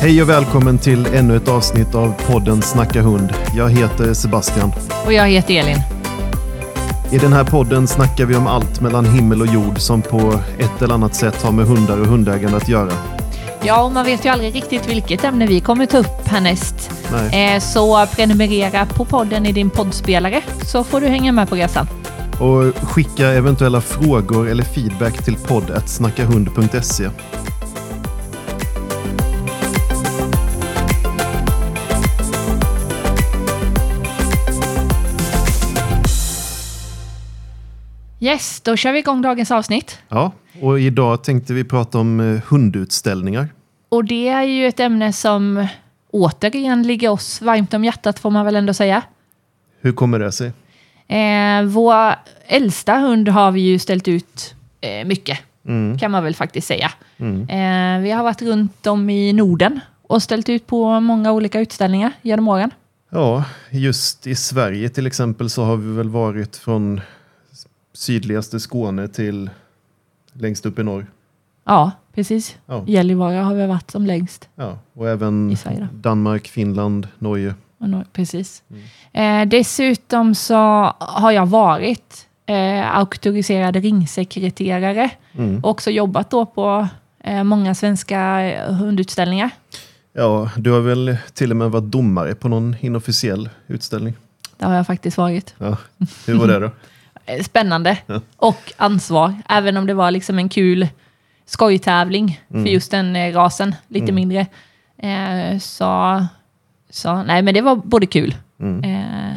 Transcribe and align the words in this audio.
Hej 0.00 0.22
och 0.22 0.28
välkommen 0.28 0.78
till 0.78 1.06
ännu 1.06 1.36
ett 1.36 1.48
avsnitt 1.48 1.94
av 1.94 2.14
podden 2.26 2.62
Snacka 2.62 3.02
hund. 3.02 3.32
Jag 3.56 3.70
heter 3.70 4.14
Sebastian. 4.14 4.72
Och 5.06 5.12
jag 5.12 5.28
heter 5.28 5.54
Elin. 5.54 5.78
I 7.12 7.18
den 7.18 7.32
här 7.32 7.44
podden 7.44 7.86
snackar 7.88 8.24
vi 8.26 8.36
om 8.36 8.46
allt 8.46 8.80
mellan 8.80 9.04
himmel 9.06 9.40
och 9.40 9.46
jord 9.46 9.78
som 9.80 10.02
på 10.02 10.40
ett 10.58 10.82
eller 10.82 10.94
annat 10.94 11.14
sätt 11.14 11.42
har 11.42 11.52
med 11.52 11.66
hundar 11.66 11.98
och 12.00 12.06
hundägande 12.06 12.56
att 12.56 12.68
göra. 12.68 12.92
Ja, 13.62 13.82
och 13.84 13.92
man 13.92 14.04
vet 14.04 14.24
ju 14.24 14.28
aldrig 14.28 14.54
riktigt 14.54 14.88
vilket 14.88 15.24
ämne 15.24 15.46
vi 15.46 15.60
kommer 15.60 15.86
ta 15.86 15.98
upp 15.98 16.26
härnäst. 16.28 16.90
Nej. 17.12 17.54
Eh, 17.54 17.60
Så 17.60 18.06
prenumerera 18.06 18.86
på 18.86 19.04
podden 19.04 19.46
i 19.46 19.52
din 19.52 19.70
poddspelare 19.70 20.42
så 20.64 20.84
får 20.84 21.00
du 21.00 21.06
hänga 21.06 21.32
med 21.32 21.48
på 21.48 21.54
resan. 21.54 21.88
Och 22.40 22.88
skicka 22.88 23.26
eventuella 23.28 23.80
frågor 23.80 24.48
eller 24.48 24.64
feedback 24.64 25.24
till 25.24 25.36
podd.snackahund.se. 25.36 27.08
Yes, 38.26 38.60
då 38.60 38.76
kör 38.76 38.92
vi 38.92 38.98
igång 38.98 39.22
dagens 39.22 39.50
avsnitt. 39.50 39.98
Ja, 40.08 40.32
och 40.60 40.80
idag 40.80 41.24
tänkte 41.24 41.52
vi 41.54 41.64
prata 41.64 41.98
om 41.98 42.20
eh, 42.20 42.40
hundutställningar. 42.46 43.48
Och 43.88 44.04
det 44.04 44.28
är 44.28 44.42
ju 44.42 44.66
ett 44.66 44.80
ämne 44.80 45.12
som 45.12 45.66
återigen 46.10 46.82
ligger 46.82 47.08
oss 47.08 47.42
varmt 47.42 47.74
om 47.74 47.84
hjärtat 47.84 48.18
får 48.18 48.30
man 48.30 48.44
väl 48.44 48.56
ändå 48.56 48.74
säga. 48.74 49.02
Hur 49.80 49.92
kommer 49.92 50.18
det 50.18 50.32
sig? 50.32 50.52
Eh, 51.08 51.62
vår 51.64 52.14
äldsta 52.46 52.94
hund 52.94 53.28
har 53.28 53.50
vi 53.52 53.60
ju 53.60 53.78
ställt 53.78 54.08
ut 54.08 54.54
eh, 54.80 55.06
mycket, 55.06 55.38
Mm. 55.66 55.98
kan 55.98 56.10
man 56.10 56.24
väl 56.24 56.34
faktiskt 56.34 56.66
säga. 56.66 56.92
Mm. 57.18 57.40
Eh, 57.42 58.02
vi 58.02 58.10
har 58.10 58.24
varit 58.24 58.42
runt 58.42 58.86
om 58.86 59.10
i 59.10 59.32
Norden 59.32 59.80
och 60.02 60.22
ställt 60.22 60.48
ut 60.48 60.66
på 60.66 61.00
många 61.00 61.32
olika 61.32 61.60
utställningar 61.60 62.12
genom 62.22 62.48
åren. 62.48 62.70
Ja, 63.10 63.44
just 63.70 64.26
i 64.26 64.34
Sverige 64.34 64.88
till 64.88 65.06
exempel 65.06 65.50
så 65.50 65.64
har 65.64 65.76
vi 65.76 65.92
väl 65.96 66.08
varit 66.08 66.56
från 66.56 67.00
sydligaste 67.96 68.60
Skåne 68.60 69.08
till 69.08 69.50
längst 70.32 70.66
upp 70.66 70.78
i 70.78 70.82
norr. 70.82 71.06
Ja, 71.64 71.90
precis. 72.14 72.56
Ja, 72.66 72.84
Gällivare 72.86 73.36
har 73.36 73.54
vi 73.54 73.66
varit 73.66 73.90
som 73.90 74.06
längst. 74.06 74.48
ja. 74.56 74.78
och 74.92 75.08
även? 75.08 75.56
Danmark, 75.92 76.48
Finland, 76.48 77.08
Norge. 77.18 77.54
Nå- 77.78 78.04
Precis. 78.12 78.62
Eh, 79.12 79.42
dessutom 79.46 80.34
så 80.34 80.54
har 80.98 81.30
jag 81.32 81.46
varit 81.46 82.26
eh, 82.46 82.96
auktoriserad 82.96 83.76
ringsekreterare 83.76 85.10
Mm. 85.38 85.58
och 85.64 85.70
också 85.70 85.90
jobbat 85.90 86.30
då 86.30 86.46
på 86.46 86.88
eh, 87.20 87.44
många 87.44 87.74
svenska 87.74 88.40
eh, 88.42 88.72
hundutställningar. 88.74 89.50
Ja, 90.12 90.50
du 90.56 90.70
har 90.70 90.80
väl 90.80 91.16
till 91.34 91.50
och 91.50 91.56
med 91.56 91.70
varit 91.70 91.90
domare 91.90 92.34
på 92.34 92.48
någon 92.48 92.76
inofficiell 92.80 93.48
utställning? 93.66 94.14
Det 94.56 94.64
har 94.66 94.74
jag 94.74 94.86
faktiskt 94.86 95.16
varit. 95.16 95.54
Ja. 95.58 95.76
Hur 96.26 96.34
var 96.38 96.46
det 96.48 96.58
då? 96.58 96.70
Eh, 97.26 97.42
Spännande 97.42 97.98
och 98.36 98.72
ansvar, 98.76 99.34
även 99.48 99.76
om 99.76 99.86
det 99.86 99.94
var 99.94 100.10
liksom 100.10 100.38
en 100.38 100.48
kul 100.48 100.88
skojtävling 101.46 102.40
Mm. 102.50 102.64
för 102.64 102.70
just 102.72 102.90
den 102.90 103.16
eh, 103.16 103.34
rasen, 103.34 103.74
lite 103.88 104.04
Mm. 104.04 104.14
mindre. 104.14 104.46
Eh, 104.98 105.58
så, 105.58 106.26
så, 106.90 107.22
nej 107.22 107.42
men 107.42 107.54
det 107.54 107.60
var 107.60 107.76
både 107.76 108.06
kul. 108.06 108.34
Mm. 108.60 108.84
Eh, 108.84 109.36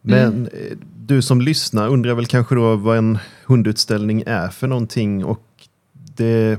Men 0.00 0.46
eh, 0.46 0.76
du 1.06 1.22
som 1.22 1.40
lyssnar 1.40 1.88
undrar 1.88 2.14
väl 2.14 2.26
kanske 2.26 2.54
då 2.54 2.76
vad 2.76 2.98
en 2.98 3.18
hundutställning 3.46 4.22
är 4.26 4.48
för 4.48 4.66
någonting 4.66 5.24
och 5.24 5.42
det 5.92 6.58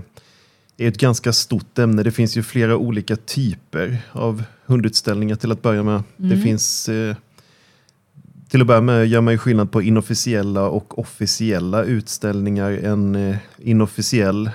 är 0.78 0.88
ett 0.88 0.98
ganska 0.98 1.34
stort 1.34 1.80
ämne. 1.80 2.04
Det 2.04 2.12
finns 2.12 2.38
ju 2.38 2.44
flera 2.44 2.78
olika 2.78 3.16
typer 3.16 3.98
av 4.12 4.44
hundutställningar 4.66 5.36
till 5.36 5.52
att 5.52 5.62
börja 5.62 5.84
med. 5.84 6.04
Det 6.18 6.26
Mm. 6.34 6.42
finns 6.44 6.90
eh, 6.90 7.16
till 8.56 8.62
att 8.62 8.68
börja 8.68 8.82
med 8.82 9.08
gör 9.08 9.22
man 9.22 9.34
ju 9.34 9.38
skillnad 9.38 9.72
på 9.72 9.82
inofficiella 9.82 10.70
och 10.70 11.00
officiella 11.00 11.84
utställningar. 11.84 12.72
En 12.72 13.30
eh, 13.30 13.38
inofficiell 13.58 14.48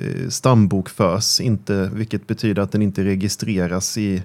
eh, 0.00 0.28
stambok 0.28 0.88
förs 0.88 1.40
inte, 1.40 1.90
vilket 1.92 2.26
betyder 2.26 2.62
att 2.62 2.72
den 2.72 2.82
inte 2.82 3.04
registreras 3.04 3.98
i 3.98 4.22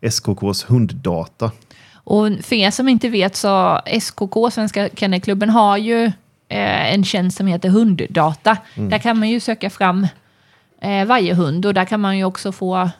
SKKs 0.00 0.64
hunddata. 0.70 1.50
Och 1.94 2.28
för 2.42 2.56
er 2.56 2.70
som 2.70 2.88
inte 2.88 3.08
vet 3.08 3.36
så 3.36 3.80
SKK, 4.00 4.50
Svenska 4.52 4.88
Kennelklubben, 4.94 5.50
har 5.50 5.76
ju 5.76 6.04
eh, 6.48 6.94
en 6.94 7.04
tjänst 7.04 7.36
som 7.36 7.46
heter 7.46 7.68
Hunddata. 7.68 8.56
Där 8.74 8.98
kan 8.98 9.18
man 9.18 9.28
ju 9.28 9.40
söka 9.40 9.70
fram 9.70 10.06
varje 11.06 11.34
hund 11.34 11.66
och 11.66 11.74
där 11.74 11.84
kan 11.84 12.00
man 12.00 12.18
ju 12.18 12.24
också 12.24 12.52
få 12.52 12.90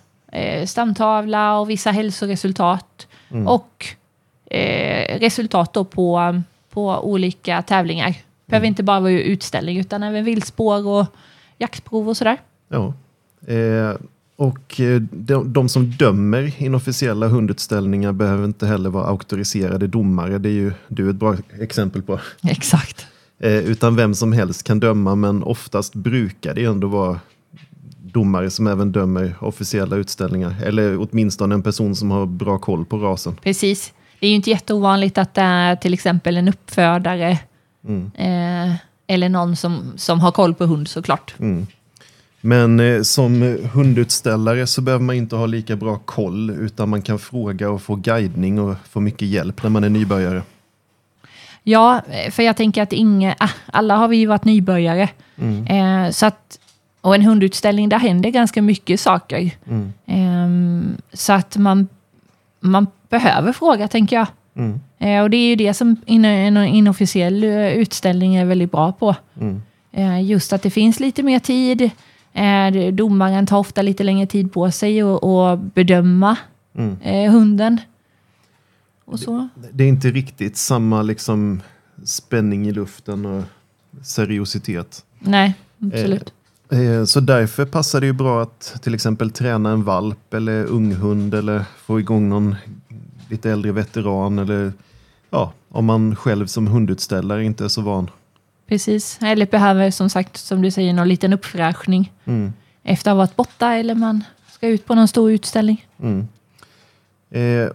stamtavla 0.66 1.58
och 1.58 1.70
vissa 1.70 1.90
hälsoresultat 1.90 3.06
och 3.46 3.86
eh, 4.52 5.18
resultat 5.18 5.72
på, 5.90 6.42
på 6.70 6.98
olika 7.02 7.62
tävlingar. 7.62 8.14
Behöver 8.46 8.66
inte 8.66 8.82
bara 8.82 9.00
vara 9.00 9.12
utställning 9.12 9.78
utan 9.78 10.02
även 10.02 10.24
viltspår 10.24 10.86
och 10.86 11.06
jaktprov 11.58 12.08
och 12.08 12.16
sådär. 12.16 12.38
Ja. 12.68 12.94
Eh, 13.46 13.96
och 14.36 14.80
eh, 14.80 15.02
de, 15.10 15.52
de 15.52 15.68
som 15.68 15.90
dömer 15.90 16.62
inofficiella 16.62 17.28
hundutställningar 17.28 18.12
behöver 18.12 18.44
inte 18.44 18.66
heller 18.66 18.90
vara 18.90 19.06
auktoriserade 19.06 19.86
domare. 19.86 20.38
Det 20.38 20.48
är 20.48 20.52
ju 20.52 20.72
du 20.88 21.10
ett 21.10 21.16
bra 21.16 21.36
exempel 21.60 22.02
på. 22.02 22.20
Exakt. 22.48 23.06
Eh, 23.38 23.56
utan 23.56 23.96
vem 23.96 24.14
som 24.14 24.32
helst 24.32 24.62
kan 24.62 24.80
döma, 24.80 25.14
men 25.14 25.42
oftast 25.42 25.94
brukar 25.94 26.54
det 26.54 26.60
ju 26.60 26.70
ändå 26.70 26.88
vara 26.88 27.20
domare 28.02 28.50
som 28.50 28.66
även 28.66 28.92
dömer 28.92 29.34
officiella 29.40 29.96
utställningar. 29.96 30.54
Eller 30.64 30.96
åtminstone 31.00 31.54
en 31.54 31.62
person 31.62 31.96
som 31.96 32.10
har 32.10 32.26
bra 32.26 32.58
koll 32.58 32.84
på 32.84 32.98
rasen. 32.98 33.36
Precis. 33.42 33.92
Det 34.22 34.26
är 34.26 34.30
ju 34.30 34.36
inte 34.36 34.50
jätteovanligt 34.50 35.18
att 35.18 35.34
det 35.34 35.40
är 35.40 35.76
till 35.76 35.94
exempel 35.94 36.36
en 36.36 36.48
uppfödare 36.48 37.38
Mm. 37.84 38.10
eh, 38.14 38.74
eller 39.06 39.28
någon 39.28 39.56
som, 39.56 39.92
som 39.96 40.20
har 40.20 40.32
koll 40.32 40.54
på 40.54 40.64
hund 40.66 40.88
såklart. 40.88 41.34
Mm. 41.38 41.66
Men 42.40 42.80
eh, 42.80 43.02
som 43.02 43.42
eh, 43.42 43.70
hundutställare 43.70 44.66
så 44.66 44.80
behöver 44.80 45.04
man 45.04 45.16
inte 45.16 45.36
ha 45.36 45.46
lika 45.46 45.76
bra 45.76 45.98
koll 45.98 46.50
utan 46.50 46.88
man 46.88 47.02
kan 47.02 47.18
fråga 47.18 47.70
och 47.70 47.82
få 47.82 47.94
guidning 47.94 48.60
och 48.60 48.76
få 48.88 49.00
mycket 49.00 49.28
hjälp 49.28 49.62
när 49.62 49.70
man 49.70 49.84
är 49.84 49.90
nybörjare. 49.90 50.42
Ja, 51.62 52.02
eh, 52.10 52.30
för 52.30 52.42
jag 52.42 52.56
tänker 52.56 52.82
att 52.82 52.92
inga, 52.92 53.34
ah, 53.38 53.50
alla 53.66 53.96
har 53.96 54.08
vi 54.08 54.16
ju 54.16 54.26
varit 54.26 54.44
nybörjare. 54.44 55.08
Mm. 55.36 55.66
Eh, 56.06 56.10
så 56.10 56.26
att, 56.26 56.58
och 57.00 57.14
en 57.14 57.22
hundutställning, 57.22 57.88
där 57.88 57.98
händer 57.98 58.30
ganska 58.30 58.62
mycket 58.62 59.00
saker. 59.00 59.50
Mm. 59.66 59.92
Ehm, 60.06 60.96
så 61.12 61.32
att 61.32 61.56
man, 61.56 61.88
man 62.60 62.86
behöver 63.12 63.52
fråga, 63.52 63.88
tänker 63.88 64.16
jag. 64.16 64.26
Mm. 64.56 64.80
Eh, 64.98 65.22
och 65.22 65.30
det 65.30 65.36
är 65.36 65.48
ju 65.48 65.56
det 65.56 65.74
som 65.74 65.96
in, 66.06 66.24
en 66.24 66.56
inofficiell 66.56 67.44
eh, 67.44 67.68
utställning 67.72 68.34
är 68.36 68.44
väldigt 68.44 68.72
bra 68.72 68.92
på. 68.92 69.14
Mm. 69.40 69.62
Eh, 69.92 70.22
just 70.30 70.52
att 70.52 70.62
det 70.62 70.70
finns 70.70 71.00
lite 71.00 71.22
mer 71.22 71.38
tid. 71.38 71.82
Eh, 71.82 72.72
det- 72.72 72.90
domaren 72.90 73.46
tar 73.46 73.58
ofta 73.58 73.82
lite 73.82 74.02
längre 74.02 74.26
tid 74.26 74.52
på 74.52 74.70
sig 74.70 75.00
att 75.02 75.74
bedöma 75.74 76.36
Mm. 76.74 76.96
eh, 77.02 77.32
hunden. 77.32 77.80
Och 79.04 79.20
så. 79.20 79.48
Det 79.72 79.84
är 79.84 79.88
inte 79.88 80.08
riktigt 80.10 80.56
samma 80.56 81.02
liksom 81.02 81.60
spänning 82.04 82.68
i 82.68 82.72
luften 82.72 83.26
och 83.26 83.42
seriositet. 84.02 85.04
Nej, 85.18 85.54
absolut. 85.78 86.32
Eh, 86.72 87.04
Så 87.04 87.20
därför 87.20 87.64
passar 87.66 88.00
det 88.00 88.06
ju 88.06 88.12
bra 88.12 88.42
att 88.42 88.74
till 88.82 88.94
exempel 88.94 89.30
träna 89.30 89.70
en 89.70 89.84
valp 89.84 90.34
eller 90.34 90.64
unghund 90.64 91.34
eller 91.34 91.64
få 91.86 92.00
igång 92.00 92.28
någon 92.28 92.56
lite 93.32 93.50
äldre 93.50 93.72
veteran 93.72 94.38
eller 94.38 94.72
ja, 95.30 95.52
om 95.68 95.84
man 95.84 96.16
själv 96.16 96.46
som 96.46 96.66
hundutställare 96.66 97.44
inte 97.44 97.64
är 97.64 97.68
så 97.68 97.80
van. 97.82 98.10
Precis. 98.68 99.18
Eller 99.22 99.46
behöver 99.46 99.90
som 99.90 100.10
sagt, 100.10 100.36
som 100.36 100.62
du 100.62 100.70
säger, 100.70 100.92
någon 100.92 101.08
liten 101.08 101.32
uppfräschning 101.32 102.12
Mm. 102.24 102.52
efter 102.82 103.10
att 103.10 103.14
ha 103.14 103.18
varit 103.18 103.36
borta 103.36 103.74
eller 103.74 103.94
man 103.94 104.24
ska 104.52 104.68
ut 104.68 104.86
på 104.86 104.94
någon 104.94 105.08
stor 105.08 105.32
utställning. 105.32 105.86
Mm. 106.02 106.28
Eh, 107.30 107.70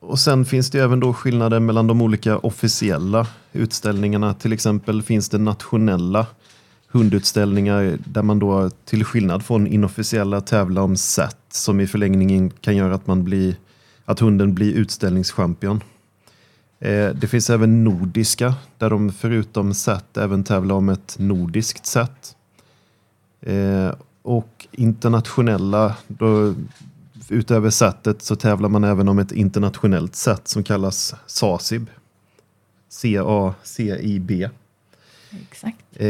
och 0.00 0.18
sen 0.18 0.44
finns 0.44 0.70
det 0.70 0.80
även 0.80 1.00
då 1.00 1.12
skillnader 1.14 1.60
mellan 1.60 1.86
de 1.86 2.02
olika 2.02 2.38
officiella 2.38 3.26
utställningarna. 3.52 4.34
Till 4.34 4.52
exempel 4.52 5.02
finns 5.02 5.28
det 5.28 5.38
nationella 5.38 6.26
hundutställningar 6.88 7.98
där 8.04 8.22
man 8.22 8.38
då 8.38 8.70
till 8.84 9.04
skillnad 9.04 9.44
från 9.44 9.66
inofficiella 9.66 10.40
tävlar 10.40 10.82
om 10.82 10.96
set 10.96 11.36
som 11.50 11.80
i 11.80 11.86
förlängningen 11.86 12.50
kan 12.50 12.76
göra 12.76 12.94
att, 12.94 13.06
man 13.06 13.24
blir, 13.24 13.56
att 14.04 14.20
hunden 14.20 14.54
blir 14.54 14.72
utställningschampion. 14.74 15.82
Eh, 16.80 17.08
det 17.08 17.26
finns 17.26 17.50
även 17.50 17.84
nordiska 17.84 18.54
där 18.78 18.90
de 18.90 19.12
förutom 19.12 19.74
set 19.74 20.16
även 20.16 20.44
tävlar 20.44 20.74
om 20.74 20.88
ett 20.88 21.16
nordiskt 21.18 21.86
set. 21.86 22.36
Eh, 23.40 23.94
och 24.22 24.66
internationella, 24.72 25.96
då, 26.08 26.54
utöver 27.28 27.70
setet 27.70 28.22
så 28.22 28.36
tävlar 28.36 28.68
man 28.68 28.84
även 28.84 29.08
om 29.08 29.18
ett 29.18 29.32
internationellt 29.32 30.16
set 30.16 30.48
som 30.48 30.64
kallas 30.64 31.14
SACIB. 31.26 31.90
C-A-C-I-B. 32.88 34.48
Exakt. 35.42 36.00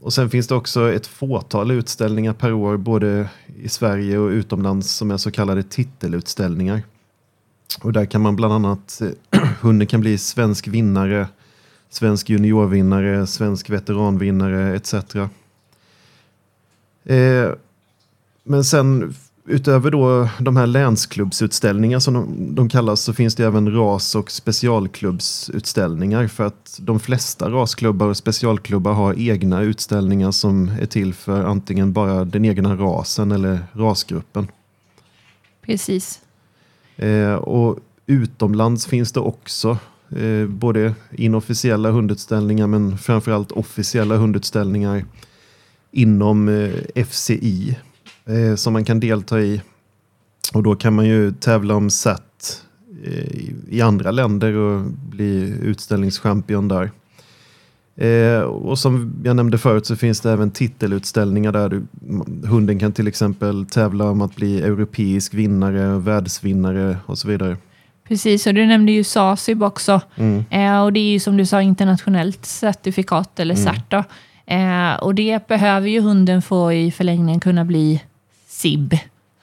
Och 0.00 0.12
sen 0.12 0.30
finns 0.30 0.48
det 0.48 0.54
också 0.54 0.92
ett 0.92 1.06
fåtal 1.06 1.70
utställningar 1.70 2.32
per 2.32 2.52
år 2.52 2.76
både 2.76 3.28
i 3.62 3.68
Sverige 3.68 4.18
och 4.18 4.28
utomlands 4.28 4.90
som 4.90 5.10
är 5.10 5.16
så 5.16 5.30
kallade 5.30 5.62
titelutställningar. 5.62 6.82
Och 7.82 7.92
där 7.92 8.04
kan 8.06 8.20
man 8.20 8.36
bland 8.36 8.52
annat, 8.54 9.00
eh, 9.30 9.40
hunden 9.60 9.86
kan 9.86 10.00
bli 10.00 10.18
svensk 10.18 10.68
vinnare, 10.68 11.28
svensk 11.90 12.30
juniorvinnare, 12.30 13.26
svensk 13.26 13.70
veteranvinnare 13.70 14.76
etc. 14.76 14.94
Eh, 17.04 17.50
men 18.44 18.64
sen 18.64 19.14
utöver 19.46 19.90
då 19.90 20.28
de 20.38 20.56
här 20.56 20.66
länsklubbsutställningar 20.66 21.98
som 21.98 22.14
de, 22.14 22.54
de, 22.54 22.68
kallas 22.68 23.00
så 23.00 23.12
finns 23.12 23.34
det 23.34 23.44
även 23.44 23.74
ras 23.74 24.14
och 24.14 24.30
specialklubbsutställningar 24.30 26.26
för 26.26 26.44
att 26.44 26.78
de 26.82 27.00
flesta 27.00 27.50
rasklubbar 27.50 28.06
och 28.06 28.16
specialklubbar 28.16 28.92
har 28.92 29.14
egna 29.18 29.62
utställningar 29.62 30.30
som 30.30 30.68
är 30.80 30.86
till 30.86 31.14
för 31.14 31.44
antingen 31.44 31.92
bara 31.92 32.24
den 32.24 32.44
egna 32.44 32.76
rasen 32.76 33.32
eller 33.32 33.58
rasgruppen. 33.72 34.48
Precis. 35.62 36.20
Eh, 36.96 37.34
och 37.34 37.78
utomlands 38.06 38.86
finns 38.86 39.12
det 39.12 39.20
också 39.20 39.78
eh, 40.16 40.46
både 40.46 40.94
inofficiella 41.10 41.90
hundutställningar 41.90 42.66
men 42.66 42.98
framförallt 42.98 43.52
officiella 43.52 44.16
hundutställningar 44.16 45.04
inom 45.92 46.48
eh, 46.48 47.04
FCI 47.04 47.76
eh, 48.26 48.54
som 48.54 48.72
man 48.72 48.84
kan 48.84 49.00
delta 49.00 49.40
i. 49.40 49.62
Och 50.52 50.62
då 50.62 50.76
kan 50.76 50.94
man 50.94 51.06
ju 51.06 51.32
tävla 51.32 51.74
om 51.74 51.90
SAT 51.90 52.62
eh, 53.04 53.40
i 53.68 53.80
andra 53.80 54.10
länder 54.10 54.54
och 54.54 54.84
bli 54.90 55.54
utställningschampion 55.62 56.68
där. 56.68 56.90
Eh, 57.96 58.40
och 58.40 58.78
som 58.78 59.14
jag 59.24 59.36
nämnde 59.36 59.58
förut 59.58 59.86
så 59.86 59.96
finns 59.96 60.20
det 60.20 60.30
även 60.30 60.50
titelutställningar 60.50 61.52
där 61.52 61.68
du, 61.68 61.82
hunden 62.48 62.78
kan 62.78 62.92
till 62.92 63.08
exempel 63.08 63.66
tävla 63.66 64.10
om 64.10 64.20
att 64.22 64.36
bli 64.36 64.62
europeisk 64.62 65.34
vinnare, 65.34 65.98
världsvinnare 65.98 66.96
och 67.06 67.18
så 67.18 67.28
vidare. 67.28 67.56
Precis, 68.08 68.46
och 68.46 68.54
du 68.54 68.66
nämnde 68.66 68.92
ju 68.92 69.04
SASIB 69.04 69.62
också. 69.62 70.00
Mm. 70.16 70.44
Eh, 70.50 70.82
och 70.82 70.92
det 70.92 71.00
är 71.00 71.12
ju 71.12 71.20
som 71.20 71.36
du 71.36 71.46
sa 71.46 71.62
internationellt 71.62 72.46
certifikat 72.46 73.40
eller 73.40 73.54
mm. 73.54 73.74
CERT. 73.74 74.06
Eh, 74.46 74.94
och 74.94 75.14
det 75.14 75.48
behöver 75.48 75.88
ju 75.88 76.00
hunden 76.00 76.42
få 76.42 76.72
i 76.72 76.90
förlängningen 76.90 77.40
kunna 77.40 77.64
bli 77.64 78.02
SIB, 78.60 78.98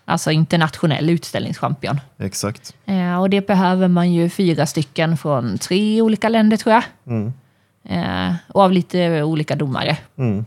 alltså 0.05 0.31
internationell 0.31 1.09
utställningschampion. 1.09 1.99
Exakt. 2.17 2.75
Eh, 2.85 3.21
och 3.21 3.29
det 3.29 3.47
behöver 3.47 3.87
man 3.87 4.13
ju 4.13 4.29
fyra 4.29 4.65
stycken 4.65 5.17
från 5.17 5.57
tre 5.57 6.01
olika 6.01 6.29
länder 6.29 6.57
tror 6.57 6.73
jag. 6.73 6.83
Mm. 7.07 7.33
Eh, 7.83 8.35
och 8.47 8.61
av 8.61 8.71
lite 8.71 9.23
olika 9.23 9.55
domare. 9.55 9.97
Mm. 10.17 10.45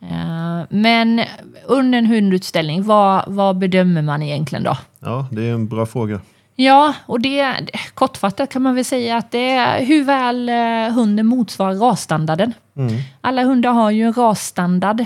Eh, 0.00 0.66
men 0.68 1.24
under 1.64 1.98
en 1.98 2.06
hundutställning, 2.06 2.82
vad, 2.82 3.24
vad 3.26 3.58
bedömer 3.58 4.02
man 4.02 4.22
egentligen 4.22 4.64
då? 4.64 4.76
Ja, 5.00 5.28
det 5.32 5.42
är 5.48 5.52
en 5.52 5.68
bra 5.68 5.86
fråga. 5.86 6.20
Ja, 6.54 6.94
och 7.06 7.20
det 7.20 7.70
kortfattat 7.94 8.50
kan 8.50 8.62
man 8.62 8.74
väl 8.74 8.84
säga 8.84 9.16
att 9.16 9.30
det 9.30 9.50
är 9.50 9.84
hur 9.84 10.04
väl 10.04 10.48
eh, 10.48 10.94
hunden 10.94 11.26
motsvarar 11.26 11.74
rasstandarden. 11.74 12.52
Mm. 12.76 12.94
Alla 13.20 13.44
hundar 13.44 13.72
har 13.72 13.90
ju 13.90 14.02
en 14.02 14.12
rasstandard 14.12 15.04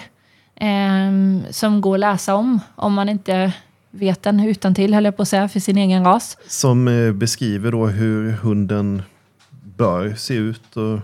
som 1.50 1.80
går 1.80 1.94
att 1.94 2.00
läsa 2.00 2.34
om, 2.34 2.60
om 2.74 2.94
man 2.94 3.08
inte 3.08 3.52
vet 3.90 4.22
den 4.22 4.40
utan 4.40 4.74
till 4.74 4.94
höll 4.94 5.04
jag 5.04 5.16
på 5.16 5.22
att 5.22 5.28
säga, 5.28 5.48
för 5.48 5.60
sin 5.60 5.78
egen 5.78 6.04
ras. 6.04 6.38
Som 6.46 6.88
eh, 6.88 7.12
beskriver 7.12 7.72
då 7.72 7.86
hur 7.86 8.32
hunden 8.32 9.02
bör 9.50 10.14
se 10.14 10.34
ut? 10.34 10.76
Och... 10.76 11.00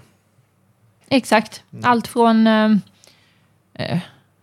Exakt. 1.08 1.62
Mm. 1.72 1.84
Allt 1.84 2.06
från 2.06 2.46
eh, 2.46 2.70
eh 3.74 3.98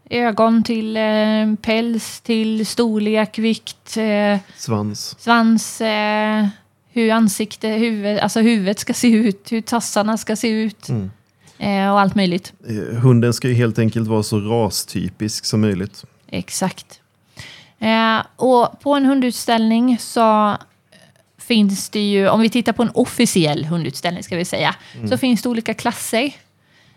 ögon 0.09 0.63
till 0.63 0.97
eh, 0.97 1.55
päls 1.61 2.21
till 2.21 2.65
storlek, 2.65 3.39
vikt. 3.39 3.97
Eh, 3.97 4.39
svans. 4.57 5.15
Svans. 5.19 5.81
Eh, 5.81 6.47
hur 6.91 7.11
ansikte, 7.11 7.67
huvud, 7.67 8.19
alltså 8.19 8.39
huvudet 8.39 8.79
ska 8.79 8.93
se 8.93 9.07
ut, 9.07 9.51
hur 9.51 9.61
tassarna 9.61 10.17
ska 10.17 10.35
se 10.35 10.47
ut. 10.47 10.89
Mm. 10.89 11.11
Eh, 11.57 11.91
och 11.91 11.99
allt 11.99 12.15
möjligt. 12.15 12.53
Eh, 12.67 12.97
hunden 12.97 13.33
ska 13.33 13.47
ju 13.47 13.53
helt 13.53 13.79
enkelt 13.79 14.07
vara 14.07 14.23
så 14.23 14.39
rastypisk 14.39 15.45
som 15.45 15.61
möjligt. 15.61 16.05
Exakt. 16.27 17.01
Eh, 17.79 18.21
och 18.35 18.79
på 18.79 18.93
en 18.93 19.05
hundutställning 19.05 19.97
så 19.99 20.57
finns 21.37 21.89
det 21.89 21.99
ju, 21.99 22.29
om 22.29 22.41
vi 22.41 22.49
tittar 22.49 22.73
på 22.73 22.83
en 22.83 22.91
officiell 22.93 23.65
hundutställning 23.65 24.23
ska 24.23 24.37
vi 24.37 24.45
säga, 24.45 24.75
mm. 24.95 25.07
så 25.07 25.17
finns 25.17 25.41
det 25.41 25.49
olika 25.49 25.73
klasser 25.73 26.33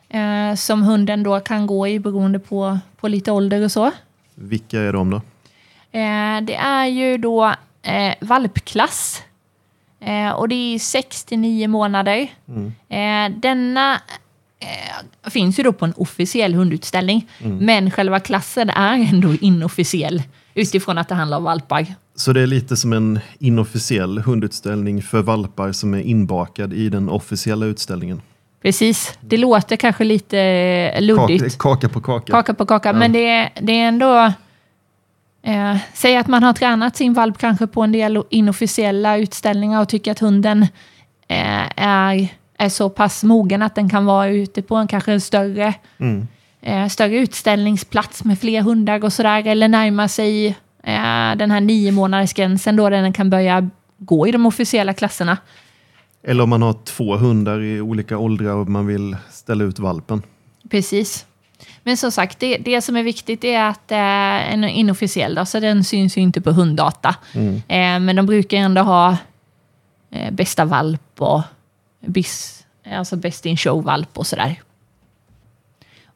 eh, 0.09 0.55
som 0.55 0.83
hunden 0.83 1.23
då 1.23 1.41
kan 1.41 1.67
gå 1.67 1.89
i 1.89 1.99
beroende 1.99 2.39
på, 2.39 2.79
på 2.97 3.09
lite 3.09 3.33
ålder 3.33 3.65
och 3.65 3.73
så. 3.73 3.91
Vilka 4.35 4.81
är 4.81 4.93
de 4.93 5.11
då? 5.11 5.17
Eh, 5.93 6.41
det 6.43 6.55
är 6.55 6.87
ju 6.87 7.19
då 7.19 7.55
eh, 7.83 8.15
valpklass. 8.21 9.23
Eh, 10.01 10.31
och 10.31 10.49
det 10.49 10.75
är 10.75 10.79
69 10.79 11.69
månader. 11.69 12.29
Mm. 12.49 12.73
Eh, 12.89 13.39
denna 13.39 14.01
eh, 14.61 15.31
finns 15.31 15.59
ju 15.59 15.63
då 15.63 15.73
på 15.73 15.85
en 15.85 15.93
officiell 15.97 16.55
hundutställning. 16.55 17.29
Mm. 17.39 17.57
Men 17.57 17.91
själva 17.91 18.21
klassen 18.21 18.71
är 18.71 19.09
ändå 19.13 19.35
inofficiell 19.41 20.23
utifrån 20.55 20.99
att 20.99 21.09
det 21.09 21.15
handlar 21.15 21.37
om 21.37 21.45
valpar. 21.45 21.87
Så 22.15 22.33
det 22.33 22.41
är 22.41 22.47
lite 22.47 22.77
som 22.77 22.93
en 22.93 23.21
inofficiell 23.39 24.19
hundutställning 24.19 25.03
för 25.03 25.23
valpar 25.23 25.73
som 25.73 25.95
är 25.95 26.01
inbakad 26.01 26.73
i 26.73 26.89
den 26.89 27.09
officiella 27.09 27.67
utställningen? 27.67 28.23
Precis. 28.63 29.19
Det 29.21 29.37
låter 29.37 29.77
kanske 29.77 30.05
lite 30.05 30.39
eh, 30.39 31.03
luddigt. 31.03 31.59
Kaka, 31.59 31.81
kaka 31.81 31.89
på 31.89 32.01
kaka. 32.01 32.33
Kaka 32.33 32.55
på 32.55 32.67
kaka, 32.67 32.89
ja. 32.89 32.93
men 32.93 33.13
det 33.13 33.27
är, 33.27 33.51
det 33.61 33.73
är 33.73 33.89
ändå... 33.89 34.33
Eh, 35.43 35.77
säg 35.95 36.17
att 36.17 36.27
man 36.27 36.43
har 36.43 36.53
tränat 36.53 36.97
sin 36.97 37.15
valp 37.15 37.39
kanske 37.39 37.67
på 37.67 37.83
en 37.83 37.93
del 37.93 38.23
inofficiella 38.31 39.17
utställningar 39.17 39.81
och 39.81 39.89
tycker 39.89 40.13
att 40.13 40.19
hunden 40.19 40.63
eh, 41.29 41.83
är 41.83 42.29
är 42.59 42.69
så 42.69 42.91
pass 42.91 43.25
mogen 43.25 43.63
att 43.63 43.75
den 43.75 43.89
kan 43.89 44.05
vara 44.05 44.29
ute 44.29 44.63
på 44.63 44.77
en 44.77 44.89
kanske 44.89 45.13
en 45.13 45.21
större, 45.21 45.75
mm. 45.99 46.29
eh, 46.61 46.89
större 46.89 47.17
utställningsplats 47.17 48.25
med 48.25 48.39
fler 48.39 48.63
hundar 48.63 49.05
och 49.05 49.13
sådär. 49.13 49.47
Eller 49.47 49.69
närma 49.69 50.09
sig 50.09 50.47
eh, 50.83 51.37
den 51.37 51.51
här 51.51 51.61
nio 51.61 51.93
månadersgränsen 51.93 52.77
då 52.77 52.91
den 52.91 53.13
kan 53.13 53.31
börja 53.31 53.71
gå 53.99 54.29
i 54.29 54.33
de 54.33 54.47
officiella 54.47 54.93
klasserna. 54.93 55.39
Eller 56.23 56.43
om 56.43 56.51
man 56.51 56.63
har 56.63 56.73
två 56.85 57.17
hundar 57.17 57.63
i 57.63 57.81
olika 57.81 58.19
åldrar 58.19 58.55
och 58.55 58.69
man 58.69 58.87
vill 58.87 59.17
ställa 59.31 59.65
ut 59.65 59.79
valpen. 59.79 60.23
Precis. 60.71 61.27
Men 61.83 61.97
som 61.97 62.13
sagt, 62.13 62.39
det, 62.39 62.57
det 62.57 62.83
som 62.83 62.97
är 62.97 63.03
viktigt 63.03 63.45
är 63.45 63.63
att 63.63 63.93
är 63.93 64.41
en 64.41 64.65
inofficiell, 64.65 65.35
då, 65.35 65.45
så 65.45 65.61
den 65.61 65.85
syns 65.85 66.17
ju 66.17 66.21
inte 66.21 66.41
på 66.41 66.51
hunddata. 66.51 67.17
Mm. 67.33 67.55
Eh, 67.55 68.07
men 68.07 68.17
de 68.17 68.27
brukar 68.27 68.59
ändå 68.59 68.83
ha 68.83 69.17
eh, 70.11 70.33
bästa 70.33 70.65
valp 70.65 71.13
och 71.19 71.43
BIS, 72.07 72.67
alltså 72.87 73.17
Best 73.17 73.47
in 73.47 73.57
Show-valp 73.57 74.19
och 74.19 74.27
sådär. 74.27 74.63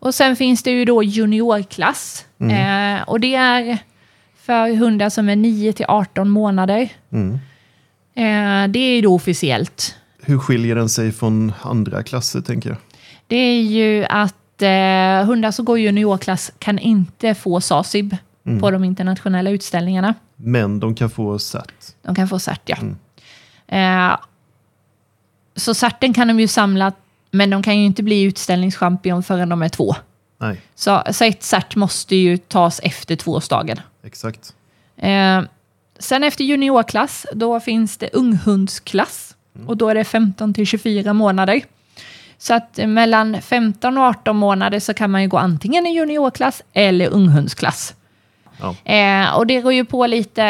Och 0.03 0.15
sen 0.15 0.37
finns 0.37 0.63
det 0.63 0.71
ju 0.71 0.85
då 0.85 1.03
juniorklass. 1.03 2.27
Mm. 2.39 2.97
Eh, 2.97 3.03
och 3.03 3.21
det 3.21 3.35
är 3.35 3.79
för 4.37 4.77
hundar 4.77 5.11
som 5.11 5.29
är 5.29 5.37
9 5.37 5.73
till 5.73 5.87
18 5.89 6.29
månader. 6.29 6.89
Mm. 7.13 7.35
Eh, 8.15 8.71
det 8.73 8.79
är 8.79 8.95
ju 8.95 9.01
då 9.01 9.15
officiellt. 9.15 9.97
Hur 10.23 10.39
skiljer 10.39 10.75
den 10.77 10.89
sig 10.89 11.13
från 11.13 11.53
andra 11.63 12.03
klasser 12.03 12.41
tänker 12.41 12.69
jag? 12.69 12.79
Det 13.27 13.37
är 13.37 13.63
ju 13.63 14.05
att 14.05 14.63
eh, 14.63 15.27
hundar 15.27 15.51
som 15.51 15.65
går 15.65 15.79
juniorklass 15.79 16.53
kan 16.59 16.79
inte 16.79 17.35
få 17.35 17.61
SASIB 17.61 18.17
mm. 18.47 18.61
på 18.61 18.71
de 18.71 18.85
internationella 18.85 19.51
utställningarna. 19.51 20.15
Men 20.37 20.81
de 20.81 20.95
kan 20.95 21.11
få 21.11 21.39
CERT? 21.39 21.97
De 22.03 22.15
kan 22.15 22.29
få 22.29 22.39
CERT, 22.39 22.63
ja. 22.65 22.77
Mm. 22.77 22.97
Eh, 23.69 24.17
så 25.57 25.75
sarten 25.75 26.15
kan 26.15 26.29
de 26.29 26.41
ju 26.41 26.49
samla, 26.49 26.93
men 27.31 27.51
de 27.51 27.63
kan 27.63 27.79
ju 27.79 27.85
inte 27.85 28.03
bli 28.03 28.23
utställningschampion 28.23 29.23
förrän 29.23 29.49
de 29.49 29.63
är 29.63 29.69
två. 29.69 29.95
Nej. 30.39 30.61
Så, 30.75 31.03
så 31.11 31.25
ett 31.25 31.43
cert 31.43 31.77
måste 31.77 32.17
ju 32.17 32.37
tas 32.37 32.81
efter 32.83 33.17
tvåårsdagen. 33.17 33.81
Exakt. 34.05 34.55
Eh, 34.97 35.43
sen 35.99 36.25
efter 36.25 36.45
juniorklass, 36.45 37.27
då 37.33 37.61
finns 37.61 37.97
det 37.97 38.09
unghundsklass. 38.13 39.37
Mm. 39.57 39.69
Och 39.69 39.77
då 39.77 39.89
är 39.89 39.95
det 39.95 40.05
15 40.05 40.55
till 40.55 40.67
24 40.67 41.13
månader. 41.13 41.63
Så 42.39 42.55
att 42.55 42.79
mellan 42.87 43.43
15 43.43 43.99
och 43.99 44.05
18 44.05 44.37
månader 44.37 44.81
så 44.81 44.95
kan 44.95 45.11
man 45.11 45.23
ju 45.23 45.29
gå 45.29 45.39
antingen 45.39 45.87
i 45.87 45.95
juniorklass 45.95 46.63
eller 46.73 47.09
unghundsklass. 47.09 47.95
Ja. 48.61 48.93
Eh, 48.93 49.37
och 49.37 49.47
det 49.47 49.61
går 49.61 49.73
ju 49.73 49.85
på 49.85 50.07
lite, 50.07 50.43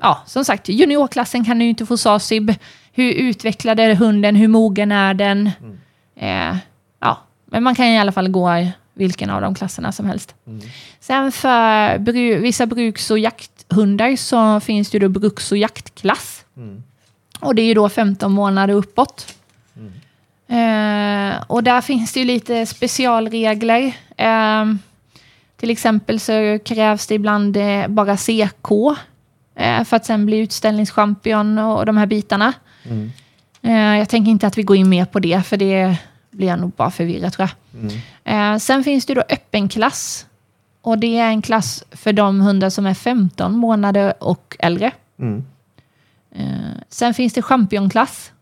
ja 0.00 0.22
som 0.26 0.44
sagt, 0.44 0.68
juniorklassen 0.68 1.44
kan 1.44 1.60
ju 1.60 1.68
inte 1.68 1.86
få 1.86 1.96
SASIB. 1.96 2.54
Hur 2.96 3.12
utvecklad 3.12 3.80
är 3.80 3.94
hunden? 3.94 4.36
Hur 4.36 4.48
mogen 4.48 4.92
är 4.92 5.14
den? 5.14 5.50
Mm. 5.60 6.52
Eh, 6.52 6.58
ja, 7.00 7.18
men 7.44 7.62
man 7.62 7.74
kan 7.74 7.86
i 7.86 7.98
alla 7.98 8.12
fall 8.12 8.28
gå 8.28 8.56
i 8.56 8.72
vilken 8.94 9.30
av 9.30 9.40
de 9.40 9.54
klasserna 9.54 9.92
som 9.92 10.06
helst. 10.06 10.34
Mm. 10.46 10.60
Sen 11.00 11.32
för 11.32 11.98
bru 11.98 12.38
vissa 12.38 12.66
bruks 12.66 13.10
och 13.10 13.18
jakthundar 13.18 14.16
så 14.16 14.60
finns 14.60 14.90
det 14.90 14.98
då 14.98 15.08
bruks 15.08 15.52
och 15.52 15.58
jaktklass. 15.58 16.44
Mm. 16.56 16.82
Och 17.40 17.54
det 17.54 17.62
är 17.62 17.66
ju 17.66 17.74
då 17.74 17.88
15 17.88 18.32
månader 18.32 18.74
uppåt. 18.74 19.36
Eh, 20.48 21.42
och 21.46 21.62
där 21.62 21.80
finns 21.80 22.12
det 22.12 22.20
ju 22.20 22.26
lite 22.26 22.66
specialregler. 22.66 23.96
Eh, 24.16 24.64
till 25.56 25.70
exempel 25.70 26.20
så 26.20 26.58
krävs 26.64 27.06
det 27.06 27.14
ibland 27.14 27.56
eh, 27.56 27.88
bara 27.88 28.16
CK 28.16 28.70
för 29.56 29.94
att 29.96 30.06
sen 30.06 30.26
bli 30.26 30.38
utställningschampion 30.38 31.58
och 31.58 31.86
de 31.86 31.96
här 31.96 32.06
bitarna. 32.06 32.52
Mm. 32.84 33.12
Eh, 33.62 33.98
jag 33.98 34.08
tänker 34.08 34.30
inte 34.30 34.46
att 34.46 34.58
vi 34.58 34.62
går 34.62 34.76
in 34.76 34.88
mer 34.88 35.04
på 35.04 35.18
det, 35.18 35.42
för 35.42 35.56
det 35.56 35.96
blir 36.30 36.48
jag 36.48 36.60
nog 36.60 36.72
bara 36.76 36.90
förvirrad 36.90 37.32
tror 37.32 37.48
jag. 37.48 37.82
Mm. 37.82 38.54
Eh, 38.54 38.58
sen 38.58 38.84
finns 38.84 39.06
det 39.06 39.14
då 39.14 39.20
öppen 39.20 39.68
klass. 39.68 40.26
Och 40.80 40.98
det 40.98 41.18
är 41.18 41.28
en 41.28 41.42
klass 41.42 41.84
för 41.90 42.12
de 42.12 42.40
hundar 42.40 42.70
som 42.70 42.86
är 42.86 42.94
15 42.94 43.56
månader 43.56 44.14
och 44.20 44.56
äldre. 44.58 44.92
Mm. 45.18 45.44
Eh, 46.34 46.82
sen 46.88 47.14
finns 47.14 47.32
det 47.32 47.42
championklass. 47.42 48.32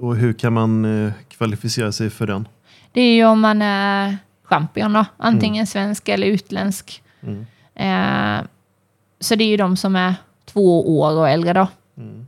Och 0.00 0.16
hur 0.16 0.32
kan 0.32 0.52
man 0.52 0.84
eh, 1.06 1.12
kvalificera 1.28 1.92
sig 1.92 2.10
för 2.10 2.26
den? 2.26 2.48
Det 2.92 3.00
är 3.00 3.14
ju 3.14 3.24
om 3.24 3.40
man 3.40 3.62
är 3.62 4.18
champion 4.42 4.92
då, 4.92 5.04
antingen 5.16 5.66
svensk 5.66 6.08
eller 6.08 6.26
utländsk. 6.26 7.02
Mm. 7.22 7.46
Eh, 7.74 8.44
så 9.22 9.34
det 9.34 9.44
är 9.44 9.48
ju 9.48 9.56
de 9.56 9.76
som 9.76 9.96
är 9.96 10.14
två 10.44 10.98
år 11.00 11.12
och 11.12 11.28
äldre 11.28 11.52
då. 11.52 11.66
Mm. 11.96 12.26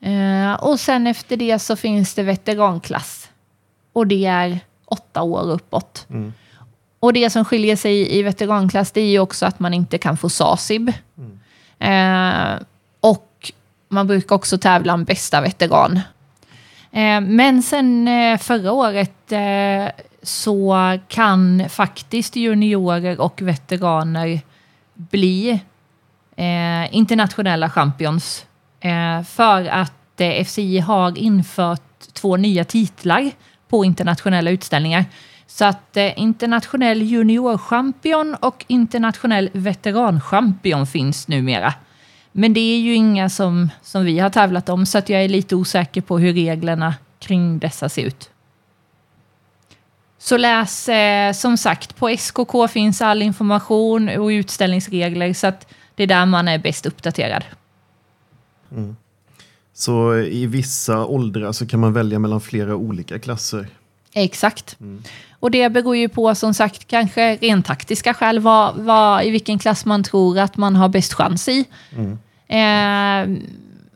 Eh, 0.00 0.54
och 0.54 0.80
sen 0.80 1.06
efter 1.06 1.36
det 1.36 1.58
så 1.58 1.76
finns 1.76 2.14
det 2.14 2.22
veteranklass. 2.22 3.28
Och 3.92 4.06
det 4.06 4.26
är 4.26 4.60
åtta 4.84 5.22
år 5.22 5.50
uppåt. 5.50 6.06
Mm. 6.10 6.32
Och 7.00 7.12
det 7.12 7.30
som 7.30 7.44
skiljer 7.44 7.76
sig 7.76 8.18
i 8.18 8.22
veteranklass 8.22 8.90
det 8.90 9.00
är 9.00 9.10
ju 9.10 9.18
också 9.18 9.46
att 9.46 9.60
man 9.60 9.74
inte 9.74 9.98
kan 9.98 10.16
få 10.16 10.28
SASIB. 10.28 10.92
Eh, 11.78 12.54
och 13.00 13.52
man 13.88 14.06
brukar 14.06 14.36
också 14.36 14.58
tävla 14.58 14.94
om 14.94 15.04
bästa 15.04 15.40
veteran. 15.40 16.00
Eh, 16.92 17.20
men 17.20 17.62
sen 17.62 18.08
förra 18.38 18.72
året 18.72 19.32
så 20.22 20.76
kan 21.08 21.68
faktiskt 21.68 22.36
juniorer 22.36 23.20
och 23.20 23.42
veteraner 23.42 24.40
bli 24.94 25.60
eh, 26.38 26.94
internationella 26.94 27.70
champions. 27.70 28.46
Eh, 28.80 29.22
för 29.22 29.64
att 29.64 30.20
eh, 30.20 30.44
FCI 30.44 30.78
har 30.78 31.18
infört 31.18 32.12
två 32.12 32.36
nya 32.36 32.64
titlar 32.64 33.30
på 33.68 33.84
internationella 33.84 34.50
utställningar. 34.50 35.04
Så 35.46 35.64
att 35.64 35.96
eh, 35.96 36.18
internationell 36.20 37.02
juniorchampion 37.02 38.34
och 38.34 38.64
internationell 38.68 39.50
veteranchampion 39.52 40.86
finns 40.86 41.28
numera. 41.28 41.74
Men 42.32 42.54
det 42.54 42.60
är 42.60 42.78
ju 42.78 42.94
inga 42.94 43.28
som, 43.28 43.70
som 43.82 44.04
vi 44.04 44.18
har 44.18 44.30
tävlat 44.30 44.68
om, 44.68 44.86
så 44.86 44.98
att 44.98 45.08
jag 45.08 45.24
är 45.24 45.28
lite 45.28 45.56
osäker 45.56 46.00
på 46.00 46.18
hur 46.18 46.32
reglerna 46.32 46.94
kring 47.18 47.58
dessa 47.58 47.88
ser 47.88 48.02
ut. 48.02 48.30
Så 50.18 50.36
läs, 50.36 50.88
eh, 50.88 51.32
som 51.32 51.56
sagt, 51.56 51.96
på 51.96 52.08
SKK 52.08 52.68
finns 52.68 53.02
all 53.02 53.22
information 53.22 54.08
och 54.08 54.26
utställningsregler, 54.26 55.32
så 55.34 55.46
att 55.46 55.66
det 55.98 56.02
är 56.02 56.06
där 56.06 56.26
man 56.26 56.48
är 56.48 56.58
bäst 56.58 56.86
uppdaterad. 56.86 57.44
Så 59.74 60.14
i 60.16 60.46
vissa 60.46 61.06
åldrar 61.06 61.52
så 61.52 61.66
kan 61.66 61.80
man 61.80 61.92
välja 61.92 62.18
mellan 62.18 62.40
flera 62.40 62.76
olika 62.76 63.18
klasser. 63.18 63.68
Exakt. 64.12 64.76
Och 65.40 65.50
det 65.50 65.68
beror 65.70 65.96
ju 65.96 66.08
på, 66.08 66.34
som 66.34 66.54
sagt, 66.54 66.86
kanske 66.86 67.36
rent 67.36 67.66
taktiska 67.66 68.14
skäl, 68.14 68.38
vad, 68.38 68.76
vad, 68.76 69.24
i 69.24 69.30
vilken 69.30 69.58
klass 69.58 69.84
man 69.84 70.02
tror 70.02 70.38
att 70.38 70.56
man 70.56 70.76
har 70.76 70.88
bäst 70.88 71.14
chans 71.14 71.48
i. 71.48 71.64
Eh, 72.48 72.58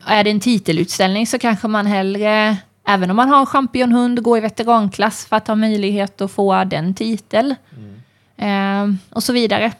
är 0.05 0.23
det 0.23 0.29
en 0.29 0.39
titelutställning 0.39 1.27
så 1.27 1.39
kanske 1.39 1.67
man 1.67 1.85
hellre, 1.85 2.57
även 2.87 3.09
om 3.09 3.15
man 3.15 3.29
har 3.29 3.39
en 3.39 3.45
championhund, 3.45 4.23
går 4.23 4.37
i 4.37 4.41
veteranklass 4.41 5.25
för 5.25 5.35
att 5.35 5.47
ha 5.47 5.55
möjlighet 5.55 6.21
att 6.21 6.31
få 6.31 6.63
den 6.63 6.93
titel. 6.93 7.55
Eh, 8.37 8.93
och 9.09 9.23
så 9.23 9.33
vidare. 9.33 9.71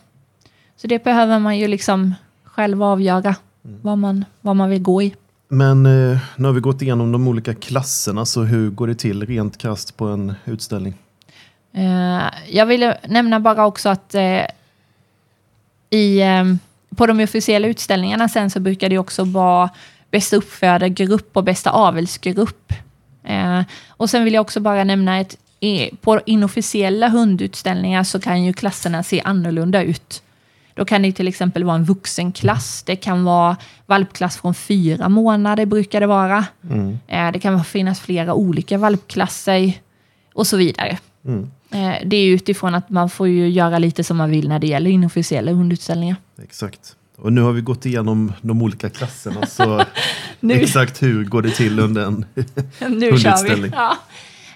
Så 0.83 0.87
det 0.87 1.03
behöver 1.03 1.39
man 1.39 1.57
ju 1.57 1.67
liksom 1.67 2.13
själv 2.43 2.83
avgöra 2.83 3.35
vad, 3.61 3.97
man, 3.97 4.25
vad 4.41 4.55
man 4.55 4.69
vill 4.69 4.81
gå 4.81 5.01
i. 5.01 5.15
Men 5.47 5.85
eh, 5.85 6.17
nu 6.35 6.47
har 6.47 6.53
vi 6.53 6.59
gått 6.59 6.81
igenom 6.81 7.11
de 7.11 7.27
olika 7.27 7.53
klasserna, 7.53 8.25
så 8.25 8.43
hur 8.43 8.69
går 8.69 8.87
det 8.87 8.95
till 8.95 9.25
rent 9.25 9.57
krasst 9.57 9.97
på 9.97 10.05
en 10.05 10.33
utställning? 10.45 10.93
Eh, 11.73 12.23
jag 12.49 12.65
vill 12.65 12.93
nämna 13.07 13.39
bara 13.39 13.65
också 13.65 13.89
att 13.89 14.15
eh, 14.15 14.45
i, 15.89 16.21
eh, 16.21 16.43
på 16.95 17.07
de 17.07 17.19
officiella 17.23 17.67
utställningarna 17.67 18.29
sen 18.29 18.49
så 18.49 18.59
brukar 18.59 18.89
det 18.89 18.97
också 18.97 19.23
vara 19.23 19.69
bästa 20.11 20.35
uppfödargrupp 20.35 21.37
och 21.37 21.43
bästa 21.43 21.71
avelsgrupp. 21.71 22.73
Eh, 23.23 23.61
och 23.87 24.09
sen 24.09 24.23
vill 24.23 24.33
jag 24.33 24.41
också 24.41 24.59
bara 24.59 24.83
nämna 24.83 25.19
att 25.19 25.37
på 26.01 26.19
inofficiella 26.25 27.09
hundutställningar 27.09 28.03
så 28.03 28.19
kan 28.19 28.43
ju 28.43 28.53
klasserna 28.53 29.03
se 29.03 29.21
annorlunda 29.21 29.83
ut. 29.83 30.23
Då 30.75 30.85
kan 30.85 31.01
det 31.01 31.11
till 31.11 31.27
exempel 31.27 31.63
vara 31.63 31.75
en 31.75 31.83
vuxenklass. 31.83 32.83
Det 32.85 32.95
kan 32.95 33.23
vara 33.23 33.57
valpklass 33.85 34.37
från 34.37 34.53
fyra 34.53 35.09
månader 35.09 35.65
brukar 35.65 35.99
det 35.99 36.07
vara. 36.07 36.45
Mm. 36.69 36.99
Eh, 37.07 37.31
det 37.31 37.39
kan 37.39 37.63
finnas 37.65 37.99
flera 37.99 38.33
olika 38.33 38.77
valpklasser 38.77 39.73
och 40.33 40.47
så 40.47 40.57
vidare. 40.57 40.97
Mm. 41.25 41.51
Eh, 41.71 41.93
Det 42.05 42.15
är 42.17 42.27
utifrån 42.27 42.75
att 42.75 42.89
man 42.89 43.09
får 43.09 43.27
ju 43.27 43.49
göra 43.49 43.77
lite 43.79 44.03
som 44.03 44.17
man 44.17 44.29
vill 44.31 44.49
när 44.49 44.59
det 44.59 44.67
gäller 44.67 44.91
inofficiella 44.91 45.51
hundutställningar. 45.51 46.15
Exakt. 46.43 46.95
Och 47.17 47.33
nu 47.33 47.41
har 47.41 47.51
vi 47.51 47.61
gått 47.61 47.85
igenom 47.85 48.33
de 48.41 48.61
olika 48.61 48.89
klasserna, 48.89 49.45
så 49.47 49.83
Nu- 50.39 50.53
exakt 50.53 51.01
hur 51.03 51.25
går 51.25 51.41
det 51.41 51.51
till 51.51 51.79
under 51.79 52.05
en 52.05 52.25
Nu 52.35 52.45
kör 52.79 52.87
vi. 52.89 53.09
Hundutställning. 53.09 53.71
Ja. 53.75 53.97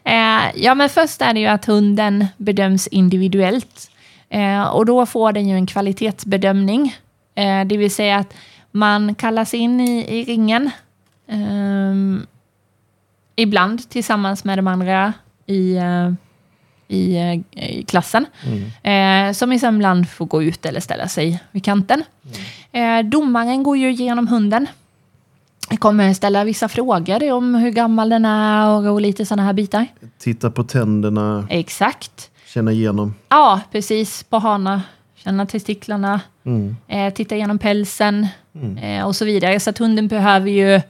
Eh, 0.03 0.51
ja, 0.63 0.75
men 0.75 0.89
först 0.89 1.21
är 1.21 1.33
det 1.33 1.39
ju 1.39 1.45
att 1.47 1.65
hunden 1.65 2.25
bedöms 2.37 2.87
individuellt. 2.87 3.86
Eh, 4.29 4.63
och 4.63 4.85
då 4.85 5.05
får 5.05 5.31
den 5.31 5.47
ju 5.49 5.55
en 5.55 5.65
kvalitetsbedömning. 5.65 6.95
Eh, 7.35 7.65
det 7.65 7.77
vill 7.77 7.91
säga 7.91 8.17
att 8.17 8.33
man 8.71 9.15
kallas 9.15 9.53
in 9.53 9.79
i, 9.81 10.19
i 10.19 10.23
ringen. 10.23 10.69
ehm, 11.27 12.25
ibland 13.35 13.89
tillsammans 13.89 14.43
med 14.43 14.57
de 14.57 14.67
andra 14.67 15.13
i, 15.45 15.75
eh, 15.75 16.11
i, 16.87 17.15
eh, 17.15 17.63
i 17.63 17.83
klassen. 17.83 18.25
Eh, 18.83 19.33
som 19.33 19.51
ibland 19.53 20.09
får 20.09 20.25
gå 20.25 20.43
ut 20.43 20.65
eller 20.65 20.79
ställa 20.79 21.07
sig 21.07 21.43
vid 21.51 21.63
kanten. 21.65 22.03
Eh, 22.71 22.99
domaren 22.99 23.63
går 23.63 23.77
ju 23.77 23.89
igenom 23.89 24.27
hunden. 24.27 24.67
Jag 25.69 25.79
kommer 25.79 26.13
ställa 26.13 26.43
vissa 26.43 26.69
frågor 26.69 27.31
om 27.31 27.55
hur 27.55 27.71
gammal 27.71 28.09
den 28.09 28.25
är 28.25 28.67
och, 28.67 28.93
och 28.93 29.01
lite 29.01 29.25
sådana 29.25 29.43
här 29.43 29.53
bitar. 29.53 29.87
Titta 30.17 30.51
på 30.51 30.63
tänderna, 30.63 31.47
Exakt. 31.49 32.29
Känna 32.57 32.71
igenom. 32.71 33.13
Ja, 33.29 33.61
precis. 33.71 34.23
På 34.23 34.37
hana, 34.37 34.81
känna 35.15 35.45
testiklarna, 35.45 36.21
Mm. 36.45 36.75
eh, 36.87 37.13
titta 37.13 37.35
igenom 37.35 37.59
pälsen 37.59 38.27
eh, 38.81 39.05
och 39.05 39.15
så 39.15 39.25
vidare. 39.25 39.59
Så 39.59 39.69
att 39.69 39.77
hunden 39.77 40.07
behöver 40.07 40.49
ju 40.49 40.81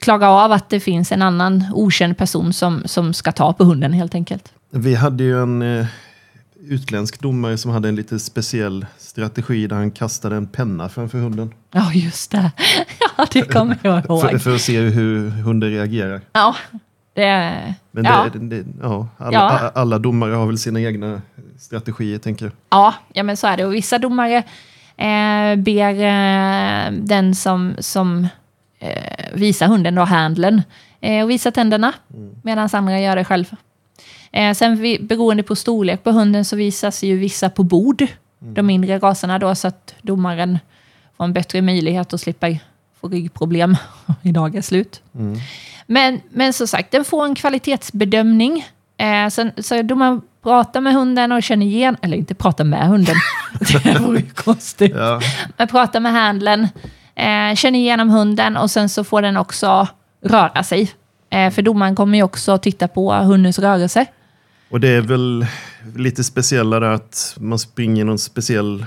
klaga 0.00 0.28
av 0.28 0.52
att 0.52 0.70
det 0.70 0.80
finns 0.80 1.12
en 1.12 1.22
annan 1.22 1.64
okänd 1.74 2.18
person 2.18 2.52
som, 2.52 2.82
som 2.84 3.14
ska 3.14 3.32
ta 3.32 3.52
på 3.52 3.64
hunden 3.64 3.92
helt 3.92 4.14
enkelt. 4.14 4.52
Vi 4.70 4.94
hade 4.94 5.24
ju 5.24 5.42
en 5.42 5.62
eh, 5.62 5.86
utländsk 6.60 7.20
domare 7.20 7.58
som 7.58 7.70
hade 7.70 7.88
en 7.88 7.96
lite 7.96 8.18
speciell 8.18 8.86
strategi 8.98 9.66
där 9.66 9.76
han 9.76 9.90
kastade 9.90 10.36
en 10.36 10.46
penna 10.46 10.88
framför 10.88 11.18
hunden. 11.18 11.54
Ja, 11.72 11.92
just 11.92 12.30
det. 12.30 12.50
Ja, 13.18 13.26
det 13.32 13.42
kommer 13.42 13.78
jag 13.82 14.02
För, 14.06 14.30
ihåg. 14.32 14.42
för 14.42 14.54
att 14.54 14.60
se 14.60 14.80
hur 14.80 15.30
hunden 15.30 15.70
reagerar. 15.70 16.20
Ja, 16.32 16.56
det... 17.18 17.74
Men 17.90 18.04
ja. 18.04 18.26
det, 18.32 18.38
det, 18.38 18.64
ja, 18.82 19.08
alla, 19.18 19.32
Ja. 19.32 19.70
alla 19.74 19.98
domare 19.98 20.34
har 20.34 20.46
väl 20.46 20.58
sina 20.58 20.80
egna 20.80 21.22
strategier, 21.58 22.18
tänker 22.18 22.44
jag. 22.44 22.52
Ja, 22.70 22.94
ja 23.12 23.22
men 23.22 23.36
så 23.36 23.46
är 23.46 23.56
det. 23.56 23.64
Och 23.64 23.74
vissa 23.74 23.98
domare 23.98 24.36
eh, 24.96 25.56
ber 25.56 26.02
eh, 26.02 26.92
den 26.92 27.34
som, 27.34 27.74
som 27.78 28.28
eh, 28.78 29.32
visar 29.34 29.66
hunden 29.66 29.94
då 29.94 30.02
handlen 30.02 30.62
eh, 31.00 31.24
och 31.24 31.30
visa 31.30 31.50
tänderna, 31.50 31.92
medan 32.42 32.68
andra 32.72 33.00
gör 33.00 33.16
det 33.16 33.24
själv. 33.24 33.44
Eh, 34.32 34.54
sen 34.54 34.76
vi, 34.76 34.98
beroende 35.02 35.42
på 35.42 35.56
storlek 35.56 36.04
på 36.04 36.10
hunden 36.10 36.44
så 36.44 36.56
visas 36.56 37.02
ju 37.02 37.16
vissa 37.16 37.50
på 37.50 37.62
bord, 37.62 38.06
de 38.38 38.62
mindre 38.62 38.98
raserna 38.98 39.38
då, 39.38 39.54
så 39.54 39.68
att 39.68 39.94
domaren 40.02 40.58
får 41.16 41.24
en 41.24 41.32
bättre 41.32 41.62
möjlighet 41.62 42.12
att 42.12 42.20
slippa 42.20 42.48
få 43.00 43.08
ryggproblem 43.08 43.76
i 44.22 44.32
dagens 44.32 44.66
slut. 44.66 45.02
Men, 45.86 46.20
men 46.30 46.52
som 46.52 46.66
sagt, 46.66 46.90
den 46.90 47.04
får 47.04 47.24
en 47.24 47.34
kvalitetsbedömning. 47.34 48.66
Eh, 48.96 49.28
så, 49.28 49.50
så 49.58 49.82
då 49.82 49.94
man 49.94 50.20
pratar 50.42 50.80
med 50.80 50.94
hunden 50.94 51.32
och 51.32 51.42
känner 51.42 51.66
igen, 51.66 51.96
eller 52.02 52.16
inte 52.16 52.34
pratar 52.34 52.64
med 52.64 52.88
hunden, 52.88 53.16
det 53.84 53.98
vore 53.98 54.18
ju 54.18 54.26
konstigt. 54.34 54.92
Ja, 54.94 55.20
Men 55.56 55.68
pratar 55.68 56.00
med 56.00 56.12
handlen, 56.12 56.68
eh, 57.14 57.54
känner 57.54 57.78
igenom 57.78 58.10
hunden 58.10 58.56
och 58.56 58.70
sen 58.70 58.88
så 58.88 59.04
får 59.04 59.22
den 59.22 59.36
också 59.36 59.88
röra 60.24 60.62
sig. 60.62 60.92
Eh, 61.30 61.50
för 61.50 61.62
domaren 61.62 61.94
kommer 61.96 62.18
ju 62.18 62.24
också 62.24 62.58
titta 62.58 62.88
på 62.88 63.12
hundens 63.12 63.58
rörelse. 63.58 64.06
och 64.70 64.80
det 64.80 64.88
är 64.88 65.00
väl 65.00 65.46
lite 65.96 66.24
speciellare 66.24 66.94
att 66.94 67.36
man 67.40 67.58
springer 67.58 68.04
någon 68.04 68.18
speciell 68.18 68.86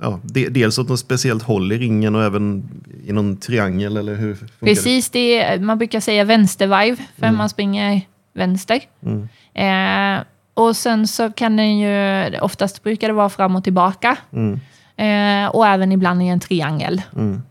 ja, 0.00 0.20
de, 0.22 0.48
dels 0.48 0.78
åt 0.78 0.88
något 0.88 1.00
speciellt 1.00 1.42
håll 1.42 1.72
i 1.72 1.78
ringen 1.78 2.14
och 2.14 2.24
även 2.24 2.70
i 3.06 3.12
någon 3.12 3.36
triangel 3.36 3.96
eller 3.96 4.14
hur 4.14 4.38
Precis, 4.60 5.10
det 5.10 5.42
är, 5.42 5.58
man 5.60 5.78
brukar 5.78 6.00
säga 6.00 6.24
vänstervarv 6.24 6.96
för 6.96 7.26
Mm. 7.26 7.36
man 7.38 7.48
springer 7.48 8.00
vänster. 8.34 8.80
Mm. 9.02 9.28
Eh, 9.54 10.24
och 10.54 10.76
sen 10.76 11.08
så 11.08 11.32
kan 11.32 11.56
den 11.56 11.78
ju, 11.78 12.38
oftast 12.38 12.82
brukar 12.82 13.08
det 13.08 13.14
vara 13.14 13.28
fram 13.28 13.56
och 13.56 13.64
tillbaka. 13.64 14.16
Mm. 14.32 14.60
Eh, 14.96 15.50
och 15.50 15.66
även 15.66 15.92
ibland 15.92 16.22
i 16.22 16.26
en 16.28 16.40
triangel. 16.40 17.02
Mm. 17.16 17.42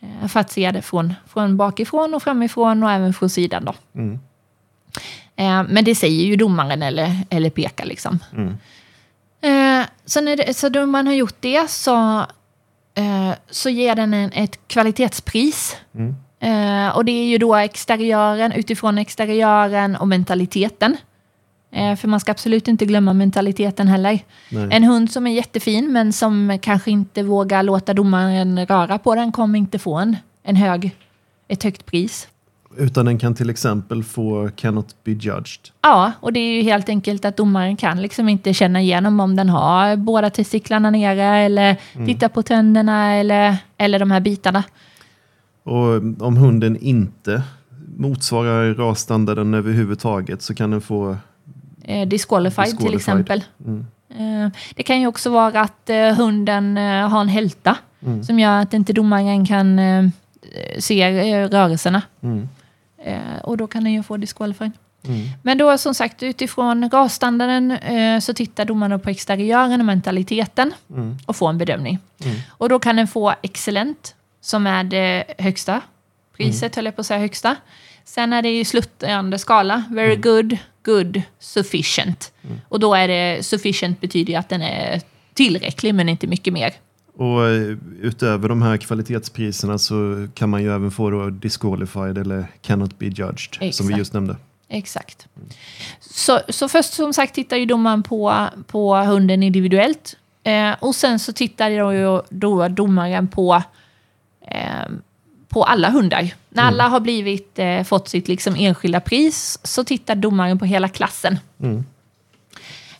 Eh, 0.00 0.28
för 0.28 0.40
att 0.40 0.50
se 0.50 0.70
det 0.70 0.82
från, 0.82 1.14
från 1.28 1.56
bakifrån 1.56 2.14
och 2.14 2.22
framifrån 2.22 2.82
och 2.82 2.90
även 2.90 3.12
från 3.14 3.30
sidan 3.30 3.64
då. 3.64 3.74
Mm. 3.94 4.18
Eh, 5.36 5.64
men 5.68 5.84
det 5.84 5.94
säger 5.94 6.24
ju 6.26 6.36
domaren 6.36 6.82
eller, 6.82 7.16
eller 7.30 7.50
pekar 7.50 7.84
liksom. 7.84 8.18
Så 10.12 10.20
när 10.20 10.36
det, 10.36 10.54
så 10.54 10.68
då 10.68 10.86
man 10.86 11.06
har 11.06 11.14
gjort 11.14 11.36
det 11.40 11.70
så, 11.70 12.20
eh, 12.94 13.32
så 13.50 13.70
ger 13.70 13.94
den 13.94 14.14
en, 14.14 14.32
ett 14.32 14.68
kvalitetspris. 14.68 15.76
Mm. 15.94 16.14
Eh, 16.40 16.96
och 16.96 17.04
det 17.04 17.12
är 17.12 17.24
ju 17.24 17.38
då 17.38 17.56
exteriören, 17.56 18.52
utifrån 18.52 18.98
exteriören 18.98 19.96
och 19.96 20.08
mentaliteten. 20.08 20.96
Eh, 21.70 21.96
för 21.96 22.08
man 22.08 22.20
ska 22.20 22.30
absolut 22.30 22.68
inte 22.68 22.86
glömma 22.86 23.12
mentaliteten 23.12 23.88
heller. 23.88 24.20
Nej. 24.48 24.68
En 24.70 24.84
hund 24.84 25.12
som 25.12 25.26
är 25.26 25.32
jättefin 25.32 25.92
men 25.92 26.12
som 26.12 26.58
kanske 26.62 26.90
inte 26.90 27.22
vågar 27.22 27.62
låta 27.62 27.94
domaren 27.94 28.66
röra 28.66 28.98
på 28.98 29.14
den 29.14 29.32
kommer 29.32 29.58
inte 29.58 29.78
få 29.78 29.94
en, 29.94 30.16
en 30.42 30.56
hög, 30.56 30.96
ett 31.48 31.62
högt 31.62 31.86
pris. 31.86 32.28
Utan 32.76 33.06
den 33.06 33.18
kan 33.18 33.34
till 33.34 33.50
exempel 33.50 34.02
få 34.04 34.50
cannot 34.56 35.04
be 35.04 35.10
judged. 35.10 35.68
Ja, 35.82 36.12
och 36.20 36.32
det 36.32 36.40
är 36.40 36.56
ju 36.56 36.62
helt 36.62 36.88
enkelt 36.88 37.24
att 37.24 37.36
domaren 37.36 37.76
kan 37.76 38.02
liksom 38.02 38.28
inte 38.28 38.54
känna 38.54 38.80
igenom 38.80 39.20
om 39.20 39.36
den 39.36 39.48
har 39.48 39.96
båda 39.96 40.30
testiklarna 40.30 40.90
nere 40.90 41.24
eller 41.24 41.76
titta 42.06 42.28
på 42.28 42.42
tänderna 42.42 43.14
eller, 43.14 43.56
eller 43.78 43.98
de 43.98 44.10
här 44.10 44.20
bitarna. 44.20 44.64
Och 45.64 45.94
om 46.26 46.36
hunden 46.36 46.76
inte 46.76 47.42
motsvarar 47.96 48.74
rasstandarden 48.74 49.54
överhuvudtaget 49.54 50.42
så 50.42 50.54
kan 50.54 50.70
den 50.70 50.80
få... 50.80 51.16
Eh, 51.84 52.08
disqualified, 52.08 52.66
till 52.66 52.76
Disqualified. 52.76 52.96
exempel. 53.00 53.44
Mm. 53.66 53.86
Eh, 54.44 54.50
det 54.76 54.82
kan 54.82 55.00
ju 55.00 55.06
också 55.06 55.30
vara 55.30 55.60
att 55.60 55.90
eh, 55.90 56.14
hunden 56.14 56.76
eh, 56.78 57.08
har 57.08 57.20
en 57.20 57.28
hälta 57.28 57.76
Mm. 58.06 58.24
som 58.24 58.38
gör 58.38 58.60
att 58.62 58.74
inte 58.74 58.92
domaren 58.92 59.46
kan 59.46 59.80
se 60.78 61.48
rörelserna. 61.48 62.02
Mm. 62.22 62.48
Eh, 63.04 63.38
och 63.42 63.56
då 63.56 63.66
kan 63.66 63.84
den 63.84 63.92
ju 63.92 64.02
få 64.02 64.16
disqualified. 64.16 64.72
Mm. 65.08 65.28
Men 65.42 65.58
då 65.58 65.78
som 65.78 65.94
sagt 65.94 66.22
utifrån 66.22 66.90
rasstandarden 66.90 67.70
eh, 67.70 68.20
så 68.20 68.34
tittar 68.34 68.64
domaren 68.64 69.00
på 69.00 69.10
exteriören 69.10 69.80
och 69.80 69.86
mentaliteten 69.86 70.74
Mm. 70.90 71.16
och 71.26 71.36
får 71.36 71.48
en 71.50 71.58
bedömning. 71.58 71.98
Mm. 72.24 72.36
Och 72.48 72.68
då 72.68 72.78
kan 72.78 72.96
den 72.96 73.08
få 73.08 73.34
excellent 73.42 74.14
som 74.40 74.66
är 74.66 74.84
det 74.84 75.24
högsta 75.38 75.80
priset, 76.36 76.76
höll 76.76 76.84
jag 76.84 76.96
på 76.96 77.00
att 77.00 77.06
säga 77.06 77.20
högsta. 77.20 77.56
Sen 78.04 78.32
är 78.32 78.42
det 78.42 78.48
ju 78.48 78.64
sluttande 78.64 79.38
skala, 79.38 79.84
very 79.90 80.16
good, 80.16 80.56
good, 80.84 81.22
sufficient. 81.38 82.32
Och 82.68 82.80
då 82.80 82.94
är 82.94 83.08
det 83.08 83.42
sufficient 83.42 84.00
betyder 84.00 84.32
ju 84.32 84.38
att 84.38 84.48
den 84.48 84.62
är 84.62 85.00
tillräcklig 85.34 85.94
men 85.94 86.08
inte 86.08 86.26
mycket 86.26 86.52
mer. 86.52 86.72
Och 87.16 87.46
eh, 87.48 87.76
utöver 88.00 88.48
de 88.48 88.62
här 88.62 88.76
kvalitetspriserna 88.76 89.78
så 89.78 90.28
kan 90.34 90.50
man 90.50 90.62
ju 90.62 90.74
även 90.74 90.90
få 90.90 91.10
då 91.10 91.30
disqualified 91.30 92.18
eller 92.18 92.46
cannot 92.60 92.98
be 92.98 93.06
judged, 93.06 93.52
som 93.52 93.60
vi 93.60 93.68
Exakt. 93.68 93.98
just 93.98 94.12
nämnde. 94.12 94.36
Exakt. 94.68 95.26
Så, 96.00 96.40
så 96.48 96.68
först 96.68 96.92
som 96.92 97.12
sagt 97.12 97.34
tittar 97.34 97.56
ju 97.56 97.66
domaren 97.66 98.02
på, 98.02 98.48
på 98.66 98.96
hunden 98.96 99.42
individuellt. 99.42 100.16
Eh, 100.44 100.72
och 100.80 100.94
sen 100.94 101.18
så 101.18 101.32
tittar 101.32 101.68
ju 101.68 102.20
då 102.28 102.68
domaren 102.68 103.28
på, 103.28 103.62
eh, 104.46 104.92
på 105.48 105.64
alla 105.64 105.90
hundar. 105.90 106.34
När 106.48 106.62
alla 106.62 106.88
har 106.88 107.00
blivit, 107.00 107.58
eh, 107.58 107.82
fått 107.82 108.08
sitt 108.08 108.28
liksom 108.28 108.56
enskilda 108.58 109.00
pris 109.00 109.58
så 109.62 109.84
tittar 109.84 110.14
domaren 110.14 110.58
på 110.58 110.64
hela 110.64 110.88
klassen. 110.88 111.38
Mm. 111.60 111.84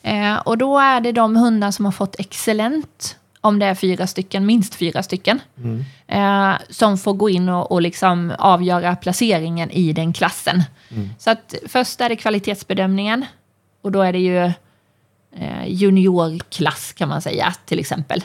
Eh, 0.03 0.39
och 0.39 0.59
då 0.59 0.79
är 0.79 1.01
det 1.01 1.13
de 1.13 1.37
hundar 1.37 1.71
som 1.71 1.85
har 1.85 1.93
fått 1.93 2.21
excellent, 2.21 3.17
om 3.45 3.59
det 3.59 3.67
är 3.67 3.75
fyra 3.75 4.07
stycken, 4.07 4.47
minst 4.47 4.75
fyra 4.75 5.03
stycken, 5.03 5.41
Mm. 5.59 5.85
eh, 6.07 6.59
som 6.71 6.99
får 6.99 7.15
gå 7.15 7.31
in 7.31 7.49
och, 7.49 7.73
och 7.73 7.83
liksom 7.83 8.33
avgöra 8.39 8.97
placeringen 8.97 9.71
i 9.71 9.93
den 9.93 10.13
klassen. 10.13 10.63
Så 11.19 11.31
att 11.31 11.55
först 11.67 12.01
är 12.01 12.09
det 12.09 12.17
kvalitetsbedömningen 12.17 13.25
och 13.83 13.93
då 13.93 14.03
är 14.03 14.13
det 14.13 14.19
ju 14.19 14.45
eh, 15.37 15.67
juniorklass 15.67 16.93
kan 16.93 17.09
man 17.09 17.23
säga 17.23 17.55
till 17.67 17.79
exempel. 17.79 18.25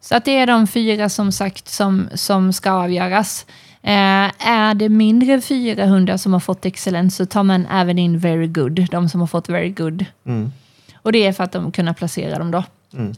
Så 0.00 0.16
att 0.16 0.24
det 0.24 0.36
är 0.36 0.46
de 0.46 0.66
fyra 0.66 1.08
som 1.08 1.32
sagt 1.32 1.68
som, 1.68 2.08
som 2.14 2.52
ska 2.52 2.70
avgöras. 2.72 3.46
Eh, 3.82 4.30
är 4.48 4.74
det 4.74 4.88
mindre 4.88 5.32
än 5.32 5.42
fyra 5.42 5.86
hundar 5.86 6.16
som 6.16 6.32
har 6.32 6.40
fått 6.40 6.66
excellens 6.66 7.16
så 7.16 7.26
tar 7.26 7.42
man 7.42 7.66
även 7.66 7.98
in 7.98 8.18
very 8.18 8.46
good, 8.46 8.88
de 8.90 9.08
som 9.08 9.20
har 9.20 9.26
fått 9.26 9.48
very 9.48 9.70
good. 9.70 10.04
Mm. 10.26 10.52
Och 10.94 11.12
det 11.12 11.26
är 11.26 11.32
för 11.32 11.44
att 11.44 11.52
de 11.52 11.72
kunna 11.72 11.94
placera 11.94 12.38
dem 12.38 12.50
då. 12.50 12.64
Mm. 12.94 13.12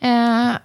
Eh, 0.00 0.56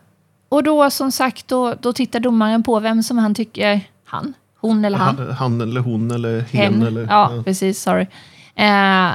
och 0.50 0.64
då 0.64 0.90
som 0.90 1.12
sagt, 1.12 1.48
då, 1.48 1.74
då 1.74 1.94
tittar 1.94 2.20
domaren 2.20 2.64
på 2.64 2.80
vem 2.80 3.04
som 3.04 3.18
han 3.18 3.36
tycker, 3.36 3.82
han, 4.06 4.34
hon 4.60 4.86
eller 4.86 4.98
han. 4.98 5.18
Han, 5.18 5.32
han 5.32 5.62
eller 5.62 5.82
hon 5.82 6.12
eller 6.12 6.40
hen. 6.40 6.74
Hen. 6.74 6.84
Eller, 6.84 7.08
ja, 7.10 7.44
precis. 7.46 7.82
Sorry. 7.82 8.08
Eh, 8.56 9.12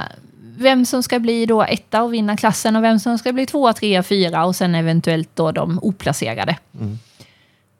vem 0.57 0.85
som 0.85 1.03
ska 1.03 1.19
bli 1.19 1.45
då 1.45 1.63
etta 1.63 2.03
och 2.03 2.13
vinna 2.13 2.37
klassen 2.37 2.75
och 2.75 2.83
vem 2.83 2.99
som 2.99 3.17
ska 3.17 3.33
bli 3.33 3.45
tvåa, 3.45 3.73
trea, 3.73 4.03
fyra 4.03 4.45
och 4.45 4.55
sen 4.55 4.75
eventuellt 4.75 5.29
då 5.33 5.51
de 5.51 5.79
oplacerade. 5.81 6.57
Mm. 6.79 6.99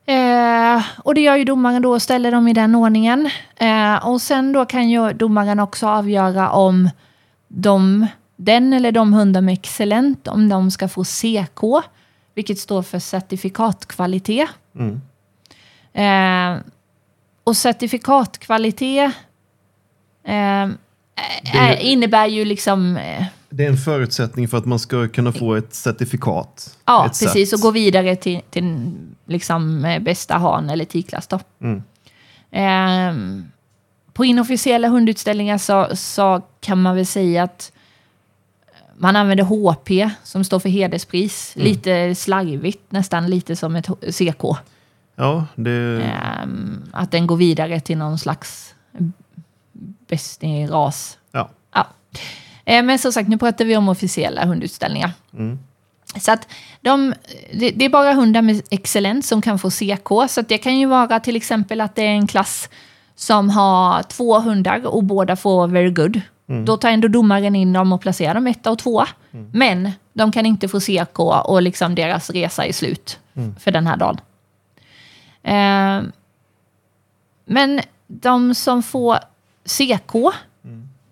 Eh, 0.06 0.84
och 0.98 1.16
det 1.16 1.22
gör 1.22 1.36
ju 1.36 1.44
domaren 1.44 1.82
då 1.82 1.92
och 1.92 2.02
ställer 2.02 2.32
dem 2.32 2.48
i 2.48 2.54
den 2.54 2.76
ordningen. 2.76 3.30
Eh, 3.56 4.08
och 4.08 4.22
sen 4.22 4.54
då 4.54 4.66
kan 4.66 4.90
ju 4.90 5.14
domaren 5.14 5.60
också 5.60 5.88
avgöra 5.88 6.50
om 6.50 6.90
de, 7.48 8.08
den 8.44 8.74
eller 8.74 8.92
de 8.92 9.14
hundar 9.14 9.42
med 9.42 9.54
excellent, 9.54 10.28
om 10.28 10.50
de 10.50 10.72
ska 10.72 10.88
få 10.88 11.04
CK, 11.04 11.64
vilket 12.36 12.60
står 12.60 12.84
för 12.84 13.00
certifikatkvalitet. 13.00 14.50
Mm. 14.76 15.02
Eh, 15.94 16.62
och 17.44 17.58
certifikatkvalitet 17.58 19.12
eh, 20.24 20.70
är, 21.54 21.76
innebär 21.80 22.28
ju 22.28 22.46
liksom... 22.46 22.98
Eh, 22.98 23.26
Det 23.50 23.66
är 23.66 23.70
en 23.70 23.78
förutsättning 23.78 24.48
för 24.48 24.58
att 24.58 24.66
man 24.66 24.80
ska 24.80 25.08
kunna 25.08 25.32
få 25.32 25.56
ett 25.56 25.74
certifikat. 25.74 26.78
ja, 26.86 27.06
ett 27.06 27.20
precis. 27.20 27.50
cert. 27.50 27.58
Och 27.58 27.62
gå 27.62 27.72
vidare 27.72 28.16
till, 28.16 28.42
till 28.50 28.92
liksom, 29.26 29.86
eh, 29.86 30.00
bästa 30.02 30.38
han 30.38 30.70
eller 30.70 30.86
tikklass 30.86 31.28
då. 31.28 31.40
Mm. 31.62 31.84
Eh, 32.52 33.44
på 34.14 34.26
inofficiella 34.26 34.88
hundutställningar 34.88 35.58
så, 35.58 35.88
så 35.94 36.42
kan 36.62 36.82
man 36.82 36.96
väl 36.96 37.06
säga 37.06 37.44
att 37.44 37.72
man 39.02 39.16
använder 39.16 39.44
HP 39.44 40.10
som 40.24 40.44
står 40.44 40.60
för 40.60 40.70
hederspris. 40.70 41.56
Mm. 41.56 41.68
Lite 41.68 42.16
slarvigt, 42.16 42.92
nästan 42.92 43.28
lite 43.28 43.56
som 43.56 43.76
ett 43.76 43.88
CK. 44.16 44.44
Ja, 45.16 45.46
det... 45.56 46.02
Ehm, 46.04 46.84
att 46.94 47.12
den 47.12 47.28
går 47.28 47.38
vidare 47.38 47.80
till 47.80 47.98
någon 47.98 48.20
slags 48.20 48.76
bäst 50.08 50.44
i 50.44 50.66
ras. 50.68 51.18
Ja. 51.32 51.50
Ja. 51.74 51.88
Eh, 52.66 52.84
Men 52.84 53.00
som 53.00 53.12
sagt, 53.12 53.30
nu 53.30 53.38
pratar 53.38 53.66
vi 53.66 53.78
om 53.78 53.90
officiella 53.90 54.46
hundutställningar. 54.46 55.12
Mm. 55.34 55.60
Så 56.20 56.32
att 56.32 56.48
de, 56.82 57.14
det, 57.54 57.86
är 57.86 57.90
bara 57.90 58.14
hundar 58.14 58.42
med 58.42 58.62
excellens 58.70 59.28
som 59.28 59.42
kan 59.42 59.60
få 59.60 59.70
CK. 59.70 60.30
Så 60.30 60.42
det 60.42 60.58
kan 60.58 60.80
ju 60.80 60.86
vara 60.86 61.20
till 61.20 61.36
exempel 61.36 61.82
att 61.82 61.96
det 61.96 62.02
är 62.02 62.12
en 62.12 62.28
klass 62.28 62.70
som 63.16 63.50
har 63.50 64.04
två 64.04 64.40
hundar 64.40 64.86
och 64.88 65.04
båda 65.04 65.36
får 65.36 65.68
very 65.68 65.92
good. 65.92 66.22
Då 66.66 66.78
tar 66.78 66.90
ändå 66.90 67.08
domaren 67.08 67.56
in 67.56 67.74
dem 67.74 67.94
och 67.94 68.02
placerar 68.02 68.34
dem 68.34 68.48
etta 68.48 68.72
och 68.72 68.80
tvåa. 68.80 69.08
Men 69.52 69.92
de 70.14 70.32
kan 70.32 70.46
inte 70.46 70.68
få 70.68 70.80
CK 70.80 71.20
och 71.20 71.62
liksom 71.62 71.96
deras 71.96 72.30
resa 72.30 72.66
är 72.66 72.74
slut 72.74 73.20
för 73.60 73.72
den 73.72 73.88
här 73.88 73.98
dagen. 73.98 74.18
Eh, 75.44 76.02
men 77.46 77.82
de 78.08 78.56
som 78.56 78.84
får 78.84 79.18
CK, 79.66 80.36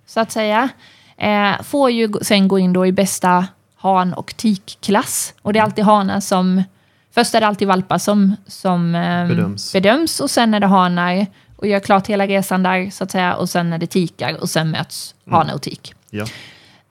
så 0.06 0.20
att 0.20 0.32
säga, 0.32 0.70
eh, 1.18 1.62
får 1.62 1.92
ju 1.92 2.14
sen 2.22 2.48
gå 2.48 2.60
in 2.60 2.74
då 2.74 2.86
i 2.86 2.92
bästa 2.92 3.48
han 3.76 4.14
och 4.14 4.38
tikklass. 4.38 5.34
Och 5.42 5.54
det 5.54 5.60
är 5.60 5.64
alltid 5.64 5.86
hanar 5.86 6.20
som... 6.20 6.64
Först 7.12 7.36
är 7.36 7.42
det 7.42 7.48
alltid 7.48 7.68
valpar 7.68 7.98
som, 7.98 8.36
som 8.48 8.96
eh, 8.96 9.28
Bedöms. 9.28 9.74
bedöms 9.74 10.20
och 10.20 10.30
sen 10.30 10.54
är 10.54 10.60
det 10.60 10.68
hanar 10.68 11.26
och 11.60 11.68
gör 11.68 11.80
klart 11.80 12.08
hela 12.08 12.28
resan 12.28 12.64
där 12.64 12.90
så 12.90 13.04
att 13.04 13.12
säga 13.12 13.36
och 13.36 13.50
sen 13.50 13.74
är 13.74 13.78
det 13.78 13.88
tikar 13.88 14.42
och 14.42 14.50
sen 14.50 14.72
möts 14.72 15.16
hane 15.32 15.54
och 15.54 15.62
tik. 15.62 15.94
Ja. 16.10 16.26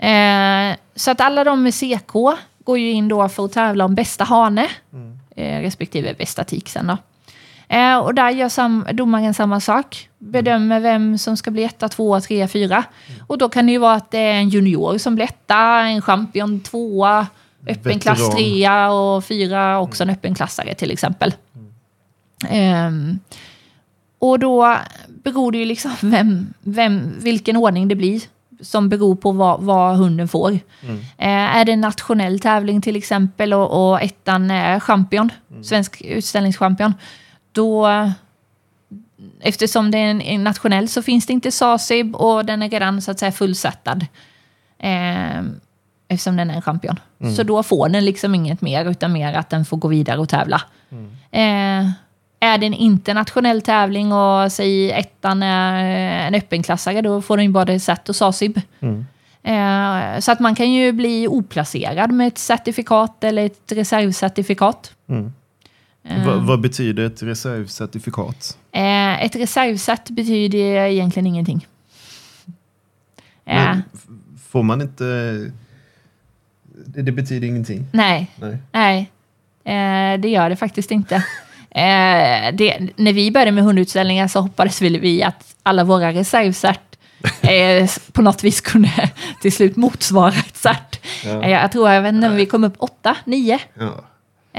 Eh, 0.07 0.76
så 0.94 1.11
att 1.11 1.20
alla 1.20 1.44
de 1.44 1.62
med 1.62 1.74
CK 1.74 2.12
går 2.64 2.78
ju 2.78 2.90
in 2.90 3.09
då 3.09 3.28
för 3.28 3.44
att 3.44 3.52
tävla 3.52 3.85
om 3.85 3.94
bästa 3.94 4.24
hane 4.24 4.68
eh, 5.37 5.61
respektive 5.61 6.14
bästa 6.14 6.44
tik 6.44 6.68
sen 6.68 6.87
då. 6.87 6.96
Eh, 7.68 7.98
och 7.98 8.14
där 8.14 8.31
gör 8.31 8.48
sam 8.48 8.87
domaren 8.92 9.35
samma 9.35 9.61
sak. 9.61 10.09
Bedömer 10.18 10.81
vem 10.81 11.18
som 11.18 11.37
ska 11.37 11.50
bli 11.50 11.64
etta, 11.64 11.88
tvåa, 11.88 12.20
trea, 12.20 12.48
fyra. 12.48 12.85
Och 13.26 13.38
då 13.38 13.48
kan 13.48 13.66
det 13.66 13.72
ju 13.72 13.78
vara 13.78 13.94
att 13.94 14.11
det 14.11 14.18
är 14.18 14.35
en 14.35 14.48
junior 14.48 14.98
som 14.98 15.14
blir 15.14 15.24
etta, 15.24 15.81
en 15.81 16.02
champion 16.02 16.61
tvåa 16.61 17.26
öppen 17.66 17.98
klass 17.98 18.20
Veteran. 18.20 18.37
3 18.37 18.87
och 18.87 19.24
4 19.24 19.78
också 19.78 20.02
en 20.02 20.11
öppen 20.11 20.35
klassare 20.35 20.74
till 20.74 20.90
exempel. 20.90 21.35
Ehm, 22.48 23.18
och 24.18 24.38
då 24.38 24.76
beror 25.07 25.52
det 25.52 25.59
ju 25.59 25.64
liksom 25.64 25.92
vem, 26.00 26.54
vem, 26.61 27.18
vilken 27.18 27.57
ordning 27.57 27.88
det 27.88 27.94
blir 27.94 28.22
som 28.61 28.88
beror 28.88 29.16
på 29.16 29.33
vad, 29.33 29.61
vad 29.61 29.96
hunden 29.96 30.28
får. 30.28 30.52
Eh, 31.18 31.57
är 31.57 31.64
det 31.64 31.72
en 31.72 31.81
nationell 31.81 32.40
tävling 32.40 32.81
till 32.81 32.96
exempel 32.96 33.54
och, 33.54 33.90
och 33.90 34.02
ettan 34.02 34.50
är 34.50 34.81
champion, 34.81 35.33
svensk 35.62 36.02
utställningschampion, 36.02 36.94
då 37.52 37.88
eftersom 39.40 39.90
det 39.90 39.98
är 39.98 40.11
en, 40.11 40.20
en 40.20 40.44
nationell 40.44 40.88
så 40.88 41.02
finns 41.02 41.26
det 41.26 41.33
inte 41.33 41.52
SASIB 41.52 42.16
och 42.16 42.44
den 42.44 42.62
är 42.62 42.70
redan 42.70 43.02
så 43.02 43.11
att 43.11 43.18
säga 43.18 43.33
fullsattad. 43.33 44.07
Eh, 44.78 45.42
eftersom 46.09 46.37
den 46.37 46.50
är 46.50 46.54
en 46.54 46.62
champion. 46.62 47.00
Så 47.37 47.42
då 47.42 47.62
får 47.62 47.88
den 47.88 48.04
liksom 48.04 48.35
inget 48.35 48.61
mer 48.61 48.90
utan 48.90 49.12
mer 49.12 49.35
att 49.35 49.50
den 49.50 49.64
får 49.64 49.76
gå 49.76 49.88
vidare 49.88 50.20
och 50.20 50.28
tävla. 50.28 50.62
Eh, 51.31 51.90
är 52.40 52.59
det 52.59 52.66
en 52.66 52.74
internationell 52.74 53.62
tävling 53.62 54.12
och 54.12 54.53
säg 54.53 54.92
ettan 54.92 55.42
är 55.42 55.85
en 56.27 56.35
öppenklassare 56.35 57.01
då 57.03 57.22
får 57.22 57.37
den 57.37 57.46
ju 57.46 57.53
både 57.53 57.81
SAT 57.81 58.09
och 58.09 58.16
SASIB. 58.16 58.61
Eh, 59.42 60.18
så 60.20 60.33
att 60.33 60.40
man 60.40 60.55
kan 60.55 60.72
ju 60.72 60.92
bli 60.92 61.29
oplacerad 61.29 62.12
med 62.12 62.29
ett 62.29 62.38
certifikat 62.38 63.24
eller 63.24 63.46
ett 63.46 63.72
reservcertifikat. 63.72 64.94
Eh, 66.05 66.27
Va, 66.27 66.35
vad 66.37 66.61
betyder 66.61 67.03
ett 67.07 67.22
reservcertifikat? 67.22 68.59
Eh, 68.72 69.24
ett 69.24 69.37
reservcert 69.37 70.11
betyder 70.11 70.59
egentligen 70.87 71.27
ingenting. 71.27 71.66
Eh, 73.44 73.55
Men 73.57 73.83
får 74.51 74.62
man 74.62 74.81
inte... 74.81 75.05
Det, 76.87 77.03
det 77.03 77.12
betyder 77.12 77.48
ingenting? 77.48 77.87
nej, 77.92 78.31
Nej. 78.37 78.59
nej. 78.72 79.11
Eh, 79.64 80.20
det 80.20 80.29
gör 80.29 80.51
det 80.51 80.57
faktiskt 80.57 80.90
inte. 80.90 81.24
Eh, 81.70 82.54
det, 82.54 82.78
när 82.96 83.12
vi 83.12 83.31
började 83.31 83.52
med 83.52 83.64
hundutställningar 83.64 84.28
så 84.28 84.40
hoppades 84.40 84.83
väl 84.83 85.00
vi 85.00 85.22
att 85.22 85.54
alla 85.62 85.85
våra 85.85 86.12
reservcert 86.12 86.81
eh, 87.40 87.90
på 88.12 88.22
något 88.22 88.44
vis 88.44 88.61
kunde 88.61 89.11
till 89.42 89.52
slut 89.52 89.76
motsvara 89.76 90.28
ett 90.33 90.57
cert. 90.57 91.00
Ja. 91.24 91.42
Eh, 91.42 91.50
jag 91.50 91.72
tror, 91.72 91.90
jag 91.90 92.02
vet 92.02 92.14
inte, 92.14 92.28
vi 92.28 92.46
kom 92.46 92.64
upp 92.64 92.74
åtta, 92.78 93.16
nio 93.24 93.59
Ja. 93.74 94.04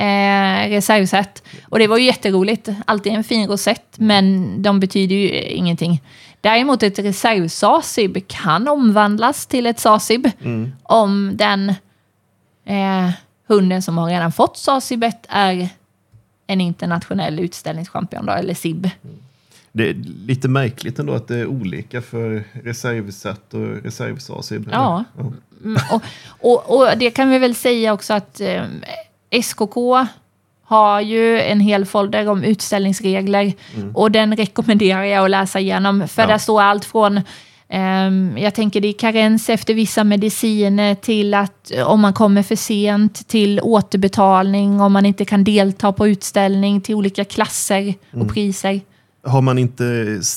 eh, 0.01 0.69
reservset. 0.69 1.43
Och 1.69 1.79
det 1.79 1.87
var 1.87 1.97
ju 1.97 2.05
jätteroligt. 2.05 2.69
Alltid 2.85 3.13
en 3.13 3.23
fin 3.23 3.47
rosett, 3.47 3.85
men 3.97 4.61
de 4.61 4.79
betyder 4.79 5.15
ju 5.15 5.29
ingenting. 5.41 6.01
Däremot 6.41 6.83
ett 6.83 6.99
reserv-SASIB 6.99 8.23
kan 8.27 8.67
omvandlas 8.67 9.45
till 9.45 9.65
ett 9.65 9.79
SASIB 9.79 10.31
om 10.83 11.31
den 11.37 11.69
eh, 12.65 13.09
hunden 13.47 13.81
som 13.81 13.97
har 13.97 14.07
redan 14.09 14.31
fått 14.31 14.57
SASIBet 14.57 15.25
är 15.29 15.69
en 16.49 16.61
internationell 16.61 17.39
utställningschampion 17.39 18.25
då, 18.25 18.31
eller 18.33 18.53
SIB. 18.53 18.89
Det 19.71 19.89
är 19.89 19.93
lite 20.27 20.47
märkligt 20.47 20.99
ändå 20.99 21.13
att 21.13 21.27
det 21.27 21.37
är 21.39 21.45
olika 21.45 22.01
för 22.01 22.43
reservset 22.63 23.53
och 23.53 23.83
reservsasib. 23.83 24.67
eller? 24.67 24.77
Ja. 24.77 25.03
Mm, 25.63 25.77
och, 25.91 26.01
och, 26.39 26.77
och 26.79 26.97
det 26.97 27.11
kan 27.11 27.29
vi 27.29 27.39
väl 27.39 27.55
säga 27.55 27.93
också 27.93 28.13
att 28.13 28.41
eh, 28.41 28.63
SKK 29.43 30.05
har 30.63 31.01
ju 31.01 31.41
en 31.41 31.59
hel 31.59 31.85
folder 31.85 32.27
om 32.29 32.43
utställningsregler 32.43 33.53
och 33.93 34.11
den 34.11 34.35
rekommenderar 34.35 35.03
jag 35.03 35.23
att 35.25 35.31
läsa 35.31 35.59
igenom. 35.59 36.07
För 36.07 36.21
Ja. 36.21 36.27
där 36.27 36.37
står 36.37 36.61
allt 36.61 36.85
från 36.85 37.21
jag 38.37 38.55
tänker 38.55 38.81
det 38.81 38.87
är 38.87 38.93
karens 38.93 39.49
efter 39.49 39.73
vissa 39.73 40.03
mediciner 40.03 40.95
till 40.95 41.33
att 41.33 41.71
eh, 41.71 41.87
om 41.87 42.01
man 42.01 42.13
kommer 42.13 42.43
för 42.43 42.55
sent 42.55 43.27
till 43.27 43.59
återbetalning, 43.63 44.81
om 44.81 44.91
man 44.93 45.05
inte 45.05 45.25
kan 45.25 45.43
delta 45.43 45.93
på 45.93 46.07
utställning 46.07 46.81
till 46.81 46.95
olika 46.95 47.25
klasser 47.25 47.93
och 48.13 48.29
priser. 48.29 48.81
Har, 49.23 49.41
man 49.41 49.57
inte, 49.57 49.83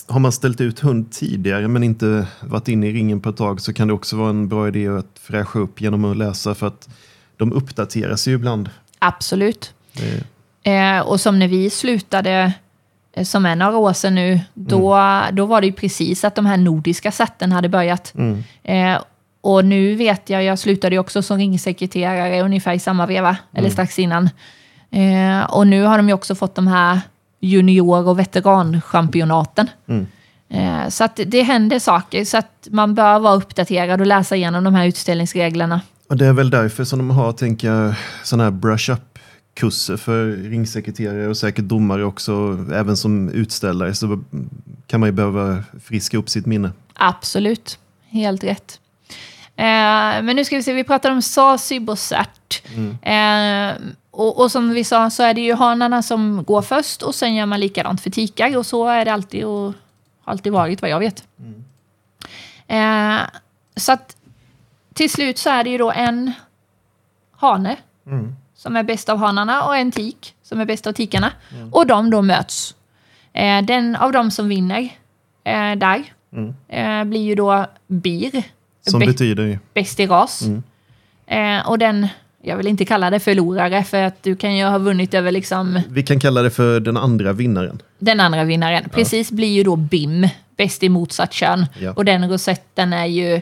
har 0.08 0.20
man 0.20 0.32
ställt 0.32 0.60
ut 0.60 0.80
hund 0.80 1.12
tidigare 1.12 1.68
men 1.68 1.82
inte 1.82 2.26
varit 2.40 2.68
inne 2.68 2.86
i 2.86 2.92
ringen 2.92 3.20
på 3.20 3.28
ett 3.28 3.36
tag 3.36 3.60
så 3.60 3.72
kan 3.72 3.88
det 3.88 3.94
också 3.94 4.16
vara 4.16 4.30
en 4.30 4.48
bra 4.48 4.68
idé 4.68 4.88
att 4.88 5.20
fräscha 5.20 5.58
upp 5.58 5.80
genom 5.80 6.04
att 6.04 6.16
läsa 6.16 6.54
för 6.54 6.66
att 6.66 6.88
de 7.36 7.52
uppdateras 7.52 8.28
ju 8.28 8.34
ibland. 8.34 8.70
Absolut. 8.98 9.74
Det, 9.92 10.24
Eh, 10.62 11.00
och 11.00 11.20
som 11.20 11.38
när 11.38 11.48
vi 11.48 11.70
slutade, 11.70 12.52
som 13.24 13.46
är 13.46 13.56
några 13.56 13.76
år 13.76 13.92
sedan 13.92 14.14
nu, 14.14 14.40
då, 14.54 14.98
då 15.32 15.46
var 15.46 15.60
det 15.60 15.66
ju 15.66 15.72
precis 15.72 16.24
att 16.24 16.34
de 16.34 16.46
här 16.46 16.56
nordiska 16.56 17.12
sätten 17.12 17.52
hade 17.52 17.68
börjat. 17.68 18.12
mm, 18.14 18.44
Eh, 18.62 18.98
och 19.40 19.64
nu 19.64 19.94
vet 19.94 20.30
jag, 20.30 20.44
jag 20.44 20.58
slutade 20.58 20.94
ju 20.94 20.98
också 20.98 21.22
som 21.22 21.38
ringsekreterare 21.38 22.42
ungefär 22.42 22.74
i 22.74 22.78
samma 22.78 23.06
veva, 23.06 23.36
eller 23.54 23.70
strax 23.70 23.98
innan. 23.98 24.30
Eh, 24.90 25.42
och 25.42 25.66
nu 25.66 25.82
har 25.82 25.96
de 25.96 26.08
ju 26.08 26.14
också 26.14 26.34
fått 26.34 26.54
de 26.54 26.66
här 26.66 27.00
junior 27.40 28.08
och 28.08 28.18
veteranchampionaten. 28.18 29.70
mm. 29.88 30.06
Eh, 30.48 30.88
så 30.88 31.04
att 31.04 31.20
det 31.26 31.42
händer 31.42 31.78
saker, 31.78 32.24
så 32.24 32.38
att 32.38 32.68
man 32.70 32.94
bör 32.94 33.18
vara 33.18 33.34
uppdaterad 33.34 34.00
och 34.00 34.06
läsa 34.06 34.36
igenom 34.36 34.64
de 34.64 34.74
här 34.74 34.86
utställningsreglerna. 34.86 35.80
Och 36.08 36.16
det 36.16 36.26
är 36.26 36.32
väl 36.32 36.50
därför 36.50 36.84
som 36.84 36.98
de 36.98 37.10
har, 37.10 37.32
tänker 37.32 37.68
jag, 37.68 37.94
sådana 38.22 38.44
här 38.44 38.50
brush-up-kurser 39.54 39.96
för 39.96 40.26
ringsekreterare 40.26 41.28
och 41.28 41.36
säkert 41.36 41.64
domare 41.64 42.04
också, 42.04 42.58
även 42.72 42.96
som 42.96 43.28
utställare 43.28 43.94
så 43.94 44.20
kan 44.86 45.00
man 45.00 45.08
ju 45.08 45.12
behöva 45.12 45.64
friska 45.84 46.18
upp 46.18 46.28
sitt 46.28 46.46
minne. 46.46 46.72
Absolut, 46.94 47.78
helt 48.08 48.44
rätt. 48.44 48.80
Eh, 49.56 50.22
men 50.22 50.36
nu 50.36 50.44
ska 50.44 50.56
vi 50.56 50.62
se, 50.62 50.72
vi 50.72 50.84
pratar 50.84 51.10
om 51.10 51.22
SASIB 51.22 51.90
och 51.90 51.98
CERT. 51.98 52.62
Eh, 53.02 53.82
och, 54.10 54.40
och 54.40 54.52
som 54.52 54.70
vi 54.70 54.84
sa 54.84 55.10
så 55.10 55.22
är 55.22 55.34
det 55.34 55.40
ju 55.40 55.54
hanarna 55.54 56.02
som 56.02 56.44
går 56.44 56.62
först 56.62 57.02
och 57.02 57.14
sen 57.14 57.34
gör 57.34 57.46
man 57.46 57.60
likadant 57.60 58.00
för 58.00 58.10
tikar 58.10 58.56
och 58.56 58.66
så 58.66 58.88
är 58.88 59.04
det 59.04 59.12
alltid 59.12 59.44
och 59.44 59.74
har 60.24 60.32
alltid 60.32 60.52
varit 60.52 60.82
vad 60.82 60.90
jag 60.90 60.98
vet. 61.00 61.24
Eh, 62.66 63.20
så 63.76 63.92
att 63.92 64.16
till 64.94 65.10
slut 65.10 65.38
så 65.38 65.50
är 65.50 65.64
det 65.64 65.70
ju 65.70 65.78
då 65.78 65.90
en 65.90 66.32
hane 67.36 67.76
Mm. 68.06 68.36
Som 68.62 68.76
är 68.76 68.82
bäst 68.82 69.08
av 69.08 69.18
hanarna 69.18 69.62
och 69.64 69.76
en 69.76 69.92
tik 69.92 70.34
som 70.42 70.60
är 70.60 70.64
bäst 70.64 70.86
av 70.86 70.92
tikarna. 70.92 71.32
Och 71.70 71.86
de 71.86 72.10
då 72.10 72.22
möts. 72.22 72.74
Eh, 73.32 73.62
den 73.62 73.96
av 73.96 74.12
dem 74.12 74.30
som 74.30 74.48
vinner 74.48 74.82
eh, 75.44 75.72
där 75.76 76.02
Mm. 76.32 76.54
eh, 76.68 77.04
blir 77.04 77.20
ju 77.22 77.34
då 77.34 77.66
bir, 77.86 78.42
Som 78.88 79.02
Bä- 79.02 79.06
betyder 79.06 79.58
bäst 79.74 80.00
i 80.00 80.06
ras. 80.06 80.42
Mm. 81.26 81.62
Och 81.66 81.78
den, 81.78 82.08
jag 82.42 82.56
vill 82.56 82.66
inte 82.66 82.84
kalla 82.84 83.10
det 83.10 83.20
förlorare 83.20 83.84
för 83.84 84.02
att 84.02 84.22
du 84.22 84.36
kan 84.36 84.56
ju 84.56 84.64
ha 84.64 84.78
vunnit 84.78 85.14
över 85.14 85.30
liksom 85.32 85.80
Vi 85.88 86.02
kan 86.02 86.20
kalla 86.20 86.42
det 86.42 86.50
för 86.50 86.80
den 86.80 86.96
andra 86.96 87.32
vinnaren. 87.32 87.82
den 87.98 88.20
andra 88.20 88.44
vinnaren. 88.44 88.88
Precis, 88.88 89.30
blir 89.30 89.48
ju 89.54 89.62
då 89.62 89.76
BIM, 89.76 90.28
bäst 90.56 90.82
i 90.82 90.88
motsatt 90.88 91.32
kön. 91.32 91.66
Ja. 91.80 91.92
Och 91.92 92.04
den 92.04 92.30
rosetten 92.30 92.92
är 92.92 93.06
ju 93.06 93.40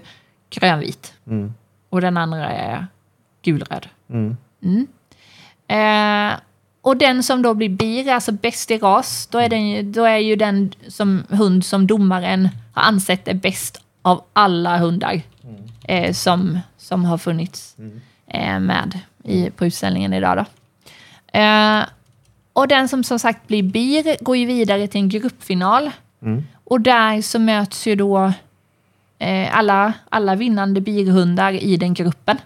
grönvit. 0.51 1.13
Mm. 1.27 1.55
Och 1.91 2.01
den 2.01 2.17
andra 2.17 2.51
är 2.51 2.87
gulröd. 3.43 3.87
Mm. 4.11 4.37
Eh, 5.71 6.33
och 6.83 6.97
den 6.97 7.23
som 7.23 7.43
då 7.43 7.55
blir 7.55 7.69
bir, 7.69 8.13
alltså 8.13 8.33
bäst 8.33 8.71
i 8.71 8.79
ras, 8.79 9.27
då 9.27 9.39
är, 9.39 9.49
den, 9.49 9.69
ju- 9.69 9.83
då 9.83 10.05
är 10.05 10.19
ju 10.19 10.37
den 10.37 10.73
som, 10.89 11.25
hund 11.29 11.65
som 11.65 11.87
domaren 11.87 12.49
har 12.75 12.83
ansett 12.83 13.29
är 13.29 13.35
bäst 13.35 13.81
av 14.03 14.25
alla 14.33 14.79
hundar 14.79 15.23
eh, 15.85 16.13
som, 16.13 16.59
som 16.79 17.05
har 17.05 17.19
funnits 17.19 17.77
eh, 18.27 18.61
med 18.61 18.99
i, 19.25 19.51
på 19.51 19.67
utställningen 19.67 20.13
idag. 20.13 20.37
Då. 20.37 20.45
Eh, 21.39 21.85
och 22.53 22.69
den 22.69 22.89
som 22.89 23.05
som 23.05 23.19
sagt 23.19 23.47
blir 23.49 23.63
bir 23.63 24.25
går 24.25 24.37
ju 24.37 24.47
vidare 24.47 24.87
till 24.87 25.01
en 25.01 25.09
gruppfinal. 25.09 25.91
Mm. 26.23 26.45
Och 26.65 26.81
där 26.81 27.23
så 27.23 27.39
möts 27.39 27.87
ju 27.87 27.95
då 27.97 28.33
eh, 29.19 29.57
alla, 29.59 29.93
alla 30.09 30.35
vinnande 30.35 30.81
birhundar 30.81 31.53
i 31.53 31.77
den 31.77 31.95
gruppen. 31.95 32.39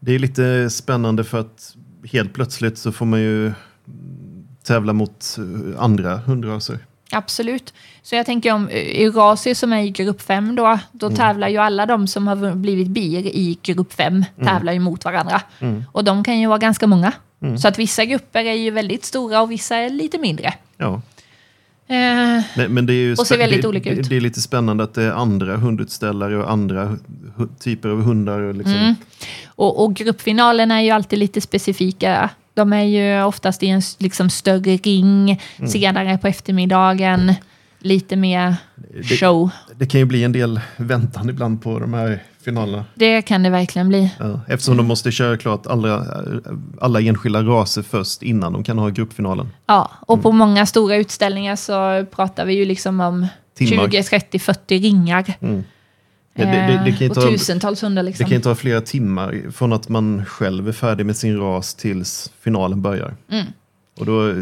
Det 0.00 0.14
är 0.14 0.18
lite 0.18 0.70
spännande 0.70 1.24
för 1.24 1.40
att 1.40 1.76
helt 2.12 2.32
plötsligt 2.32 2.78
så 2.78 2.92
får 2.92 3.06
man 3.06 3.20
ju 3.20 3.52
tävla 4.62 4.92
mot 4.92 5.36
eh, 5.38 5.82
andra 5.82 6.16
hundraser. 6.16 6.78
Absolut. 7.12 7.74
Så 8.02 8.14
jag 8.14 8.26
tänker 8.26 8.52
om 8.52 8.68
eh, 8.68 9.02
Eurasier 9.02 9.54
som 9.54 9.72
är 9.72 9.82
i 9.82 9.90
grupp 9.90 10.22
5 10.22 10.54
då, 10.54 10.78
då 10.92 11.10
tävlar 11.10 11.48
ju 11.48 11.58
alla 11.58 11.86
de 11.86 12.06
som 12.06 12.26
har 12.26 12.54
blivit 12.54 12.88
bir 12.88 13.26
i 13.26 13.58
grupp 13.62 13.92
5 13.92 14.24
tävlar 14.44 14.72
ju 14.72 14.78
mot 14.78 15.04
varandra. 15.04 15.42
Och 15.92 16.04
de 16.04 16.24
kan 16.24 16.40
ju 16.40 16.46
vara 16.46 16.58
ganska 16.58 16.86
många. 16.86 17.12
Så 17.58 17.68
att 17.68 17.78
vissa 17.78 18.04
grupper 18.04 18.44
är 18.44 18.52
ju 18.52 18.70
väldigt 18.70 19.04
stora 19.04 19.42
och 19.42 19.50
vissa 19.50 19.76
är 19.76 19.90
lite 19.90 20.18
mindre. 20.18 20.54
Ja. 20.76 21.02
Eh, 21.86 21.96
Men, 22.56 22.74
men 22.74 22.86
det 22.86 22.92
är 22.92 22.94
ju 22.94 23.12
Och 23.12 23.26
ser 23.26 23.38
väldigt 23.38 23.62
det, 23.62 23.68
olika 23.68 23.90
det, 23.90 23.96
ut. 23.96 24.08
Det 24.08 24.16
är 24.16 24.20
lite 24.20 24.40
spännande 24.40 24.84
att 24.84 24.94
det 24.94 25.02
är 25.02 25.10
andra 25.12 25.56
hundutställare 25.56 26.36
och 26.36 26.50
andra 26.52 26.96
typer 27.60 27.88
av 27.88 28.02
hundar. 28.02 28.40
Och 28.40 28.54
liksom. 28.54 28.74
Mm. 28.74 28.94
och, 29.46 29.84
och 29.84 29.94
gruppfinalerna 29.94 30.78
är 30.80 30.84
ju 30.84 30.90
alltid 30.90 31.18
lite 31.18 31.40
specifika. 31.40 32.30
De 32.54 32.72
är 32.72 32.82
ju 32.84 33.22
oftast 33.22 33.62
i 33.62 33.68
en 33.68 33.82
liksom, 33.98 34.30
större 34.30 34.76
ring, 34.76 35.40
senare 35.66 36.18
på 36.18 36.26
eftermiddagen, 36.28 37.34
lite 37.78 38.16
mer 38.16 38.56
Det- 38.94 39.16
show. 39.16 39.50
det 39.76 39.86
kan 39.86 40.00
ju 40.00 40.04
bli 40.06 40.24
en 40.24 40.32
del 40.32 40.60
väntan 40.76 41.30
ibland 41.30 41.62
på 41.62 41.78
de 41.78 41.94
här 41.94 42.22
finalerna. 42.44 42.84
Det 42.94 43.22
kan 43.22 43.42
det 43.42 43.50
verkligen 43.50 43.88
bli. 43.88 44.10
Ja, 44.18 44.40
eftersom 44.48 44.76
de 44.76 44.86
måste 44.86 45.12
köra 45.12 45.36
klart 45.36 45.66
alla, 45.66 46.06
alla 46.80 47.00
enskilda 47.00 47.42
raser 47.42 47.82
först 47.82 48.22
innan 48.22 48.52
de 48.52 48.64
kan 48.64 48.78
ha 48.78 48.88
gruppfinalen. 48.88 49.48
Ja, 49.66 49.90
och 50.00 50.22
på 50.22 50.32
många 50.32 50.66
stora 50.66 50.96
utställningar 50.96 51.56
så 51.56 52.06
pratar 52.10 52.46
vi 52.46 52.54
ju 52.54 52.64
liksom 52.64 53.00
om 53.00 53.26
Timmar. 53.54 53.90
20, 53.90 54.02
30, 54.02 54.38
40 54.38 54.78
ringar. 54.78 55.34
Mm. 55.40 55.64
Det, 56.36 56.44
det, 56.44 56.50
det, 56.50 56.82
det, 56.84 56.90
kan 56.90 56.98
ju 57.00 57.08
och 57.08 57.14
ta, 57.14 57.22
tusentals 57.22 57.82
hundar 57.82 58.02
det 58.02 58.06
liksom. 58.06 58.26
kan 58.26 58.36
ju 58.36 58.42
ta 58.42 58.54
flera 58.54 58.80
timmar 58.80 59.50
från 59.52 59.72
att 59.72 59.88
man 59.88 60.24
själv 60.24 60.68
är 60.68 60.72
färdig 60.72 61.06
med 61.06 61.16
sin 61.16 61.38
ras 61.38 61.74
tills 61.74 62.32
finalen 62.40 62.82
börjar. 62.82 63.14
Mm. 63.30 63.46
Och 63.98 64.06
då... 64.06 64.34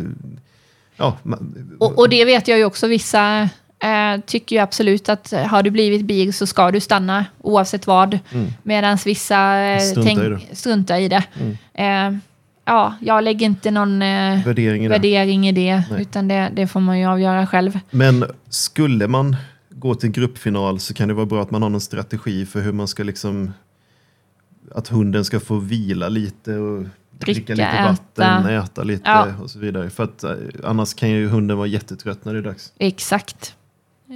Ja, 0.97 1.19
man, 1.23 1.77
Och, 1.81 1.99
och 1.99 2.09
det 2.09 2.25
vet 2.25 2.49
jag 2.49 2.59
ju 2.59 2.65
också, 2.65 2.87
vissa 2.87 3.49
eh, 3.83 4.21
tycker 4.27 4.57
ju 4.57 4.63
absolut 4.63 5.09
att 5.09 5.33
eh, 5.33 5.41
har 5.47 5.63
du 5.63 5.71
blivit 5.71 6.05
bil 6.05 6.33
så 6.33 6.47
ska 6.47 6.71
du 6.71 6.81
stanna 6.81 7.25
oavsett 7.41 7.87
vad. 7.87 8.19
Mm. 8.33 8.53
Medan 8.63 8.99
vissa 9.05 9.59
eh, 9.61 9.79
Struntar 9.79 10.33
i 10.33 10.37
tänk, 10.39 10.59
struntar 10.59 10.99
i 11.01 11.09
det. 11.09 11.25
Mm. 11.41 12.15
Eh, 12.15 12.21
ja, 12.65 12.95
jag 13.01 13.25
lägger 13.25 13.47
inte 13.47 13.71
någon 13.71 14.03
eh, 14.03 14.45
värdering 14.47 14.85
i 14.85 14.89
det. 14.89 14.93
värdering 14.93 15.49
i 15.49 15.53
det, 15.53 15.83
utan 15.99 16.29
det, 16.29 16.51
det 16.55 16.67
får 16.67 16.81
man 16.81 16.99
ju 16.99 17.07
avgöra 17.07 17.47
själv. 17.47 17.79
Men 17.91 18.25
skulle 18.49 19.09
man 19.09 19.37
gå 19.71 19.95
till 19.95 20.11
gruppfinal 20.11 20.81
så 20.81 20.95
kan 20.95 21.09
det 21.09 21.15
vara 21.15 21.27
bra 21.27 21.43
att 21.43 21.51
man 21.51 21.63
har 21.63 21.71
någon 21.71 21.81
strategi 21.81 22.47
för 22.47 22.61
hur 22.61 22.73
man 22.73 22.89
ska 22.89 23.03
liksom... 23.03 23.53
Att 24.75 24.89
hunden 24.89 25.25
ska 25.25 25.41
få 25.41 25.57
vila 25.57 26.09
lite 26.09 26.55
och 26.55 26.85
dricka 27.19 27.55
lite 27.55 27.83
vatten, 27.85 28.47
äta. 28.47 28.53
äta 28.65 28.83
lite 28.83 29.03
Ja. 29.11 29.27
och 29.43 29.51
så 29.51 29.59
vidare. 29.59 29.91
För 29.91 30.05
att 30.05 30.25
annars 30.65 30.95
kan 30.95 31.11
ju 31.11 31.29
hunden 31.29 31.57
vara 31.57 31.67
jättetrött 31.67 32.25
när 32.25 32.33
det 32.33 32.39
är 32.39 32.43
dags. 32.43 32.73
Exakt. 32.79 33.55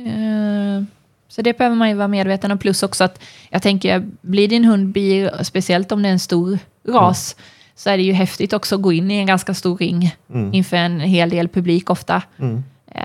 Eh, 0.07 0.85
Så 1.29 1.43
det 1.43 1.59
behöver 1.59 1.77
man 1.77 1.89
ju 1.89 1.95
vara 1.95 2.09
medveten 2.09 2.51
om. 2.51 2.59
Plus 2.59 2.83
också 2.83 3.05
att 3.05 3.23
jag 3.51 3.63
tänker, 3.63 4.07
blir 4.21 4.49
din 4.49 4.65
hund 4.65 4.89
bil, 4.93 5.31
speciellt 5.43 5.93
om 5.93 6.03
det 6.03 6.09
är 6.09 6.13
en 6.13 6.19
stor 6.19 6.59
ras, 6.89 7.37
så 7.75 7.91
är 7.91 7.97
det 7.97 8.03
ju 8.03 8.13
häftigt 8.13 8.53
också 8.53 8.75
att 8.75 8.83
gå 8.83 8.93
in 8.93 9.11
i 9.11 9.15
en 9.15 9.27
ganska 9.27 9.55
stor 9.55 9.77
ring 9.77 10.15
Mm. 10.31 10.55
inför 10.55 10.77
en 10.77 11.01
hel 11.01 11.31
del 11.31 11.49
publik 11.49 11.91
ofta 11.91 12.23
Mm. 12.39 12.63
eh, 12.87 13.03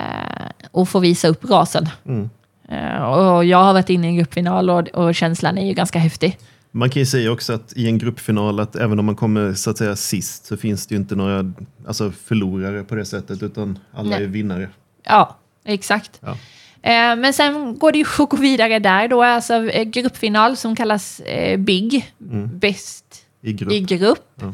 och 0.71 0.89
få 0.89 0.99
visa 0.99 1.27
upp 1.27 1.45
rasen. 1.45 1.89
Mm. 2.05 2.29
Eh, 2.69 3.01
Och 3.01 3.45
jag 3.45 3.63
har 3.63 3.73
varit 3.73 3.89
inne 3.89 4.07
i 4.07 4.09
en 4.09 4.15
gruppfinal 4.17 4.69
och, 4.69 4.87
och 4.87 5.15
känslan 5.15 5.57
är 5.57 5.65
ju 5.65 5.73
ganska 5.73 5.99
häftig. 5.99 6.37
Man 6.71 6.89
kan 6.89 6.99
ju 6.99 7.05
säga 7.05 7.31
också 7.31 7.53
att 7.53 7.73
i 7.75 7.87
en 7.87 7.97
gruppfinal 7.97 8.59
att 8.59 8.75
även 8.75 8.99
om 8.99 9.05
man 9.05 9.15
kommer 9.15 9.53
så 9.53 9.69
att 9.69 9.77
säga 9.77 9.95
sist 9.95 10.45
så 10.45 10.57
finns 10.57 10.87
det 10.87 10.95
ju 10.95 11.01
inte 11.01 11.15
några 11.15 11.53
alltså, 11.87 12.11
förlorare 12.11 12.83
på 12.83 12.95
det 12.95 13.05
sättet 13.05 13.43
utan 13.43 13.79
alla 13.93 14.09
Nej. 14.09 14.23
är 14.23 14.27
vinnare. 14.27 14.69
Ja, 15.03 15.37
exakt. 15.65 16.19
Ja. 16.21 16.37
Eh, 16.83 17.15
men 17.15 17.33
sen 17.33 17.77
går 17.79 17.91
det 17.91 17.97
ju 17.97 18.05
att 18.19 18.29
gå 18.29 18.37
vidare 18.37 18.79
där 18.79 19.07
då, 19.07 19.23
alltså 19.23 19.53
eh, 19.69 19.83
gruppfinal 19.83 20.57
som 20.57 20.75
kallas 20.75 21.19
eh, 21.19 21.57
BIG, 21.57 22.13
bäst 22.53 23.05
I 23.41 23.53
grupp. 23.53 23.71
i 23.73 23.79
grupp. 23.79 24.41
Ja. 24.41 24.53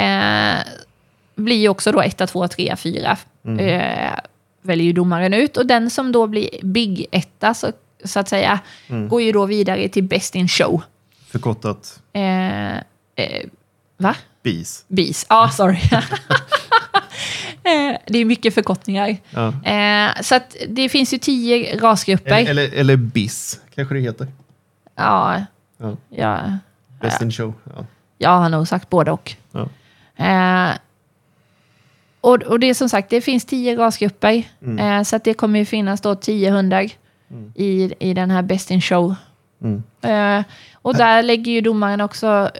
Eh, 0.00 0.58
blir 1.34 1.56
ju 1.56 1.68
också 1.68 1.92
då 1.92 2.00
1, 2.02 2.28
2, 2.28 2.48
3, 2.48 2.76
4. 2.76 3.16
Mm. 3.44 3.58
Eh, 3.66 4.12
väljer 4.62 4.86
ju 4.86 4.92
domaren 4.92 5.34
ut. 5.34 5.56
Och 5.56 5.66
den 5.66 5.90
som 5.90 6.12
då 6.12 6.26
blir 6.26 6.48
big 6.62 7.06
etta 7.10 7.54
så, 7.54 7.72
så 8.04 8.20
att 8.20 8.28
säga, 8.28 8.58
Mm. 8.88 9.08
går 9.08 9.22
ju 9.22 9.32
då 9.32 9.46
vidare 9.46 9.88
till 9.88 10.04
Best 10.04 10.34
in 10.34 10.48
show. 10.48 10.82
Förkortat 11.28 12.00
Eh, 12.12 12.76
eh, 12.76 12.80
va? 13.96 14.14
BIS. 14.42 14.84
BIS. 14.88 15.26
Ja, 15.28 15.48
sorry. 15.48 15.78
eh, 17.66 17.96
det 18.06 18.18
är 18.18 18.24
mycket 18.24 18.54
förkortningar. 18.54 19.16
Ja. 19.30 19.48
Eh, 19.48 20.22
så 20.22 20.34
att 20.34 20.56
det 20.68 20.88
finns 20.88 21.14
ju 21.14 21.18
tio 21.18 21.80
rasgrupper. 21.80 22.30
Eller, 22.32 22.50
eller, 22.50 22.78
eller 22.78 22.96
BIS 22.96 23.60
kanske 23.74 23.94
det 23.94 24.00
heter. 24.00 24.26
Ja, 24.94 25.42
Ja. 25.78 25.96
ja, 26.08 26.58
Best 27.00 27.22
in 27.22 27.32
show. 27.32 27.54
Ja. 27.76 27.84
jag 28.18 28.30
har 28.30 28.48
nog 28.48 28.68
sagt 28.68 28.90
både 28.90 29.10
och. 29.10 29.34
Ja. 29.52 29.68
Eh, 30.24 30.74
och, 32.20 32.42
och 32.42 32.60
det 32.60 32.66
är 32.66 32.74
som 32.74 32.88
sagt, 32.88 33.10
det 33.10 33.20
finns 33.20 33.44
tio 33.44 33.76
rasgrupper. 33.76 34.42
Mm. 34.62 34.78
Eh, 34.78 35.02
så 35.02 35.16
att 35.16 35.24
det 35.24 35.34
kommer 35.34 35.58
ju 35.58 35.64
finnas 35.64 36.00
då 36.00 36.14
tio 36.14 36.50
hundar 36.50 36.90
i, 37.54 37.94
i 37.98 38.14
den 38.14 38.30
här 38.30 38.42
Best 38.42 38.70
in 38.70 38.80
Show. 38.80 39.14
Mm. 39.62 39.82
Eh, 40.02 40.44
och 40.74 40.94
där 40.96 41.22
lägger 41.22 41.52
ju 41.52 41.60
domaren 41.60 42.00
också 42.00 42.50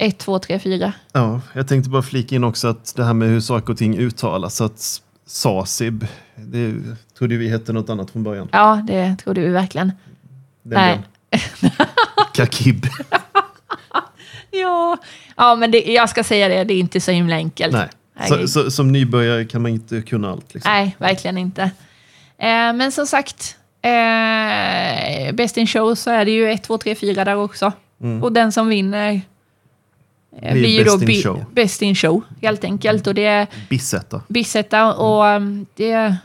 ett, 0.00 0.18
två, 0.18 0.38
tre, 0.38 0.58
fyra. 0.58 0.92
ja, 1.12 1.40
jag 1.52 1.68
tänkte 1.68 1.90
bara 1.90 2.02
flika 2.02 2.34
in 2.34 2.44
också 2.44 2.68
att 2.68 2.96
det 2.96 3.04
här 3.04 3.14
med 3.14 3.28
hur 3.28 3.40
saker 3.40 3.72
och 3.72 3.78
ting 3.78 3.98
uttalas. 3.98 4.60
Att 4.60 5.00
SASIB, 5.26 6.06
det 6.36 6.74
trodde 7.18 7.36
vi 7.36 7.48
hette 7.48 7.72
något 7.72 7.90
annat 7.90 8.10
från 8.10 8.22
början. 8.22 8.48
Ja, 8.52 8.84
det 8.86 9.16
trodde 9.16 9.40
vi 9.40 9.48
verkligen. 9.48 9.92
Den 10.62 10.80
Nej. 10.80 11.00
den. 11.30 11.70
Kakib. 12.34 12.86
Ja, 14.52 14.96
ja 15.36 15.54
men 15.54 15.70
det, 15.70 15.78
jag 15.78 16.08
ska 16.10 16.24
säga 16.24 16.48
det, 16.48 16.64
det 16.64 16.74
är 16.74 16.78
inte 16.78 17.00
så 17.00 17.10
himla 17.10 17.34
enkelt. 17.34 17.72
Nej. 17.72 18.28
Så, 18.28 18.48
så, 18.48 18.70
som 18.70 18.92
nybörjare 18.92 19.44
kan 19.44 19.62
man 19.62 19.70
inte 19.70 20.02
kunna 20.02 20.30
allt. 20.30 20.54
Liksom. 20.54 20.72
Nej, 20.72 20.96
verkligen 20.98 21.38
inte. 21.38 21.62
Eh, 22.38 22.72
men 22.72 22.92
som 22.92 23.06
sagt, 23.06 23.56
eh, 23.82 25.34
Best 25.34 25.56
in 25.56 25.66
Show 25.66 25.94
så 25.94 26.10
är 26.10 26.24
det 26.24 26.30
ju 26.30 26.50
1, 26.50 26.62
2, 26.62 26.78
3, 26.78 26.94
4 26.94 27.24
där 27.24 27.36
också. 27.36 27.72
Och 28.22 28.32
den 28.32 28.52
som 28.52 28.68
vinner 28.68 29.20
Blir 30.40 30.52
blir 30.52 30.78
ju 30.78 30.84
då 30.84 30.98
Best 30.98 31.08
in 31.10 31.22
Show. 31.22 31.44
Best 31.54 31.82
in 31.82 31.94
Show, 31.94 32.22
helt 32.42 32.64
enkelt. 32.64 33.06
Och 33.06 33.14
det 33.14 33.24
är 33.26 33.46
Bissetta. 33.70 34.22
Bissetta 34.28 34.94
och 34.94 35.24
um, 35.36 35.66
det 35.74 36.16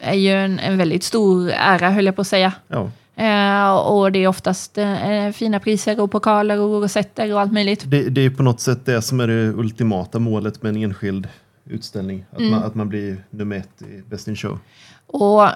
är 0.00 0.14
ju 0.14 0.30
en, 0.32 0.58
en 0.58 0.78
väldigt 0.78 1.02
stor 1.04 1.50
ära, 1.50 1.90
höll 1.90 2.06
jag 2.06 2.16
på 2.16 2.20
att 2.20 2.26
säga. 2.26 2.52
Ja. 2.68 2.90
Eh, 3.16 3.70
och 3.76 4.12
det 4.12 4.18
är 4.18 4.28
oftast 4.28 4.78
eh, 4.78 5.30
fina 5.34 5.60
priser 5.60 6.00
och 6.00 6.10
pokaler 6.10 6.60
och 6.60 6.82
rosetter 6.82 7.32
och 7.34 7.40
allt 7.40 7.52
möjligt. 7.52 7.82
Det, 7.86 8.02
det 8.08 8.20
är 8.20 8.30
på 8.30 8.42
något 8.42 8.60
sätt 8.60 8.86
det 8.86 9.02
som 9.02 9.20
är 9.20 9.26
det 9.26 9.48
ultimata 9.48 10.18
målet 10.18 10.62
med 10.62 10.70
en 10.76 10.82
enskild 10.82 11.28
utställning. 11.70 12.24
Att, 12.30 12.38
Mm. 12.38 12.50
man, 12.50 12.62
att 12.64 12.74
man 12.74 12.88
blir 12.88 13.24
nummer 13.30 13.56
ett 13.56 13.82
i 13.82 14.02
Best 14.10 14.28
in 14.28 14.36
Show. 14.36 14.58
Och 15.06 15.44
eh, 15.44 15.50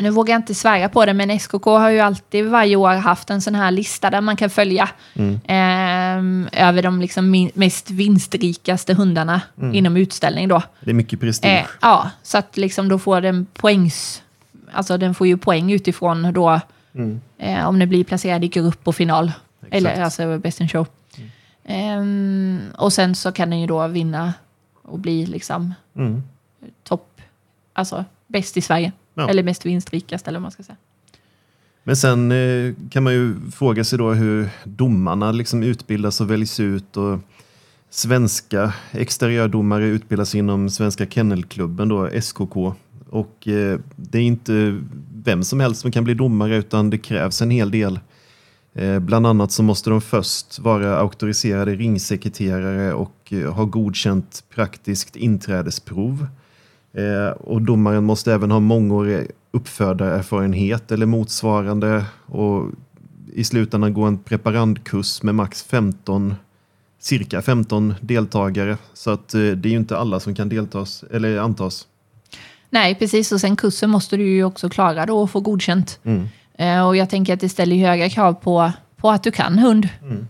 nu 0.00 0.10
vågar 0.10 0.34
jag 0.34 0.38
inte 0.38 0.54
svära 0.54 0.88
på 0.88 1.06
det, 1.06 1.14
men 1.14 1.38
SKK 1.38 1.66
har 1.78 1.90
ju 1.90 2.00
alltid 2.00 2.46
varje 2.46 2.76
år 2.76 2.94
haft 2.94 3.30
en 3.30 3.42
sån 3.42 3.54
här 3.54 3.70
lista 3.70 4.10
där 4.10 4.20
man 4.20 4.36
kan 4.36 4.50
följa 4.50 4.88
ehm, 5.46 6.48
över 6.52 6.82
de 6.82 7.00
liksom 7.00 7.50
mest 7.54 7.90
vinstrikaste 7.90 8.94
hundarna 8.94 9.40
inom 9.72 9.96
utställning 9.96 10.48
då. 10.48 10.62
Det 10.80 10.90
är 10.90 10.94
mycket 10.94 11.20
prestige. 11.20 11.50
Eh, 11.60 11.66
ja, 11.80 12.10
så 12.22 12.38
att 12.38 12.56
liksom 12.56 12.88
då 12.88 12.98
får 12.98 13.20
den 13.20 13.46
poängs... 13.54 14.22
Alltså 14.72 14.98
den 14.98 15.14
får 15.14 15.26
ju 15.26 15.36
poäng 15.36 15.72
utifrån 15.72 16.32
då 16.32 16.60
Mm. 16.94 17.20
eh, 17.38 17.68
om 17.68 17.78
den 17.78 17.88
blir 17.88 18.04
placerad 18.04 18.44
i 18.44 18.48
grupp 18.48 18.88
och 18.88 18.96
final. 18.96 19.24
Exakt. 19.26 19.74
Eller 19.74 20.02
alltså 20.02 20.38
best 20.38 20.60
in 20.60 20.68
show. 20.68 20.86
Ehm, 21.64 22.60
och 22.78 22.92
sen 22.92 23.14
så 23.14 23.32
kan 23.32 23.50
den 23.50 23.60
ju 23.60 23.66
då 23.66 23.86
vinna 23.86 24.34
och 24.82 24.98
bli 24.98 25.26
liksom 25.26 25.74
Mm. 25.96 26.22
topp, 26.84 27.20
alltså 27.72 28.04
bäst 28.26 28.56
i 28.56 28.60
Sverige. 28.60 28.92
Ja. 29.14 29.28
Eller 29.28 29.42
mest 29.42 29.66
vinstrikast 29.66 30.28
eller 30.28 30.38
vad 30.38 30.42
man 30.42 30.50
ska 30.50 30.62
säga. 30.62 30.76
Men 31.84 31.96
sen 31.96 32.32
eh, 32.32 32.74
kan 32.90 33.02
man 33.02 33.12
ju 33.12 33.50
fråga 33.50 33.84
sig 33.84 33.98
då 33.98 34.12
hur 34.12 34.48
domarna 34.64 35.32
liksom 35.32 35.62
utbildas 35.62 36.20
och 36.20 36.30
väljs 36.30 36.60
ut. 36.60 36.96
Och 36.96 37.18
svenska 37.90 38.72
exteriördomare 38.90 39.86
utbildas 39.86 40.34
inom 40.34 40.70
Svenska 40.70 41.06
Kennelklubben, 41.06 41.88
då, 41.88 42.10
SKK. 42.20 42.74
Och 43.10 43.48
eh, 43.48 43.78
det 43.96 44.18
är 44.18 44.22
inte 44.22 44.80
vem 45.24 45.44
som 45.44 45.60
helst 45.60 45.80
som 45.80 45.92
kan 45.92 46.04
bli 46.04 46.14
domare 46.14 46.56
utan 46.56 46.90
det 46.90 46.98
krävs 46.98 47.42
en 47.42 47.50
hel 47.50 47.70
del. 47.70 48.00
Eh, 48.74 48.98
bland 48.98 49.26
annat 49.26 49.52
så 49.52 49.62
måste 49.62 49.90
de 49.90 50.00
först 50.00 50.58
vara 50.58 50.96
auktoriserade 50.98 51.74
ringsekreterare 51.74 52.92
och 52.92 53.32
ha 53.54 53.64
godkänt 53.64 54.44
praktiskt 54.54 55.16
inträdesprov. 55.16 56.26
Eh, 56.94 57.30
och 57.30 57.62
domaren 57.62 58.04
måste 58.04 58.32
även 58.32 58.50
ha 58.50 58.60
mångårig 58.60 59.26
uppfödarerfarenhet 59.50 60.92
eller 60.92 61.06
motsvarande 61.06 62.04
och 62.26 62.70
i 63.34 63.44
slutändan 63.44 63.94
gå 63.94 64.02
en 64.02 64.18
preparandkurs 64.18 65.22
med 65.22 65.34
max 65.34 65.62
15, 65.62 66.34
cirka 66.98 67.42
15 67.42 67.94
deltagare. 68.00 68.76
Så 68.94 69.10
att 69.10 69.34
eh, 69.34 69.40
det 69.40 69.68
är 69.68 69.70
ju 69.70 69.76
inte 69.76 69.96
alla 69.96 70.20
som 70.20 70.34
kan 70.34 70.48
deltas 70.48 71.04
eller 71.10 71.38
antas. 71.38 71.86
Nej, 72.70 72.94
precis. 72.94 73.32
Och 73.32 73.40
sen 73.40 73.56
kursen 73.56 73.90
måste 73.90 74.16
du 74.16 74.28
ju 74.28 74.44
också 74.44 74.68
klara 74.68 75.06
då 75.06 75.22
och 75.22 75.30
få 75.30 75.40
godkänt. 75.40 76.00
Mm. 76.04 76.28
Eh, 76.54 76.86
och 76.86 76.96
jag 76.96 77.10
tänker 77.10 77.34
att 77.34 77.40
det 77.40 77.48
ställer 77.48 77.76
höga 77.76 78.10
krav 78.10 78.32
på, 78.32 78.72
på 78.96 79.10
att 79.10 79.22
du 79.22 79.30
kan 79.30 79.58
hund. 79.58 79.88
Mm. 80.02 80.28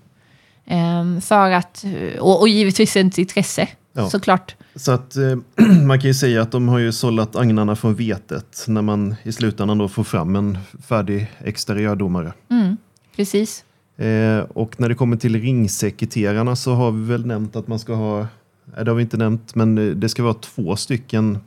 Ehm, 0.66 1.20
för 1.20 1.50
att, 1.50 1.84
och, 2.20 2.40
och 2.40 2.48
givetvis 2.48 2.96
ett 2.96 3.18
intresse, 3.18 3.68
Ja. 3.92 4.10
såklart. 4.10 4.56
Så 4.74 4.92
att 4.92 5.16
eh, 5.16 5.36
man 5.86 6.00
kan 6.00 6.08
ju 6.08 6.14
säga 6.14 6.42
att 6.42 6.52
de 6.52 6.68
har 6.68 6.78
ju 6.78 6.92
sållat 6.92 7.36
agnarna 7.36 7.76
från 7.76 7.94
vetet 7.94 8.64
när 8.68 8.82
man 8.82 9.14
i 9.22 9.32
slutändan 9.32 9.78
då 9.78 9.88
får 9.88 10.04
fram 10.04 10.36
en 10.36 10.58
färdig 10.88 11.30
exteriördomare. 11.38 12.32
Mm, 12.50 12.76
precis. 13.16 13.64
Eh, 13.96 14.38
och 14.38 14.80
när 14.80 14.88
det 14.88 14.94
kommer 14.94 15.16
till 15.16 15.40
ringsekreterarna 15.40 16.56
så 16.56 16.72
har 16.72 16.90
vi 16.90 17.04
väl 17.04 17.26
nämnt 17.26 17.56
att 17.56 17.68
man 17.68 17.78
ska 17.78 17.94
ha, 17.94 18.18
nej, 18.64 18.84
det 18.84 18.90
har 18.90 18.96
vi 18.96 19.02
inte 19.02 19.16
nämnt, 19.16 19.54
men 19.54 19.78
eh, 19.78 19.84
det 19.84 20.08
ska 20.08 20.22
vara 20.22 20.34
två 20.34 20.76
stycken 20.76 21.38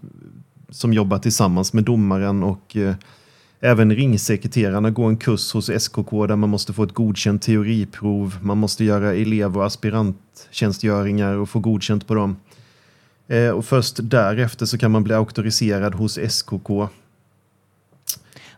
som 0.70 0.94
jobbar 0.94 1.18
tillsammans 1.18 1.74
med 1.74 1.84
domaren 1.84 2.44
och 2.44 2.76
eh, 2.76 2.96
Även 3.66 3.96
ringsekreterarna 3.96 4.90
går 4.90 5.10
en 5.10 5.18
kurs 5.18 5.54
hos 5.54 5.70
SKK 5.70 6.28
där 6.28 6.36
man 6.36 6.50
måste 6.50 6.74
få 6.74 6.84
ett 6.84 6.94
godkänt 6.94 7.42
teoriprov. 7.42 8.38
Man 8.42 8.58
måste 8.58 8.84
göra 8.84 9.14
elev 9.14 9.58
och 9.58 9.66
aspiranttjänstgöringar 9.66 11.34
och 11.34 11.50
få 11.50 11.60
godkänt 11.60 12.08
på 12.08 12.14
dem. 12.16 12.36
Eh, 13.28 13.50
och 13.50 13.66
först 13.66 13.96
därefter 14.02 14.66
så 14.66 14.78
kan 14.78 14.92
man 14.92 15.04
bli 15.04 15.14
auktoriserad 15.14 15.96
hos 15.96 16.18
SKK. 16.18 16.88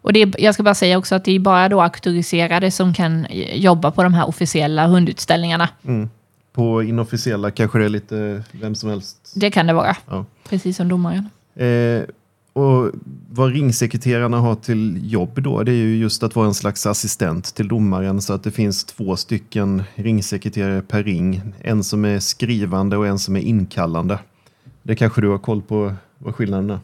Och 0.01 0.13
det 0.13 0.33
jag 0.39 0.53
ska 0.53 0.63
bara 0.63 0.75
säga 0.75 0.97
också 0.97 1.15
att 1.15 1.25
det 1.25 1.31
är 1.35 1.39
bara 1.39 1.69
då 1.69 1.81
auktoriserade 1.81 2.71
som 2.71 2.93
kan 2.93 3.27
jobba 3.53 3.91
på 3.91 4.03
de 4.03 4.13
här 4.13 4.27
officiella 4.27 4.87
hundutställningarna. 4.87 5.69
Mm. 5.85 6.09
På 6.53 6.83
inofficiella 6.83 7.51
kanske 7.51 7.79
det 7.79 7.85
är 7.85 7.89
lite 7.89 8.43
vem 8.51 8.75
som 8.75 8.89
helst. 8.89 9.17
Det 9.35 9.51
kan 9.51 9.67
det 9.67 9.73
vara, 9.73 9.97
Ja. 10.07 10.25
precis 10.49 10.77
som 10.77 10.87
domaren. 10.87 11.29
Eh, 11.55 12.03
och 12.57 12.91
vad 13.29 13.53
ringsekreterarna 13.53 14.37
har 14.37 14.55
till 14.55 15.11
jobb 15.11 15.41
då, 15.41 15.63
det 15.63 15.71
är 15.71 15.75
ju 15.75 15.97
just 15.97 16.23
att 16.23 16.35
vara 16.35 16.47
en 16.47 16.53
slags 16.53 16.85
assistent 16.85 17.55
till 17.55 17.67
domaren 17.67 18.21
så 18.21 18.33
att 18.33 18.43
det 18.43 18.51
finns 18.51 18.83
två 18.83 19.15
stycken 19.15 19.83
ringsekreterare 19.95 20.81
per 20.81 21.03
ring. 21.03 21.41
En 21.61 21.83
som 21.83 22.05
är 22.05 22.19
skrivande 22.19 22.97
och 22.97 23.07
en 23.07 23.19
som 23.19 23.35
är 23.35 23.39
inkallande. 23.39 24.19
Det 24.83 24.95
kanske 24.95 25.21
du 25.21 25.29
har 25.29 25.37
koll 25.37 25.61
på 25.61 25.93
vad 26.17 26.35
skillnaden 26.35 26.69
är? 26.69 26.79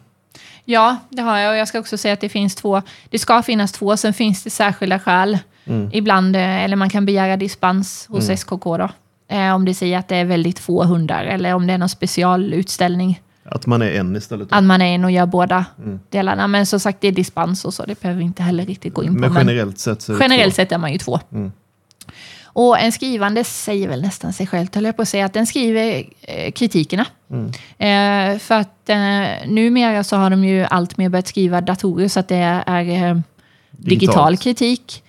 Ja, 0.64 0.96
det 1.08 1.22
har 1.22 1.38
jag. 1.38 1.50
Och 1.50 1.56
jag 1.56 1.68
ska 1.68 1.78
också 1.78 1.98
säga 1.98 2.14
att 2.14 2.20
det 2.20 2.28
finns 2.28 2.54
två. 2.54 2.82
Det 3.10 3.18
ska 3.18 3.42
finnas 3.42 3.72
två, 3.72 3.96
sen 3.96 4.14
finns 4.14 4.44
det 4.44 4.50
särskilda 4.50 4.98
skäl. 4.98 5.38
Mm. 5.64 5.90
Ibland, 5.92 6.36
eh, 6.36 6.64
eller 6.64 6.76
man 6.76 6.90
kan 6.90 7.06
begära 7.06 7.36
dispens 7.36 8.06
hos 8.08 8.28
SKK 8.28 8.76
då. 8.76 8.88
Eh, 9.28 9.54
om 9.54 9.64
det 9.64 9.74
säger 9.74 9.98
att 9.98 10.08
det 10.08 10.16
är 10.16 10.24
väldigt 10.24 10.58
få 10.58 10.84
hundar 10.84 11.24
eller 11.24 11.54
om 11.54 11.66
det 11.66 11.72
är 11.72 11.78
någon 11.78 11.88
specialutställning. 11.88 13.20
Att 13.44 13.66
man 13.66 13.82
är 13.82 13.90
en 13.90 14.16
istället. 14.16 14.50
Då. 14.50 14.56
Att 14.56 14.64
man 14.64 14.82
är 14.82 14.94
en 14.94 15.04
och 15.04 15.10
gör 15.10 15.26
båda 15.26 15.64
Mm. 15.78 16.00
delarna. 16.10 16.46
Men 16.48 16.66
som 16.66 16.80
sagt, 16.80 17.00
det 17.00 17.08
är 17.08 17.12
dispens 17.12 17.64
och 17.64 17.74
så. 17.74 17.84
Det 17.84 18.00
behöver 18.00 18.18
vi 18.18 18.24
inte 18.24 18.42
heller 18.42 18.66
riktigt 18.66 18.94
gå 18.94 19.04
in 19.04 19.14
på. 19.14 19.20
Men 19.20 19.34
generellt 19.34 19.78
sett 19.78 20.02
så 20.02 20.14
är 20.14 20.20
generellt 20.20 20.54
två. 20.54 20.56
sett 20.56 20.72
är 20.72 20.78
man 20.78 20.92
ju 20.92 20.98
två. 20.98 21.20
Mm. 21.32 21.52
Och 22.44 22.78
en 22.78 22.92
skrivande 22.92 23.44
säger 23.44 23.88
väl 23.88 24.02
nästan 24.02 24.32
sig 24.32 24.46
själv, 24.46 24.66
höll 24.74 24.84
jag 24.84 24.96
på 24.96 25.02
att 25.02 25.08
säga, 25.08 25.24
att 25.26 25.32
den 25.32 25.46
skriver 25.46 26.04
eh, 26.22 26.50
kritikerna. 26.52 27.06
Mm. 27.30 27.46
Eh, 27.78 28.38
för 28.38 28.54
att 28.54 28.88
eh, 28.88 28.96
numera 29.48 30.04
så 30.04 30.16
har 30.16 30.30
de 30.30 30.44
ju 30.44 30.64
allt 30.64 30.96
mer 30.96 31.08
börjat 31.08 31.28
skriva 31.28 31.60
datorer 31.60 32.08
så 32.08 32.20
att 32.20 32.28
det 32.28 32.62
är 32.66 33.10
eh, 33.10 33.18
digital 33.70 34.36
kritik. 34.36 35.02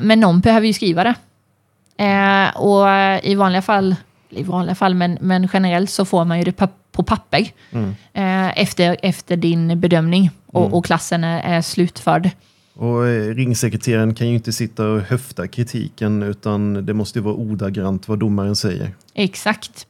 Men 0.00 0.20
någon 0.20 0.40
behöver 0.40 0.66
ju 0.66 0.72
skriva 0.72 1.04
det. 1.04 1.14
Och 2.54 2.86
i 3.22 3.34
vanliga 3.34 3.62
fall, 3.62 3.96
i 4.30 4.42
vanliga 4.42 4.74
fall, 4.74 4.94
men, 4.94 5.18
men 5.20 5.48
generellt 5.52 5.90
så 5.90 6.04
får 6.04 6.24
man 6.24 6.38
ju 6.38 6.44
det 6.44 6.52
på 6.96 7.02
papper 7.02 7.50
Mm. 7.70 7.94
eh, 8.12 8.62
efter, 8.62 8.96
efter 9.02 9.36
din 9.36 9.80
bedömning 9.80 10.30
och, 10.46 10.74
och 10.74 10.84
klassen 10.84 11.24
är, 11.24 11.56
är 11.56 11.62
slutförd. 11.62 12.30
Och 12.74 13.06
eh, 13.08 13.34
ringsekreteraren 13.34 14.14
kan 14.14 14.28
ju 14.28 14.34
inte 14.34 14.52
sitta 14.52 14.86
och 14.86 15.00
höfta 15.00 15.48
kritiken 15.48 16.22
utan 16.22 16.86
det 16.86 16.94
måste 16.94 17.18
ju 17.18 17.22
vara 17.22 17.34
ordagrant 17.34 18.08
vad 18.08 18.18
domaren 18.18 18.56
säger. 18.56 18.94
Exakt. 19.14 19.86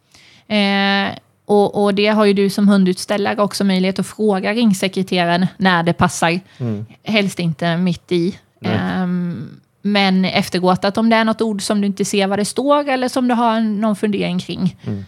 Eh, 0.48 1.18
och, 1.44 1.84
och 1.84 1.94
det 1.94 2.06
har 2.06 2.24
ju 2.24 2.32
du 2.32 2.50
som 2.50 2.68
hundutställare 2.68 3.42
också 3.42 3.64
möjlighet 3.64 3.98
att 3.98 4.06
fråga 4.06 4.52
ringsekreteraren 4.52 5.46
när 5.56 5.82
det 5.82 5.92
passar. 5.92 6.40
Mm. 6.58 6.86
Helst 7.02 7.38
inte 7.38 7.76
mitt 7.76 8.12
i. 8.12 8.38
Ehm, 8.60 9.48
men 9.82 10.24
eftergått 10.24 10.84
att 10.84 10.98
om 10.98 11.10
det 11.10 11.16
är 11.16 11.24
något 11.24 11.42
ord 11.42 11.62
som 11.62 11.80
du 11.80 11.86
inte 11.86 12.04
ser 12.04 12.26
vad 12.26 12.38
det 12.38 12.44
står 12.44 12.88
eller 12.88 13.08
som 13.08 13.28
du 13.28 13.34
har 13.34 13.60
någon 13.60 13.96
fundering 13.96 14.38
kring. 14.38 14.76
Mm. 14.86 15.04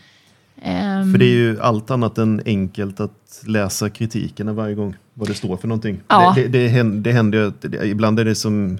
Ehm, 0.63 1.13
För 1.13 1.19
det 1.19 1.25
är 1.25 1.35
ju 1.35 1.61
allt 1.61 1.91
annat 1.91 2.19
än 2.19 2.43
enkelt 2.47 3.01
att 3.01 3.43
läsa 3.47 3.91
kritikerna 3.91 4.53
varje 4.53 4.75
gång, 4.75 4.97
vad 5.15 5.29
det 5.29 5.35
står 5.35 5.57
för 5.57 5.69
någonting. 5.69 6.01
Ja. 6.09 6.33
Det, 6.37 6.43
det, 6.43 6.49
det, 6.49 6.69
händer, 6.69 7.01
det 7.01 7.13
händer 7.13 7.53
ju 7.73 7.85
ibland 7.91 8.21
är 8.21 8.25
det 8.25 8.35
som 8.35 8.79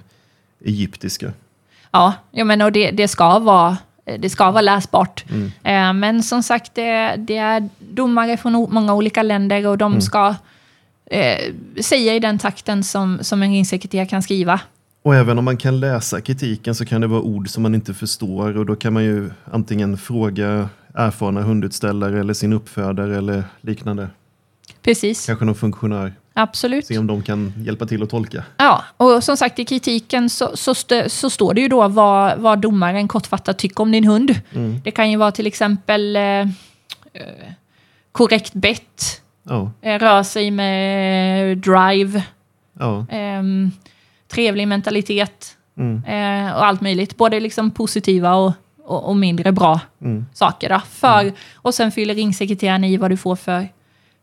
egyptiska. 0.65 1.31
Ja, 1.91 2.13
jag 2.31 2.47
menar, 2.47 2.65
och 2.65 2.71
det, 2.71 2.91
det, 2.91 3.07
ska 3.07 3.39
vara, 3.39 3.77
det 4.19 4.29
ska 4.29 4.51
vara 4.51 4.61
läsbart. 4.61 5.25
Mm. 5.29 5.51
Eh, 5.63 5.93
men 5.99 6.23
som 6.23 6.43
sagt, 6.43 6.75
det, 6.75 7.15
det 7.17 7.37
är 7.37 7.69
domare 7.79 8.37
från 8.37 8.53
många 8.69 8.93
olika 8.93 9.23
länder 9.23 9.67
och 9.67 9.77
de 9.77 9.91
Mm. 9.91 10.01
ska 10.01 10.35
eh, 11.11 11.53
säga 11.81 12.15
i 12.15 12.19
den 12.19 12.39
takten 12.39 12.83
som, 12.83 13.19
som 13.21 13.43
en 13.43 13.51
ringsekreterare 13.51 14.05
kan 14.05 14.23
skriva. 14.23 14.59
Och 15.01 15.15
även 15.15 15.37
om 15.39 15.45
man 15.45 15.57
kan 15.57 15.79
läsa 15.79 16.21
kritiken 16.21 16.75
så 16.75 16.85
kan 16.85 17.01
det 17.01 17.07
vara 17.07 17.21
ord 17.21 17.49
som 17.49 17.63
man 17.63 17.75
inte 17.75 17.93
förstår 17.93 18.57
och 18.57 18.65
då 18.65 18.75
kan 18.75 18.93
man 18.93 19.03
ju 19.03 19.29
antingen 19.51 19.97
fråga 19.97 20.69
erfarna 20.93 21.41
hundutställare 21.41 22.19
eller 22.19 22.33
sin 22.33 22.53
uppfödare 22.53 23.17
eller 23.17 23.43
liknande. 23.61 24.09
Precis, 24.81 25.25
Kanske 25.25 25.45
någon 25.45 25.55
funktionär. 25.55 26.13
absolut. 26.33 26.85
Se 26.85 26.97
om 26.97 27.07
de 27.07 27.23
kan 27.23 27.53
hjälpa 27.57 27.85
till 27.85 28.03
att 28.03 28.09
tolka. 28.09 28.43
Ja, 28.57 28.83
och 28.97 29.23
som 29.23 29.37
sagt 29.37 29.59
i 29.59 29.65
kritiken 29.65 30.29
så, 30.29 30.51
så, 30.57 30.75
stö, 30.75 31.09
så 31.09 31.29
står 31.29 31.53
det 31.53 31.61
ju 31.61 31.67
då 31.67 31.87
vad, 31.87 32.37
vad 32.39 32.59
domaren 32.59 33.07
kortfattat 33.07 33.57
tycker 33.57 33.81
om 33.81 33.91
din 33.91 34.07
hund. 34.07 34.35
Mm. 34.53 34.81
Det 34.83 34.91
kan 34.91 35.11
ju 35.11 35.17
vara 35.17 35.31
till 35.31 35.47
exempel 35.47 36.15
eh, 36.15 36.23
eh, 36.23 36.47
korrekt 38.11 38.53
bett, 38.53 39.21
Ja, 39.43 39.71
eh, 39.81 39.99
rör 39.99 40.23
sig 40.23 40.51
med 40.51 41.57
drive, 41.57 42.23
ja. 42.79 43.05
ehm, 43.09 43.71
trevlig 44.27 44.67
mentalitet 44.67 45.55
Mm, 45.77 46.03
eh, 46.05 46.55
och 46.55 46.65
allt 46.65 46.81
möjligt. 46.81 47.17
Både 47.17 47.39
liksom 47.39 47.71
positiva 47.71 48.33
och, 48.35 48.53
och, 48.89 49.09
och 49.09 49.15
mindre 49.15 49.51
bra 49.51 49.79
mm, 50.01 50.25
saker. 50.33 50.69
Då, 50.69 50.81
för, 50.89 51.33
Och 51.55 51.73
sen 51.73 51.91
fyller 51.91 52.15
ringsekreteraren 52.15 52.83
i 52.83 52.97
vad 52.97 53.11
du 53.11 53.17
får 53.17 53.35
för 53.35 53.67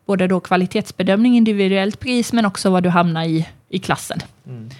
både 0.06 0.26
då 0.26 0.40
kvalitetsbedömning, 0.40 1.36
individuellt 1.36 2.00
pris, 2.00 2.32
men 2.32 2.46
också 2.46 2.70
vad 2.70 2.82
du 2.82 2.88
hamnar 2.88 3.24
i 3.24 3.46
i 3.68 3.78
klassen. 3.78 4.18
mm. 4.46 4.70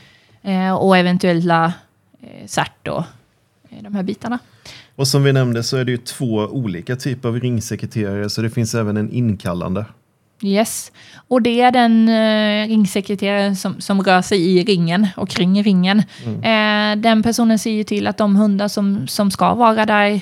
Eh, 0.43 0.75
och 0.75 0.97
eventuella 0.97 1.73
eh, 2.21 2.47
cert 2.47 2.89
och 2.89 3.03
eh, 3.71 3.83
de 3.83 3.95
här 3.95 4.03
bitarna. 4.03 4.39
Och 4.97 5.09
som 5.09 5.23
vi 5.23 5.33
nämnde 5.33 5.63
så 5.63 5.77
är 5.77 5.85
det 5.85 5.91
ju 5.91 5.99
två 5.99 6.35
olika 6.37 6.97
typer 6.97 7.29
av 7.29 7.41
ringsekreterare 7.41 8.31
så 8.31 8.43
det 8.43 8.51
finns 8.51 8.75
även 8.75 8.97
en 8.97 9.11
inkallande. 9.11 9.85
Yes. 10.43 10.93
Och 11.29 11.43
det 11.43 11.61
är 11.61 11.71
den 11.71 12.09
eh, 12.09 12.69
ringsekreteraren 12.69 13.57
som, 13.57 13.81
som 13.81 14.03
rör 14.03 14.23
sig 14.23 14.41
i 14.59 14.65
ringen 14.65 15.07
och 15.17 15.29
kring 15.29 15.63
ringen. 15.63 15.99
Eh, 16.43 16.97
den 16.97 17.23
personen 17.23 17.59
ser 17.59 17.71
ju 17.71 17.85
till 17.85 18.07
att 18.07 18.17
de 18.19 18.37
hundar 18.37 18.69
som, 18.69 19.09
som 19.09 19.31
ska 19.31 19.55
vara 19.55 19.87
där 19.87 20.21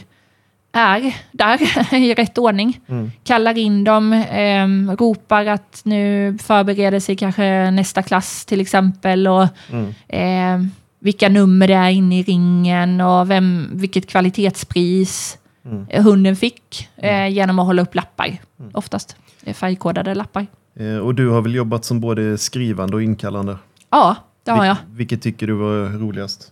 är 0.72 1.14
där 1.32 1.94
i 1.94 2.14
rätt 2.14 2.38
ordning. 2.38 2.80
Mm. 2.88 3.12
Kallar 3.24 3.58
in 3.58 3.84
dem, 3.84 4.12
eh, 4.12 4.96
ropar 4.96 5.46
att 5.46 5.80
nu 5.84 6.38
förbereder 6.42 7.00
sig 7.00 7.16
kanske 7.16 7.70
nästa 7.70 8.02
klass 8.02 8.44
till 8.44 8.60
exempel. 8.60 9.28
Och 9.28 9.46
Mm. 9.72 9.94
eh, 10.08 10.66
vilka 11.00 11.28
nummer 11.28 11.68
det 11.68 11.74
är 11.74 11.90
inne 11.90 12.18
i 12.18 12.22
ringen 12.22 13.00
och 13.00 13.30
vem, 13.30 13.70
vilket 13.72 14.06
kvalitetspris 14.08 15.38
Mm. 15.66 16.04
hunden 16.04 16.36
fick 16.36 16.88
eh, 16.96 17.26
genom 17.28 17.58
att 17.58 17.66
hålla 17.66 17.82
upp 17.82 17.94
lappar. 17.94 18.38
Oftast 18.72 19.16
eh, 19.18 19.23
färgkodade 19.52 20.14
lappar. 20.14 20.46
Eh, 20.76 20.96
Och 20.98 21.14
du 21.14 21.28
har 21.28 21.42
väl 21.42 21.54
jobbat 21.54 21.84
som 21.84 22.00
både 22.00 22.38
skrivande 22.38 22.96
och 22.96 23.02
inkallande? 23.02 23.56
Ja, 23.90 24.16
det 24.44 24.50
har 24.50 24.64
jag. 24.64 24.74
Vil- 24.74 24.96
Vilket 24.96 25.22
tycker 25.22 25.46
du 25.46 25.52
var 25.52 25.98
roligast? 25.98 26.50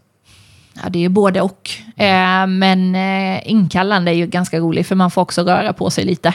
Ja, 0.83 0.89
det 0.91 1.05
är 1.05 1.09
både 1.09 1.41
och. 1.41 1.71
Eh, 1.97 2.47
men 2.47 2.95
eh, 2.95 3.51
inkallande 3.51 4.11
är 4.11 4.15
ju 4.15 4.27
ganska 4.27 4.59
roligt 4.59 4.87
för 4.87 4.95
man 4.95 5.11
får 5.11 5.23
också 5.23 5.43
röra 5.43 5.73
på 5.73 5.91
sig 5.91 6.05
lite. 6.05 6.29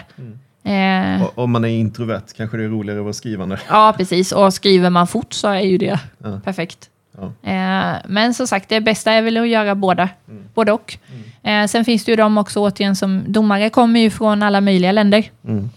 Eh, 0.64 1.24
O- 1.24 1.32
Om 1.36 1.52
man 1.52 1.66
är 1.66 1.70
introvert 1.70 2.22
kanske 2.38 2.58
det 2.58 2.64
är 2.64 2.68
roligare 2.70 3.00
att 3.00 3.04
vara 3.04 3.14
skrivande. 3.14 3.60
ja, 3.70 3.94
precis. 3.98 4.32
Och 4.32 4.54
skriver 4.54 4.90
man 4.90 5.08
fort 5.08 5.34
så 5.34 5.48
är 5.48 5.60
ju 5.62 5.78
det 5.78 6.00
Ja. 6.24 6.40
perfekt. 6.44 6.90
Ja. 7.18 7.52
Eh, 7.52 7.96
men 8.08 8.34
som 8.34 8.48
sagt, 8.48 8.70
det 8.70 8.82
bästa 8.82 9.12
är 9.12 9.22
väl 9.22 9.38
att 9.38 9.48
göra 9.48 9.76
båda, 9.76 10.10
både 10.54 10.72
och. 10.72 10.98
Eh, 11.44 11.66
sen 11.68 11.86
finns 11.86 12.06
det 12.06 12.12
ju 12.12 12.16
de 12.16 12.38
också 12.38 12.60
återigen 12.60 12.96
som 12.96 13.24
domare 13.28 13.70
kommer 13.70 14.00
ju 14.00 14.10
från 14.10 14.44
alla 14.44 14.62
möjliga 14.62 14.92
länder. 14.92 15.30
Mm. 15.48 15.70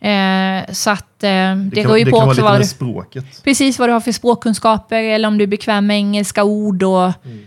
Eh, 0.00 0.72
så 0.72 0.90
att 0.90 1.22
eh, 1.24 1.56
det, 1.56 1.70
kan, 1.74 1.84
går 1.84 1.98
ju 1.98 2.04
det 2.04 2.10
på 2.10 2.16
kan 2.16 2.26
vara 2.26 2.30
också 2.30 2.40
lite 2.40 2.52
vad 2.52 2.60
du, 2.60 2.64
språket. 2.64 3.24
precis 3.44 3.78
vad 3.78 3.88
du 3.88 3.92
har 3.92 4.00
för 4.00 4.12
språkkunskaper 4.12 5.02
eller 5.02 5.28
om 5.28 5.38
du 5.38 5.44
är 5.44 5.48
bekväm 5.48 5.86
med 5.86 5.96
engelska 5.96 6.44
ord 6.44 6.82
och, 6.82 7.06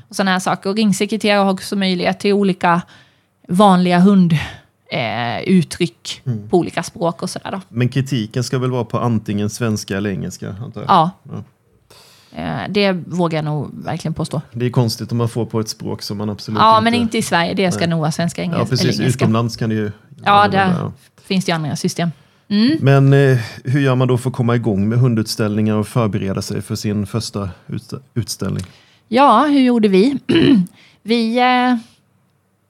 och 0.09 0.15
sådana 0.15 0.31
här 0.31 0.39
saker. 0.39 0.69
Och 0.69 0.75
ringsekreterare 0.75 1.39
har 1.39 1.53
också 1.53 1.75
möjlighet 1.75 2.19
till 2.19 2.33
olika 2.33 2.81
vanliga 3.47 3.99
hunduttryck 3.99 4.41
eh, 4.89 5.41
uttryck 5.43 6.21
på 6.49 6.57
olika 6.57 6.83
språk 6.83 7.21
och 7.21 7.29
sådär. 7.29 7.61
Men 7.69 7.89
kritiken 7.89 8.43
ska 8.43 8.59
väl 8.59 8.71
vara 8.71 8.85
på 8.85 8.99
antingen 8.99 9.49
svenska 9.49 9.97
eller 9.97 10.09
engelska? 10.09 10.55
Antar 10.63 10.81
jag. 10.81 10.89
Ja. 10.89 11.11
Ja. 11.23 11.43
Eh, 12.35 12.69
det 12.69 12.91
vågar 12.91 13.37
jag 13.37 13.45
nog 13.45 13.83
verkligen 13.83 14.13
påstå. 14.13 14.41
Det 14.51 14.65
är 14.65 14.69
konstigt 14.69 15.11
om 15.11 15.17
man 15.17 15.29
får 15.29 15.45
på 15.45 15.59
ett 15.59 15.69
språk 15.69 16.01
som 16.01 16.17
man 16.17 16.29
absolut 16.29 16.59
Ja, 16.59 16.77
inte... 16.77 16.83
men 16.83 16.93
inte 16.93 17.17
i 17.17 17.21
Sverige. 17.21 17.53
Det 17.53 17.71
ska 17.71 17.87
nog 17.87 17.99
vara 17.99 18.11
svenska 18.11 18.41
Ja, 18.41 18.45
engelska. 18.45 18.65
precis. 18.65 18.85
eller 18.85 19.01
engelska. 19.01 19.25
Utomlands 19.25 19.57
kan 19.57 19.69
det 19.69 19.75
ju... 19.75 19.91
Ja, 20.25 20.47
det 20.47 20.57
där 20.57 20.73
ja. 20.79 20.91
Finns 21.27 21.45
det 21.45 21.49
ju 21.49 21.55
andra 21.55 21.75
system. 21.75 22.11
Mm. 22.49 22.77
Men 22.81 23.13
eh, 23.13 23.37
hur 23.63 23.79
gör 23.79 23.95
man 23.95 24.07
då 24.07 24.17
för 24.17 24.29
att 24.29 24.35
komma 24.35 24.55
igång 24.55 24.89
med 24.89 24.99
hundutställningar 24.99 25.75
och 25.75 25.87
förbereda 25.87 26.41
sig 26.41 26.61
för 26.61 26.75
sin 26.75 27.07
första 27.07 27.49
utstä- 27.67 27.99
utställning? 28.13 28.63
Ja, 29.07 29.45
hur 29.49 29.59
gjorde 29.59 29.87
vi? 29.87 30.17
vi, 31.03 31.37
eh, 31.39 31.77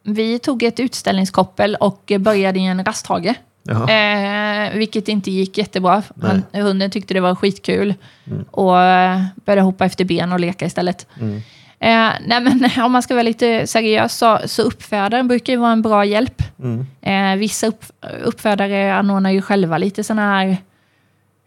vi 0.03 0.39
tog 0.39 0.63
ett 0.63 0.79
utställningskoppel 0.79 1.75
och 1.79 2.11
började 2.19 2.59
i 2.59 2.65
en 2.65 2.85
rasthage. 2.85 3.33
Eh, 3.69 4.77
vilket 4.77 5.07
inte 5.07 5.31
gick 5.31 5.57
jättebra. 5.57 6.03
Han, 6.21 6.43
hunden 6.53 6.91
tyckte 6.91 7.13
det 7.13 7.19
var 7.19 7.35
skitkul 7.35 7.93
Mm. 8.27 8.43
och 8.51 8.79
eh, 8.81 9.21
började 9.45 9.61
hoppa 9.61 9.85
efter 9.85 10.05
ben 10.05 10.31
och 10.31 10.39
leka 10.39 10.65
istället. 10.65 11.07
Mm. 11.21 11.41
Eh, 11.83 12.09
nej 12.25 12.41
men 12.41 12.69
om 12.85 12.91
man 12.91 13.01
ska 13.01 13.13
vara 13.13 13.23
lite 13.23 13.67
seriös 13.67 14.17
så, 14.17 14.39
så 14.45 14.61
uppfödaren 14.61 15.27
brukar 15.27 15.53
ju 15.53 15.59
vara 15.59 15.71
en 15.71 15.81
bra 15.81 16.05
hjälp. 16.05 16.41
Mm. 16.59 16.85
Eh, 17.01 17.39
vissa 17.39 17.67
upp, 17.67 17.85
uppfödare 18.23 18.95
anordnar 18.95 19.31
ju 19.31 19.41
själva 19.41 19.77
lite 19.77 20.03
sådana 20.03 20.35
här 20.35 20.57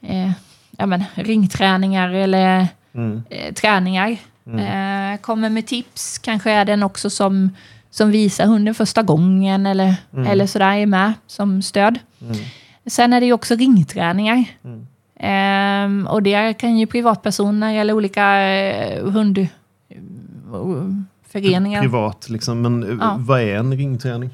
eh, 0.06 0.30
ja, 0.78 0.86
men, 0.86 1.04
ringträningar 1.14 2.08
eller 2.10 2.68
Mm. 2.94 3.22
eh, 3.30 3.52
träningar. 3.54 4.16
Eh, 4.58 5.20
kommer 5.20 5.50
med 5.50 5.66
tips, 5.66 6.18
kanske 6.18 6.50
är 6.50 6.64
den 6.64 6.82
också 6.82 7.10
som, 7.10 7.50
som 7.90 8.10
visar 8.10 8.46
hunden 8.46 8.74
första 8.74 9.02
gången 9.02 9.66
eller, 9.66 9.94
eller 10.28 10.46
sådär 10.46 10.72
är 10.72 10.86
med 10.86 11.12
som 11.26 11.62
stöd. 11.62 11.98
Mm. 12.20 12.36
Sen 12.86 13.12
är 13.12 13.20
det 13.20 13.26
ju 13.26 13.32
också 13.32 13.54
ringträningar. 13.54 14.44
Mm. 14.64 14.86
Ehm, 15.20 16.06
och 16.06 16.22
det 16.22 16.52
kan 16.54 16.78
ju 16.78 16.86
privatpersoner 16.86 17.74
eller 17.74 17.94
olika 17.94 18.40
eh, 18.40 19.04
hundföreningar. 20.50 21.80
Privat 21.80 22.28
liksom, 22.30 22.62
men 22.62 22.82
eh, 22.82 22.96
Ja. 23.00 23.16
vad 23.18 23.40
är 23.40 23.56
en 23.56 23.76
ringträning? 23.76 24.30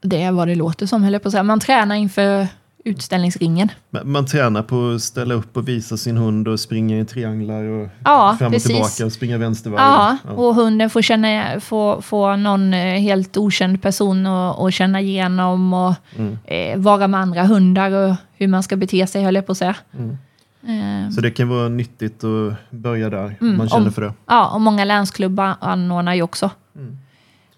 Det 0.00 0.22
är 0.22 0.32
vad 0.32 0.48
det 0.48 0.54
låter 0.54 0.86
som, 0.86 1.02
höll 1.02 1.12
jag 1.12 1.22
på 1.22 1.28
att 1.28 1.32
säga. 1.32 1.42
Man 1.42 1.60
tränar 1.60 1.94
inför 1.94 2.46
utställningsringen. 2.84 3.68
Man 3.90 4.10
man 4.12 4.26
tränar 4.26 4.62
på 4.62 4.90
att 4.94 5.02
ställa 5.02 5.34
upp 5.34 5.56
och 5.56 5.68
visa 5.68 5.96
sin 5.96 6.16
hund 6.16 6.48
och 6.48 6.60
springa 6.60 6.98
i 6.98 7.04
trianglar 7.04 7.64
och 7.64 7.88
Ja, 8.04 8.36
fram 8.38 8.46
och 8.46 8.52
precis. 8.52 8.68
tillbaka 8.72 9.06
och 9.06 9.12
springa 9.12 9.38
vänstervarv. 9.38 9.80
Ja, 9.80 10.16
Ja. 10.26 10.30
och 10.32 10.54
hunden 10.54 10.90
får 10.90 11.02
känna, 11.02 11.60
få, 11.60 12.02
få 12.02 12.36
någon 12.36 12.74
eh, 12.74 13.00
helt 13.00 13.36
okänd 13.36 13.82
person 13.82 14.26
och 14.26 14.72
känna 14.72 15.00
igenom 15.00 15.72
och 15.74 15.94
Mm. 16.16 16.38
eh, 16.44 16.78
vara 16.78 17.06
med 17.08 17.20
andra 17.20 17.42
hundar 17.44 17.90
och 17.90 18.14
hur 18.36 18.48
man 18.48 18.62
ska 18.62 18.76
bete 18.76 19.06
sig, 19.06 19.24
höll 19.24 19.34
jag 19.34 19.46
på 19.46 19.52
att 19.52 19.58
säga. 19.58 19.76
Mm. 19.98 20.18
Ehm, 20.66 21.10
Så 21.12 21.20
det 21.20 21.30
kan 21.30 21.48
vara 21.48 21.68
nyttigt 21.68 22.24
att 22.24 22.52
börja 22.70 23.10
där, 23.10 23.24
om 23.24 23.46
Mm, 23.46 23.56
man 23.58 23.68
känner 23.68 23.86
om- 23.86 23.92
för 23.92 24.02
det. 24.02 24.12
ja, 24.26 24.50
och 24.54 24.60
många 24.60 24.84
länsklubbar 24.84 25.54
anordnar 25.60 26.14
ju 26.14 26.22
också. 26.22 26.50
Mm. 26.76 26.96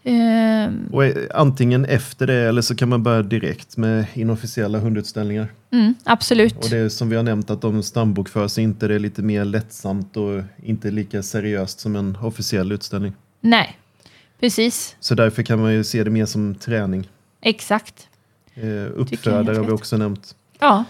Ehm, 0.05 0.89
Och 0.93 1.05
eh, 1.05 1.15
antingen 1.35 1.85
efter 1.85 2.27
det 2.27 2.35
eller 2.35 2.63
så 2.63 2.75
kan 2.77 2.89
man 2.89 3.03
börja 3.03 3.23
direkt 3.23 3.77
med 3.77 4.07
inofficiella 4.15 4.79
hundutställningar. 4.79 5.49
mm, 5.71 5.95
absolut. 6.05 6.57
Och 6.65 6.71
det 6.71 6.77
är 6.79 6.89
som 6.89 7.09
vi 7.09 7.17
har 7.17 7.23
nämnt 7.23 7.51
att 7.51 7.61
de 7.61 7.83
stambokför 7.83 8.49
sig 8.49 8.65
inte, 8.65 8.89
det 8.89 8.95
är 8.95 8.99
lite 8.99 9.23
mer 9.23 9.45
lättsamt 9.45 10.17
och 10.17 10.43
inte 10.63 10.91
lika 10.91 11.23
seriöst 11.23 11.81
som 11.81 11.97
en 11.97 12.17
officiell 12.23 12.73
utställning. 12.73 13.13
Nej, 13.41 13.77
precis. 14.41 14.97
Så 15.01 15.15
därför 15.15 15.43
kan 15.43 15.61
man 15.61 15.73
ju 15.75 15.85
se 15.85 16.05
det 16.05 16.11
mer 16.11 16.27
som 16.27 16.55
träning. 16.55 17.09
Exakt. 17.41 18.09
Eh, 18.55 18.93
uppfödare 18.95 19.57
har 19.57 19.65
vi 19.65 19.73
också 19.73 19.97
nämnt. 19.97 20.35
Ja, 20.59 20.85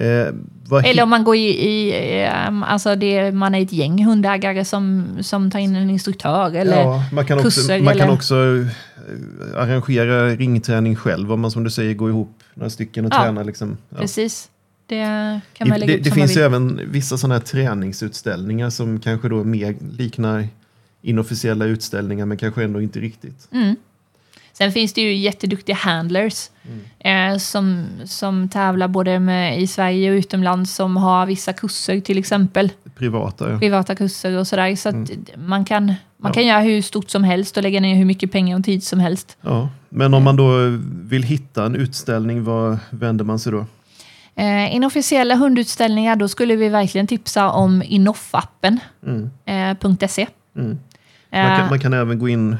Eh, 0.00 0.80
eller 0.84 1.02
om 1.02 1.10
man 1.10 1.24
går 1.24 1.36
i, 1.36 1.48
i 1.68 1.92
ehm, 2.24 2.62
alltså 2.62 2.96
det, 2.96 3.32
man 3.32 3.54
är 3.54 3.62
ett 3.62 3.72
gäng 3.72 4.04
hundägare 4.04 4.64
som, 4.64 5.06
som 5.20 5.50
tar 5.50 5.58
in 5.58 5.76
en 5.76 5.90
instruktör 5.90 6.54
eller 6.56 6.80
ja, 6.80 7.04
man 7.12 7.26
kan 7.26 7.38
också, 7.38 7.60
kurser 7.60 7.82
man 7.82 7.94
kan 7.94 8.02
eller- 8.02 8.14
också 8.14 8.34
eh, 8.34 9.60
arrangera 9.62 10.28
ringträning 10.28 10.96
själv 10.96 11.32
om 11.32 11.40
man 11.40 11.50
som 11.50 11.64
du 11.64 11.70
säger 11.70 11.94
går 11.94 12.10
ihop 12.10 12.38
några 12.54 12.70
stycken 12.70 13.06
och 13.06 13.12
Ja, 13.14 13.22
tränar. 13.22 13.44
Liksom. 13.44 13.76
Ja. 13.88 13.96
precis. 14.00 14.48
Det 14.86 15.04
kan 15.52 15.68
man 15.68 15.80
lägga 15.80 15.92
det 15.92 15.98
det 16.02 16.10
man 16.10 16.14
finns 16.14 16.36
ju 16.36 16.40
även 16.40 16.80
vissa 16.90 17.18
sådana 17.18 17.34
här 17.34 17.42
träningsutställningar 17.42 18.70
som 18.70 19.00
kanske 19.00 19.28
då 19.28 19.44
mer 19.44 19.74
liknar 19.96 20.48
inofficiella 21.02 21.64
utställningar 21.64 22.26
men 22.26 22.36
kanske 22.36 22.64
ändå 22.64 22.80
inte 22.80 22.98
riktigt. 23.00 23.48
Mm. 23.52 23.76
Sen 24.60 24.72
finns 24.72 24.92
det 24.92 25.00
ju 25.00 25.14
jätteduktiga 25.14 25.76
handlers 25.76 26.50
Mm. 27.02 27.32
eh, 27.34 27.38
som, 27.38 27.86
som 28.04 28.48
tävlar 28.48 28.88
både 28.88 29.18
med, 29.20 29.60
i 29.62 29.66
Sverige 29.66 30.10
och 30.10 30.14
utomlands 30.14 30.74
som 30.74 30.96
har 30.96 31.26
vissa 31.26 31.52
kurser 31.52 32.00
till 32.00 32.18
exempel. 32.18 32.72
Privata, 32.96 33.50
ja. 33.52 33.58
Privata 33.58 33.94
kurser 33.94 34.36
och 34.38 34.46
sådär. 34.46 34.76
Så 34.76 34.88
att 34.88 35.10
man 35.36 35.64
kan, 35.64 35.86
man 35.86 35.94
Mm. 35.94 35.96
Ja. 36.22 36.32
kan 36.32 36.46
göra 36.46 36.60
hur 36.60 36.82
stort 36.82 37.10
som 37.10 37.24
helst 37.24 37.56
och 37.56 37.62
lägga 37.62 37.80
ner 37.80 37.94
hur 37.94 38.04
mycket 38.04 38.32
pengar 38.32 38.58
och 38.58 38.64
tid 38.64 38.82
som 38.84 39.00
helst. 39.00 39.36
ja. 39.40 39.68
Men 39.88 40.14
om 40.14 40.22
man 40.22 40.36
då 40.36 40.52
vill 41.08 41.22
hitta 41.22 41.64
en 41.64 41.74
utställning, 41.76 42.44
vad 42.44 42.78
vänder 42.90 43.24
man 43.24 43.38
sig 43.38 43.52
då? 43.52 43.66
Eh, 44.34 44.74
inofficiella 44.74 45.34
hundutställningar, 45.34 46.16
då 46.16 46.28
skulle 46.28 46.56
vi 46.56 46.68
verkligen 46.68 47.06
tipsa 47.06 47.50
om 47.50 47.82
Inoff-appen. 47.82 48.78
Mm. 49.06 49.30
Eh. 49.44 49.76
Mm. 50.56 50.78
Eh, 51.30 51.48
Man, 51.48 51.58
kan, 51.58 51.68
man 51.68 51.80
kan 51.80 51.92
även 51.92 52.18
gå 52.18 52.28
in 52.28 52.56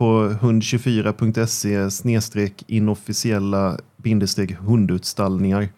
på 0.00 0.28
hund24.se 0.28 1.90
snedstreck 1.90 2.64
inofficiella 2.66 3.78
bindestreck 3.96 4.52
hundutställningar. 4.52 5.68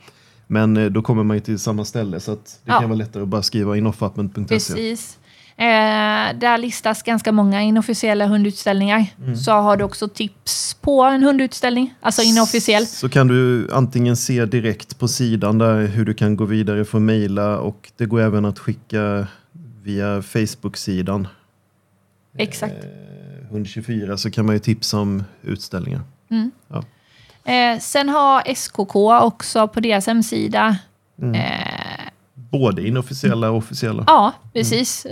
Men 0.47 0.77
eh, 0.77 0.87
då 0.87 1.03
kommer 1.03 1.23
man 1.25 1.37
ju 1.37 1.41
till 1.41 1.59
samma 1.59 1.85
ställe 1.85 2.21
så 2.21 2.31
det 2.35 2.39
Ja. 2.65 2.81
kan 2.81 2.89
vara 2.89 2.99
lättare 2.99 3.23
att 3.23 3.29
bara 3.29 3.43
skriva 3.43 3.77
inoffappen.se. 3.77 4.45
Precis. 4.45 5.19
Eh, 5.57 5.65
där 6.39 6.59
listas 6.59 7.03
ganska 7.03 7.33
många 7.33 7.63
inofficiella 7.63 8.27
hundutställningar. 8.27 9.07
Mm. 9.23 9.37
Så 9.37 9.53
har 9.53 9.77
du 9.77 9.85
också 9.85 10.09
tips 10.09 10.75
på 10.81 11.03
en 11.03 11.23
hundutställning, 11.23 11.95
alltså 12.01 12.23
inofficiell. 12.23 12.87
Så 12.87 13.09
kan 13.09 13.27
du 13.29 13.69
antingen 13.73 14.17
se 14.17 14.45
direkt 14.45 14.99
på 14.99 15.09
sidan 15.09 15.59
där 15.59 15.87
hur 15.87 16.05
du 16.05 16.15
kan 16.15 16.37
gå 16.37 16.45
vidare 16.45 16.85
för 16.85 16.99
mejla 16.99 17.59
och 17.59 17.93
det 17.97 18.07
går 18.07 18.21
även 18.21 18.45
att 18.45 18.59
skicka 18.59 19.27
via 19.83 20.23
Facebook-sidan. 20.23 21.29
Exakt. 22.39 22.85
Eh, 22.85 22.91
Hund24 23.53 24.17
så 24.17 24.31
kan 24.31 24.47
man 24.47 24.55
ju 24.55 24.59
tipsa 24.59 24.99
om 25.01 25.25
utställningar. 25.43 26.01
Eh, 27.45 27.79
sen 27.81 28.09
har 28.09 28.43
SKK 28.55 28.95
också 29.23 29.69
på 29.69 29.81
deras 29.81 30.07
hemsida. 30.07 30.77
Mm. 31.23 31.35
Eh, 31.35 32.09
Både 32.35 32.87
inofficiella 32.89 33.51
och 33.51 33.57
officiella. 33.57 34.05
ja, 34.07 34.33
precis. 34.53 35.05
Och 35.05 35.11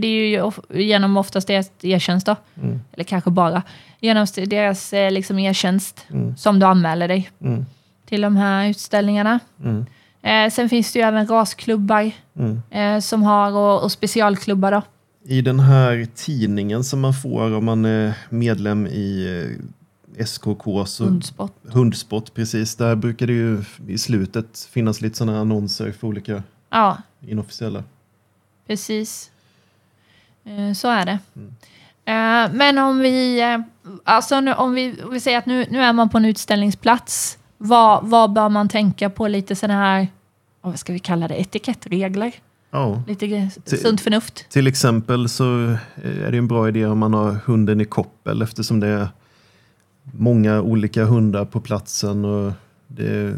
det 0.00 0.06
är 0.06 0.06
ju 0.06 0.50
genom 0.82 1.16
oftast 1.16 1.46
deras 1.48 1.70
e-tjänst 1.82 2.26
då. 2.26 2.36
Mm. 2.62 2.80
Eller 2.92 3.04
kanske 3.04 3.30
bara. 3.30 3.62
Genom 4.00 4.26
deras 4.46 4.92
eh, 4.92 5.10
liksom 5.10 5.38
e-tjänst 5.38 6.06
Mm. 6.10 6.36
som 6.36 6.58
du 6.58 6.66
anmäler 6.66 7.08
dig 7.08 7.30
Mm. 7.40 7.66
till 8.06 8.20
de 8.20 8.36
här 8.36 8.68
utställningarna. 8.68 9.40
Mm. 9.64 9.86
Eh, 10.22 10.50
sen 10.52 10.68
finns 10.68 10.92
det 10.92 10.98
ju 10.98 11.04
även 11.04 11.26
rasklubbar 11.26 12.10
Mm. 12.38 12.62
eh, 12.70 13.00
som 13.00 13.22
har 13.22 13.52
och, 13.52 13.82
och 13.82 13.92
specialklubbar 13.92 14.72
då. 14.72 14.82
I 15.24 15.40
den 15.42 15.60
här 15.60 16.06
tidningen 16.14 16.84
som 16.84 17.00
man 17.00 17.14
får 17.14 17.54
om 17.54 17.64
man 17.64 17.84
är 17.84 18.14
medlem 18.28 18.86
i 18.86 19.26
eh, 20.16 20.24
SKK, 20.26 20.84
så 20.86 21.04
Hundsport. 21.04 21.52
Hundsport, 21.62 22.34
precis. 22.34 22.76
Där 22.76 22.96
brukar 22.96 23.26
det 23.26 23.32
ju 23.32 23.64
i 23.88 23.98
slutet 23.98 24.68
finnas 24.72 25.00
lite 25.00 25.16
sådana 25.16 25.40
annonser 25.40 25.92
för 25.92 26.06
olika 26.06 26.42
Ja, 26.70 26.96
inofficiella. 27.26 27.84
precis. 28.66 29.30
Eh, 30.44 30.72
så 30.72 30.88
är 30.88 31.04
det. 31.06 31.18
Eh, 32.04 32.52
men 32.52 32.78
om 32.78 32.98
vi, 32.98 33.40
alltså 34.04 34.40
nu, 34.40 34.54
om 34.54 34.72
vi, 34.74 35.02
om 35.04 35.10
vi 35.12 35.20
säger 35.20 35.38
att 35.38 35.46
nu, 35.46 35.66
nu 35.70 35.82
är 35.82 35.92
man 35.92 36.08
på 36.08 36.18
en 36.18 36.24
utställningsplats. 36.24 37.38
Vad, 37.58 38.08
vad 38.08 38.32
bör 38.32 38.48
man 38.48 38.68
tänka 38.68 39.10
på 39.10 39.28
lite 39.28 39.56
sådana 39.56 39.80
här, 39.80 40.08
vad 40.60 40.78
ska 40.78 40.92
vi 40.92 40.98
kalla 40.98 41.28
det, 41.28 41.40
etikettregler? 41.40 42.32
Ja. 42.70 43.02
Lite 43.06 43.50
sunt 43.64 44.00
förnuft. 44.00 44.48
Till 44.48 44.66
exempel 44.66 45.28
så 45.28 45.64
eh, 45.64 46.24
är 46.26 46.30
det 46.30 46.38
en 46.38 46.48
bra 46.48 46.68
idé 46.68 46.86
om 46.86 46.98
man 46.98 47.14
har 47.14 47.38
hunden 47.44 47.80
i 47.80 47.84
koppel 47.84 48.42
eftersom 48.42 48.80
det 48.80 48.86
är 48.86 49.08
många 50.02 50.60
olika 50.60 51.04
hundar 51.04 51.44
på 51.44 51.60
platsen 51.60 52.24
och 52.24 52.52
det 52.86 53.36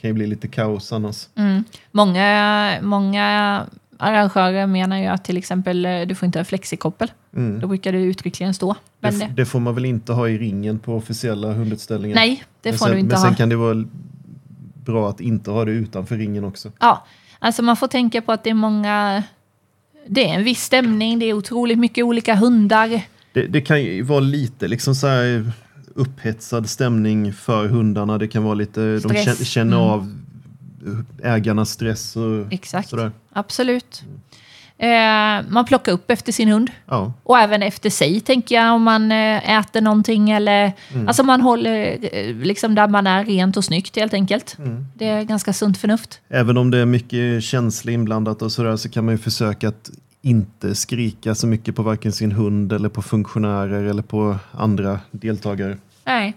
kan 0.00 0.10
ju 0.10 0.14
bli 0.14 0.26
lite 0.26 0.48
kaos 0.48 0.92
annars. 0.92 1.28
Mm. 1.34 1.64
Många, 1.90 2.78
många 2.82 3.66
arrangörer 3.98 4.66
menar 4.66 4.98
ju 4.98 5.06
att 5.06 5.24
till 5.24 5.36
exempel 5.36 5.86
eh, 5.86 6.00
du 6.00 6.14
får 6.14 6.26
inte 6.26 6.38
ha 6.38 6.44
flexikoppel. 6.44 7.12
Mm. 7.36 7.60
Då 7.60 7.66
brukar 7.66 7.92
det 7.92 7.98
uttryckligen 7.98 8.54
stå. 8.54 8.72
Det, 8.72 8.78
Men 9.00 9.18
det, 9.18 9.28
det 9.36 9.46
får 9.46 9.60
man 9.60 9.74
väl 9.74 9.84
inte 9.84 10.12
ha 10.12 10.28
i 10.28 10.38
ringen 10.38 10.78
på 10.78 10.96
officiella 10.96 11.52
hundutställningar? 11.52 12.14
nej, 12.14 12.44
det 12.62 12.70
men 12.70 12.78
får 12.78 12.86
sen, 12.86 12.94
du 12.94 13.00
inte 13.00 13.14
Men 13.14 13.22
ha. 13.22 13.28
sen 13.28 13.34
kan 13.36 13.48
det 13.48 13.56
vara 13.56 13.84
bra 14.84 15.10
att 15.10 15.20
inte 15.20 15.50
ha 15.50 15.64
det 15.64 15.72
utanför 15.72 16.16
ringen 16.16 16.44
också. 16.44 16.72
Ja, 16.80 17.04
alltså 17.44 17.62
man 17.62 17.76
får 17.76 17.88
tänka 17.88 18.22
på 18.22 18.32
att 18.32 18.44
det 18.44 18.50
är 18.50 18.54
många... 18.54 19.22
Det 20.06 20.28
är 20.30 20.34
en 20.34 20.44
viss 20.44 20.62
stämning, 20.62 21.18
det 21.18 21.26
är 21.26 21.32
otroligt 21.32 21.78
mycket 21.78 22.04
olika 22.04 22.34
hundar. 22.34 23.00
Det, 23.32 23.46
det 23.46 23.60
kan 23.60 23.82
ju 23.82 24.02
vara 24.02 24.20
lite 24.20 24.68
liksom 24.68 24.94
så 24.94 25.06
här 25.06 25.52
upphetsad 25.94 26.68
stämning 26.70 27.32
för 27.32 27.68
hundarna. 27.68 28.18
Det 28.18 28.28
kan 28.28 28.42
vara 28.42 28.54
lite, 28.54 28.80
de 28.94 29.00
Stress. 29.00 29.24
känner, 29.24 29.44
känner 29.44 29.76
Mm. 29.76 29.90
av 29.90 30.12
ägarnas 31.22 31.70
stress 31.70 32.16
och 32.16 32.52
Exakt, 32.52 32.88
sådär. 32.88 33.12
absolut. 33.32 34.02
Eh, 34.78 35.48
man 35.48 35.64
plockar 35.64 35.92
upp 35.92 36.10
efter 36.10 36.32
sin 36.32 36.48
hund. 36.48 36.70
Ja, 36.86 37.12
Och 37.22 37.38
även 37.38 37.62
efter 37.62 37.90
sig, 37.90 38.20
tänker 38.20 38.54
jag, 38.54 38.74
om 38.74 38.82
man 38.82 39.12
eh, 39.12 39.58
äter 39.58 39.80
någonting 39.80 40.30
eller... 40.30 40.72
Mm. 40.92 41.08
Alltså 41.08 41.22
man 41.22 41.40
håller 41.40 41.98
eh, 42.12 42.34
liksom 42.34 42.74
där 42.74 42.88
man 42.88 43.06
är 43.06 43.24
rent 43.24 43.56
och 43.56 43.64
snyggt 43.64 43.96
helt 43.96 44.14
enkelt. 44.14 44.58
Mm. 44.58 44.86
Det 44.94 45.08
är 45.08 45.22
ganska 45.22 45.52
sunt 45.52 45.78
förnuft. 45.78 46.20
även 46.28 46.56
om 46.56 46.70
det 46.70 46.78
är 46.78 46.86
mycket 46.86 47.44
känsla 47.44 47.92
inblandat 47.92 48.42
och 48.42 48.52
sådär 48.52 48.76
så 48.76 48.88
kan 48.88 49.04
man 49.04 49.14
ju 49.14 49.18
försöka 49.18 49.68
att 49.68 49.90
inte 50.22 50.74
skrika 50.74 51.34
så 51.34 51.46
mycket 51.46 51.76
på 51.76 51.82
varken 51.82 52.12
sin 52.12 52.32
hund 52.32 52.72
eller 52.72 52.88
på 52.88 53.02
funktionärer 53.02 53.84
eller 53.84 54.02
på 54.02 54.36
andra 54.52 55.00
deltagare. 55.10 55.76
Nej. 56.04 56.34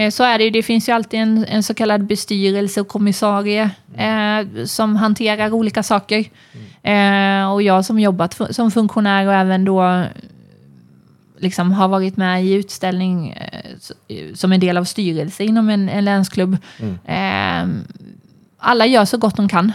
Eh, 0.00 0.10
Så 0.10 0.24
är 0.24 0.38
det 0.38 0.44
ju. 0.44 0.50
Det 0.50 0.62
finns 0.62 0.88
ju 0.88 0.92
alltid 0.92 1.20
en, 1.20 1.44
en 1.44 1.62
så 1.62 1.74
kallad 1.74 2.04
bestyrelse 2.06 2.80
och 2.80 2.88
kommissarie 2.88 3.70
eh, 3.96 4.64
som 4.64 4.96
hanterar 4.96 5.52
olika 5.52 5.82
saker. 5.82 6.24
Eh, 6.82 7.52
och 7.52 7.62
jag 7.62 7.84
som 7.84 7.98
jobbat 8.00 8.34
fu- 8.34 8.52
som 8.52 8.70
funktionär 8.70 9.26
och 9.26 9.34
även 9.34 9.64
då 9.64 10.04
liksom 11.38 11.72
har 11.72 11.88
varit 11.88 12.16
med 12.16 12.44
i 12.44 12.52
utställning 12.52 13.30
eh, 13.30 13.60
eh, 14.08 14.34
som 14.34 14.52
en 14.52 14.60
del 14.60 14.76
av 14.76 14.84
styrelse 14.84 15.44
inom 15.44 15.68
en, 15.68 15.88
en 15.88 16.04
länsklubb. 16.04 16.56
Eh, 17.04 17.66
alla 18.58 18.86
gör 18.86 19.04
så 19.04 19.18
gott 19.18 19.36
de 19.36 19.48
kan. 19.48 19.72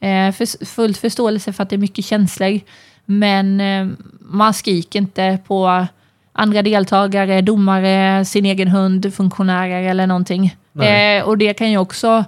Eh, 0.00 0.32
för, 0.32 0.64
fullt 0.64 0.98
förståelse 0.98 1.52
för 1.52 1.62
att 1.62 1.70
det 1.70 1.76
är 1.76 1.78
mycket 1.78 2.04
känslor. 2.04 2.60
Men 3.04 3.62
man 4.20 4.54
skriker 4.54 4.98
inte 4.98 5.38
på 5.46 5.86
andra 6.36 6.62
deltagare, 6.62 7.40
domare, 7.40 8.24
sin 8.24 8.46
egen 8.46 8.68
hund, 8.68 9.14
funktionärer 9.14 9.82
eller 9.82 10.06
någonting. 10.06 10.56
Eh, 10.80 11.24
och 11.24 11.38
det 11.38 11.54
kan 11.54 11.70
ju 11.70 11.78
också... 11.78 12.24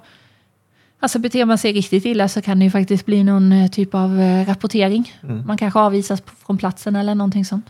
Alltså 1.01 1.19
beter 1.19 1.45
man 1.45 1.59
sig 1.59 1.73
riktigt 1.73 2.05
illa 2.05 2.29
så 2.29 2.43
kan 2.43 2.59
det 2.59 2.65
ju 2.65 2.71
faktiskt 2.71 3.07
bli 3.07 3.25
någon 3.25 3.53
eh, 3.53 3.71
typ 3.71 3.95
av 3.95 4.21
eh, 4.21 4.47
rapportering. 4.47 5.13
Man 5.47 5.57
kanske 5.57 5.79
avvisas 5.79 6.23
från 6.47 6.59
platsen 6.59 6.97
eller 6.97 7.15
någonting 7.15 7.45
sånt. 7.45 7.67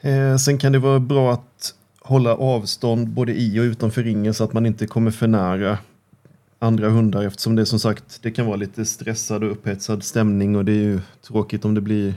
Eh, 0.00 0.36
sen 0.36 0.58
kan 0.58 0.72
det 0.72 0.78
vara 0.78 1.00
bra 1.00 1.32
att 1.32 1.74
hålla 2.00 2.36
avstånd 2.36 3.08
både 3.08 3.32
i 3.32 3.60
och 3.60 3.62
utanför 3.62 4.02
ringen 4.02 4.34
så 4.34 4.44
att 4.44 4.52
man 4.52 4.66
inte 4.66 4.86
kommer 4.86 5.10
för 5.10 5.26
nära 5.26 5.78
andra 6.58 6.88
hundar 6.88 7.22
eftersom 7.22 7.56
det 7.56 7.66
som 7.66 7.78
sagt 7.78 8.22
det 8.22 8.30
kan 8.30 8.46
vara 8.46 8.56
lite 8.56 8.84
stressad 8.84 9.44
och 9.44 9.50
upphetsad 9.50 10.04
stämning 10.04 10.56
och 10.56 10.64
det 10.64 10.72
är 10.72 10.76
ju 10.76 11.00
tråkigt 11.26 11.64
om 11.64 11.74
det 11.74 11.80
blir 11.80 12.14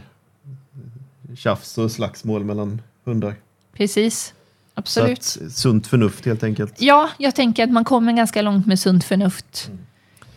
tjafs 1.36 1.78
och 1.78 1.92
slagsmål 1.92 2.44
mellan 2.44 2.82
hundar. 3.06 3.36
Precis. 3.74 4.34
Absolut. 4.74 5.24
Så 5.24 5.46
att, 5.46 5.52
sunt 5.52 5.88
förnuft 5.88 6.26
helt 6.26 6.44
enkelt. 6.44 6.74
Ja, 6.82 7.10
jag 7.18 7.36
tänker 7.36 7.64
att 7.64 7.72
man 7.72 7.84
kommer 7.84 8.14
ganska 8.14 8.42
långt 8.42 8.66
med 8.66 8.80
sunt 8.80 9.04
förnuft. 9.04 9.72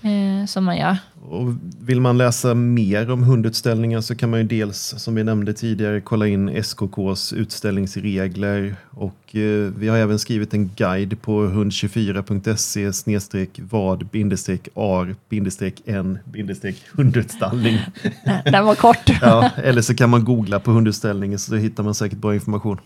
Eh, 0.02 0.46
som 0.46 0.64
man 0.64 0.76
gör. 0.76 0.96
Och 1.30 1.54
vill 1.80 2.00
man 2.00 2.18
läsa 2.18 2.54
mer 2.54 3.10
om 3.10 3.22
hundutställningar 3.22 4.00
så 4.00 4.14
kan 4.14 4.30
man 4.30 4.40
ju 4.40 4.46
dels, 4.46 4.94
som 4.96 5.14
vi 5.14 5.24
nämnde 5.24 5.52
tidigare, 5.52 6.00
kolla 6.00 6.26
in 6.26 6.48
SKKs 6.48 7.32
utställningsregler. 7.32 8.76
Och 8.90 9.36
eh, 9.36 9.72
vi 9.78 9.88
har 9.88 9.96
även 9.96 10.18
skrivit 10.18 10.54
en 10.54 10.70
guide 10.76 11.22
på 11.22 11.42
hund24.se 11.42 12.92
snedstreck 12.92 13.60
vad 13.70 14.06
bindestreck 14.06 14.68
ar 14.74 15.14
bindestreck 15.28 15.82
en 15.84 16.18
bindestreck 16.24 16.76
hundutställning. 16.92 17.78
Den 18.44 18.64
var 18.64 18.74
kort. 18.74 19.10
Ja, 19.20 19.50
eller 19.56 19.82
så 19.82 19.94
kan 19.94 20.10
man 20.10 20.24
googla 20.24 20.60
på 20.60 20.70
hundutställningen 20.70 21.38
så 21.38 21.56
hittar 21.56 21.82
man 21.82 21.94
säkert 21.94 22.18
bra 22.18 22.34
information. 22.34 22.80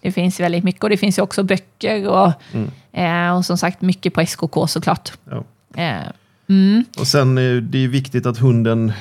Det 0.00 0.12
finns 0.12 0.40
väldigt 0.40 0.64
mycket 0.64 0.82
och 0.82 0.90
det 0.90 0.96
finns 0.96 1.18
också 1.18 1.42
böcker 1.42 2.08
och, 2.08 2.32
eh, 2.98 3.36
och 3.36 3.44
som 3.44 3.58
sagt 3.58 3.80
mycket 3.80 4.14
på 4.14 4.20
SKK 4.20 4.66
såklart. 4.66 5.12
Ja. 5.30 5.44
Eh, 5.82 6.12
mm, 6.48 6.84
Och 6.98 7.06
sen 7.06 7.34
det 7.70 7.84
är 7.84 7.88
viktigt 7.88 8.26
att 8.26 8.38
hunden 8.38 8.92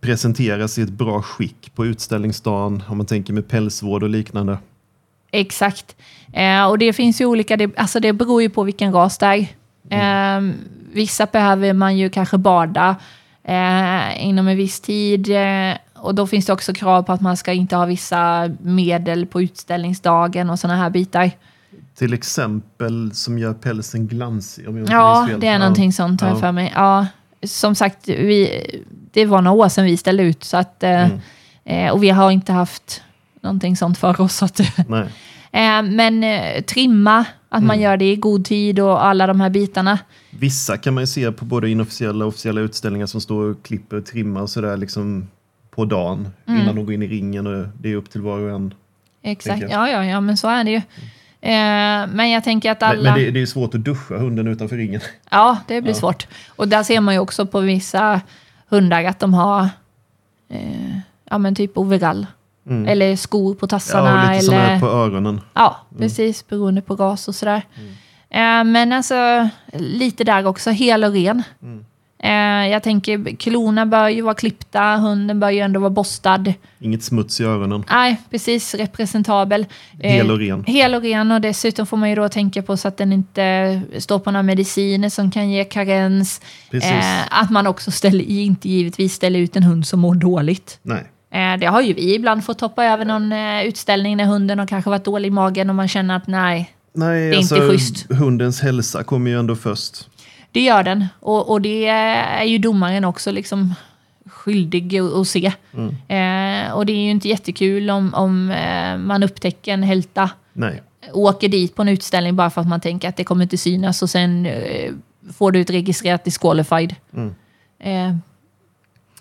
presenteras 0.00 0.78
i 0.78 0.82
ett 0.82 0.90
bra 0.90 1.22
skick 1.22 1.74
på 1.74 1.86
utställningsdagen 1.86 2.82
om 2.88 2.96
man 2.96 3.06
tänker 3.06 3.32
med 3.32 3.48
pälsvård 3.48 4.02
och 4.02 4.08
liknande. 4.08 4.58
exakt. 5.32 5.96
Eh, 6.32 6.64
och 6.64 6.78
det 6.78 6.92
finns 6.92 7.20
ju 7.20 7.26
olika, 7.26 7.56
det, 7.56 7.78
alltså 7.78 8.00
det 8.00 8.12
beror 8.12 8.42
ju 8.42 8.50
på 8.50 8.62
vilken 8.62 8.92
ras 8.92 9.18
det 9.18 9.26
är. 9.26 9.46
Eh, 9.90 10.54
vissa 10.92 11.26
behöver 11.26 11.72
man 11.72 11.96
ju 11.96 12.10
kanske 12.10 12.38
bada 12.38 12.96
eh, 13.44 14.26
inom 14.26 14.48
en 14.48 14.56
viss 14.56 14.80
tid. 14.80 15.30
Eh, 15.30 15.76
och 15.94 16.14
då 16.14 16.26
finns 16.26 16.46
det 16.46 16.52
också 16.52 16.72
krav 16.72 17.02
på 17.02 17.12
att 17.12 17.20
man 17.20 17.36
ska 17.36 17.52
inte 17.52 17.76
ha 17.76 17.86
vissa 17.86 18.50
medel 18.60 19.26
på 19.26 19.42
utställningsdagen 19.42 20.50
och 20.50 20.58
sådana 20.58 20.82
här 20.82 20.90
bitar. 20.90 21.30
Till 21.98 22.12
exempel 22.14 23.14
som 23.14 23.38
gör 23.38 23.52
pälsen 23.54 24.06
glansig. 24.06 24.68
Om 24.68 24.76
jag 24.78 24.88
Ja, 24.90 25.26
fel. 25.28 25.40
det 25.40 25.46
är 25.46 25.58
någonting 25.58 25.92
sånt 25.92 26.20
har 26.20 26.28
jag 26.28 26.36
Ja. 26.36 26.40
för 26.40 26.52
mig. 26.52 26.72
Ja, 26.74 27.06
som 27.42 27.74
sagt, 27.74 28.08
vi, 28.08 28.66
det 29.12 29.26
var 29.26 29.42
några 29.42 29.56
år 29.64 29.68
sedan 29.68 29.84
vi 29.84 29.96
ställde 29.96 30.22
ut. 30.22 30.44
Så 30.44 30.56
att, 30.56 30.82
eh, 30.82 30.90
Mm. 31.04 31.20
eh, 31.64 31.92
och 31.92 32.02
vi 32.02 32.10
har 32.10 32.30
inte 32.30 32.52
haft 32.52 33.02
någonting 33.40 33.76
sånt 33.76 33.98
för 33.98 34.20
oss. 34.20 34.42
Att, 34.42 34.60
Nej. 34.88 35.02
eh, 35.52 35.82
men 35.82 36.24
eh, 36.24 36.62
trimma, 36.62 37.18
att 37.48 37.62
man 37.62 37.76
Mm. 37.76 37.80
gör 37.80 37.96
det 37.96 38.12
i 38.12 38.16
god 38.16 38.44
tid 38.44 38.80
och 38.80 39.04
alla 39.04 39.26
de 39.26 39.40
här 39.40 39.50
bitarna. 39.50 39.98
Vissa 40.30 40.76
kan 40.76 40.94
man 40.94 41.02
ju 41.02 41.06
se 41.06 41.32
på 41.32 41.44
både 41.44 41.70
inofficiella 41.70 42.24
och 42.24 42.28
officiella 42.28 42.60
utställningar 42.60 43.06
som 43.06 43.20
står 43.20 43.50
och 43.50 43.62
klipper 43.62 43.96
och 43.96 44.06
trimmar 44.06 44.40
och 44.40 44.50
sådär 44.50 44.76
liksom 44.76 45.28
på 45.70 45.84
dagen 45.84 46.28
Mm. 46.46 46.62
innan 46.62 46.74
de 46.76 46.84
går 46.84 46.94
in 46.94 47.02
i 47.02 47.06
ringen 47.06 47.46
och 47.46 47.66
det 47.80 47.92
är 47.92 47.96
upp 47.96 48.10
till 48.10 48.20
var 48.20 48.38
och 48.40 48.50
en. 48.50 48.74
Exakt, 49.22 49.62
ja, 49.70 49.88
ja, 49.90 50.04
ja, 50.04 50.20
men 50.20 50.36
så 50.36 50.48
är 50.48 50.64
det 50.64 50.70
ju. 50.70 50.82
Eh, 51.44 52.06
men 52.08 52.30
jag 52.30 52.44
tänker 52.44 52.70
att 52.70 52.82
alla... 52.82 53.02
Men, 53.02 53.12
men 53.12 53.22
det, 53.24 53.30
det 53.30 53.42
är 53.42 53.46
svårt 53.46 53.74
att 53.74 53.84
duscha 53.84 54.16
hunden 54.18 54.46
utanför 54.48 54.76
ringen. 54.76 55.00
Ja, 55.30 55.58
det 55.68 55.80
blir 55.82 55.92
Ja. 55.92 55.98
svårt. 56.00 56.26
Och 56.56 56.68
där 56.68 56.82
ser 56.82 57.00
man 57.00 57.14
ju 57.14 57.20
också 57.20 57.46
på 57.46 57.60
vissa 57.60 58.20
hundar 58.68 59.04
att 59.04 59.18
de 59.20 59.34
har 59.34 59.68
eh, 60.50 60.98
ja, 61.30 61.38
men 61.38 61.54
typ 61.54 61.78
overall. 61.78 62.26
Mm. 62.66 62.88
Eller 62.88 63.16
skor 63.16 63.54
på 63.54 63.64
Ja, 63.64 63.68
tassarna. 63.68 64.28
och 64.30 64.42
lite 64.42 64.56
eller... 64.56 64.80
på 64.80 64.86
öronen. 64.86 65.40
Ja, 65.54 65.76
precis. 65.98 66.48
Beroende 66.48 66.80
på 66.82 66.96
ras 66.96 67.28
och 67.28 67.34
sådär. 67.34 67.62
Eh, 68.30 68.64
men 68.64 68.92
alltså, 68.92 69.48
lite 69.72 70.24
där 70.24 70.46
också, 70.46 70.70
hel 70.70 71.04
och 71.04 71.12
ren. 71.12 71.42
Eh, 72.24 72.68
jag 72.68 72.82
tänker, 72.82 73.36
klorna 73.36 73.86
bör 73.86 74.08
ju 74.08 74.22
vara 74.22 74.34
klippta, 74.34 74.96
hunden 74.96 75.40
bör 75.40 75.50
ju 75.50 75.60
ändå 75.60 75.80
vara 75.80 75.90
borstad. 75.90 76.44
Inget 76.78 77.02
smuts 77.02 77.40
i 77.40 77.44
öronen. 77.44 77.84
Nej, 77.90 78.20
precis, 78.30 78.74
representabel. 78.74 79.66
Eh, 80.00 80.12
Hel 80.12 80.30
och 80.30 80.38
ren. 80.38 80.64
Hel 80.66 80.94
och 80.94 81.02
ren 81.02 81.32
och 81.32 81.40
dessutom 81.40 81.86
får 81.86 81.96
man 81.96 82.08
ju 82.08 82.14
då 82.14 82.28
tänka 82.28 82.62
på 82.62 82.76
så 82.76 82.88
att 82.88 82.96
den 82.96 83.12
inte 83.12 83.80
står 83.98 84.18
på 84.18 84.30
några 84.30 84.42
mediciner 84.42 85.08
som 85.08 85.30
kan 85.30 85.50
ge 85.50 85.64
karens. 85.64 86.40
Eh, 86.72 87.40
att 87.42 87.50
man 87.50 87.66
också 87.66 87.90
ställer, 87.90 88.24
inte 88.24 88.68
givetvis 88.68 89.14
ställer 89.14 89.38
ut 89.38 89.56
en 89.56 89.62
hund 89.62 89.86
som 89.86 90.00
mår 90.00 90.14
dåligt. 90.14 90.78
Nej. 90.82 91.04
Eh, 91.32 91.58
det 91.60 91.66
har 91.66 91.80
ju 91.80 91.92
vi 91.92 92.14
ibland 92.14 92.44
fått 92.44 92.60
hoppa 92.60 92.84
över 92.84 93.04
någon 93.04 93.32
eh, 93.32 93.62
utställning 93.62 94.16
när 94.16 94.24
hunden 94.24 94.58
har 94.58 94.66
kanske 94.66 94.90
varit 94.90 95.04
dålig 95.04 95.28
i 95.28 95.30
magen 95.30 95.70
och 95.70 95.76
man 95.76 95.88
känner 95.88 96.16
att 96.16 96.26
nej, 96.26 96.70
Nej, 96.96 97.28
Det 97.28 97.34
är 97.34 97.38
alltså, 97.38 97.56
inte 97.56 97.68
schysst. 97.68 98.12
hundens 98.12 98.60
hälsa 98.60 99.02
kommer 99.04 99.30
ju 99.30 99.38
ändå 99.38 99.56
först. 99.56 100.08
Det 100.54 100.60
gör 100.60 100.82
den. 100.82 101.06
Och, 101.20 101.50
och 101.50 101.60
det 101.60 101.86
är 101.86 102.44
ju 102.44 102.58
domaren 102.58 103.04
också 103.04 103.30
liksom 103.30 103.74
skyldig 104.26 104.98
att, 104.98 105.28
se. 105.28 105.46
Eh, 106.08 106.72
och 106.72 106.86
det 106.86 106.92
är 106.92 107.04
ju 107.04 107.10
inte 107.10 107.28
jättekul 107.28 107.90
om, 107.90 108.14
om 108.14 108.50
eh, 108.50 108.98
man 108.98 109.22
upptäcker 109.22 109.72
en 109.72 109.82
hälta 109.82 110.30
Nej. 110.52 110.82
åker 111.12 111.48
dit 111.48 111.74
på 111.74 111.82
en 111.82 111.88
utställning 111.88 112.36
bara 112.36 112.50
för 112.50 112.60
att 112.60 112.68
man 112.68 112.80
tänker 112.80 113.08
att 113.08 113.16
det 113.16 113.24
kommer 113.24 113.42
inte 113.42 113.58
synas 113.58 114.02
och 114.02 114.10
sen 114.10 114.46
eh, 114.46 114.92
får 115.32 115.52
du 115.52 115.60
ett 115.60 115.70
registrerat 115.70 116.24
disqualified. 116.24 116.94
Mm. 117.14 117.34
Eh, 117.78 118.16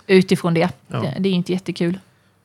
utifrån 0.07 0.53
det. 0.53 0.69
Ja. 0.87 0.99
det. 0.99 1.15
Det 1.19 1.29
är 1.29 1.33
inte 1.33 1.51
jättekul. 1.51 1.99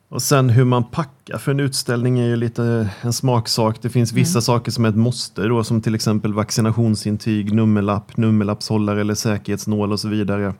Och 0.09 0.21
sen 0.21 0.49
hur 0.49 0.65
man 0.65 0.83
packar 0.83 1.37
för 1.37 1.51
en 1.51 1.59
utställning 1.59 2.19
är 2.19 2.27
ju 2.27 2.35
lite 2.35 2.89
en 3.01 3.13
smaksak. 3.13 3.81
Det 3.81 3.89
finns 3.89 4.13
vissa 4.13 4.37
Mm. 4.37 4.41
saker 4.41 4.71
som 4.71 4.85
är 4.85 4.89
ett 4.89 4.95
måste 4.95 5.43
då, 5.47 5.63
som 5.63 5.81
till 5.81 5.95
exempel 5.95 6.33
vaccinationsintyg, 6.33 7.53
nummerlapp, 7.53 8.17
nummerlappshållare 8.17 9.01
eller 9.01 9.15
säkerhetsnål 9.15 9.91
och 9.91 9.99
så 9.99 10.07
vidare. 10.07 10.53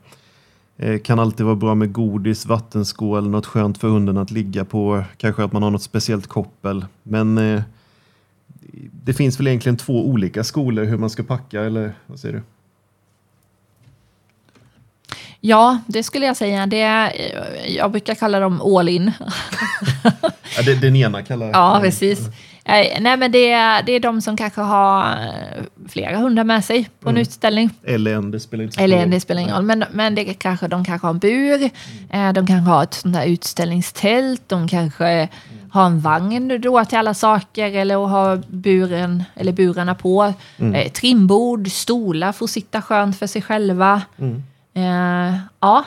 Eh, 0.78 1.00
kan 1.00 1.20
alltid 1.20 1.46
vara 1.46 1.56
bra 1.56 1.76
med 1.76 1.92
godis, 1.94 2.46
vattenskål, 2.46 3.30
något 3.30 3.46
skönt 3.46 3.78
för 3.78 3.88
hunden 3.88 4.18
att 4.18 4.32
ligga 4.32 4.66
på. 4.66 5.04
Kanske 5.18 5.44
att 5.44 5.54
man 5.54 5.64
har 5.64 5.72
något 5.72 5.84
speciellt 5.84 6.28
koppel. 6.28 6.86
Men 7.04 7.38
eh, 7.38 7.62
det 9.04 9.14
finns 9.14 9.40
väl 9.40 9.48
egentligen 9.48 9.78
två 9.78 10.08
olika 10.08 10.44
skolor 10.44 10.84
hur 10.84 10.98
man 10.98 11.10
ska 11.10 11.24
packa, 11.24 11.62
eller 11.62 11.94
vad 12.08 12.20
säger 12.20 12.36
du? 12.36 12.42
Ja, 15.42 15.80
det 15.88 16.04
skulle 16.04 16.26
jag 16.26 16.38
säga. 16.38 16.66
Det 16.66 16.82
eh, 16.82 17.76
jag 17.76 17.92
brukar 17.92 18.16
kalla 18.16 18.40
dem 18.40 18.62
all 18.62 18.90
in. 18.90 19.12
Ja, 20.58 20.64
det, 20.66 20.76
den 20.76 20.96
ena 20.96 21.22
kallar 21.22 21.50
Ja, 21.50 21.80
precis. 21.82 22.20
Eh, 22.66 23.02
Nej, 23.02 23.18
men 23.18 23.32
det 23.32 23.52
är, 23.52 23.84
det 23.84 23.92
är 23.92 24.00
de 24.00 24.22
som 24.22 24.38
kanske 24.38 24.62
har 24.62 25.04
eh, 25.12 25.64
flera 25.90 26.18
hundar 26.18 26.44
med 26.44 26.66
sig 26.66 26.90
på 27.00 27.10
en 27.10 27.18
utställning. 27.18 27.70
Eller 27.84 28.14
en, 28.16 28.32
det 28.32 28.40
spelar 28.40 28.64
inte 28.64 28.84
Eller 28.84 28.98
en, 28.98 29.12
det 29.12 29.20
spelar 29.20 29.42
ingen 29.42 29.56
roll. 29.56 29.64
Men, 29.64 29.84
men 29.92 30.16
det 30.16 30.24
kanske, 30.34 30.68
de 30.68 30.86
kanske 30.86 31.08
har 31.08 31.14
en 31.14 31.20
bur, 31.20 31.70
eh, 32.10 32.34
de 32.34 32.48
kanske 32.48 32.72
har 32.72 32.84
ett 32.84 32.94
sånt 32.94 33.14
där 33.16 33.26
utställningstält, 33.26 34.42
de 34.48 34.68
kanske 34.68 35.28
har 35.72 35.86
en 35.86 36.00
vagn 36.00 36.62
då 36.62 36.86
till 36.86 36.98
alla 36.98 37.14
saker 37.14 37.76
eller 37.76 37.96
har 37.96 38.42
buren, 38.48 39.24
eller 39.36 39.52
burarna 39.52 39.96
på. 39.96 40.34
Eh, 40.74 40.92
trimbord, 40.92 41.72
stolar 41.72 42.32
för 42.32 42.46
att 42.46 42.52
sitta 42.52 42.82
skönt 42.82 43.20
för 43.20 43.28
sig 43.28 43.42
själva. 43.42 44.02
Eh, 44.80 45.36
ja, 45.60 45.86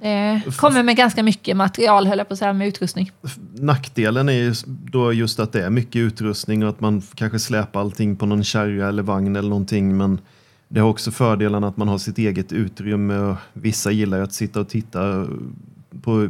eh, 0.00 0.52
kommer 0.56 0.82
med 0.82 0.96
ganska 0.96 1.22
mycket 1.22 1.56
material, 1.56 2.06
höll 2.06 2.18
jag 2.18 2.28
på 2.28 2.32
att 2.32 2.38
säga, 2.38 2.52
med 2.52 2.68
utrustning. 2.68 3.12
Nackdelen 3.54 4.28
är 4.28 4.32
ju 4.32 4.54
då 4.66 5.12
just 5.12 5.40
att 5.40 5.52
det 5.52 5.64
är 5.64 5.70
mycket 5.70 5.96
utrustning 5.96 6.62
och 6.62 6.68
att 6.68 6.80
man 6.80 7.02
kanske 7.14 7.38
släpar 7.38 7.80
allting 7.80 8.16
på 8.16 8.26
någon 8.26 8.44
kärra 8.44 8.88
eller 8.88 9.02
vagn 9.02 9.36
eller 9.36 9.48
någonting. 9.48 9.96
Men 9.96 10.20
det 10.68 10.80
har 10.80 10.88
också 10.88 11.10
fördelen 11.10 11.64
att 11.64 11.76
man 11.76 11.88
har 11.88 11.98
sitt 11.98 12.18
eget 12.18 12.52
utrymme 12.52 13.18
och 13.18 13.36
vissa 13.52 13.90
gillar 13.90 14.20
att 14.20 14.32
sitta 14.32 14.60
och 14.60 14.68
titta 14.68 15.26
på 16.02 16.28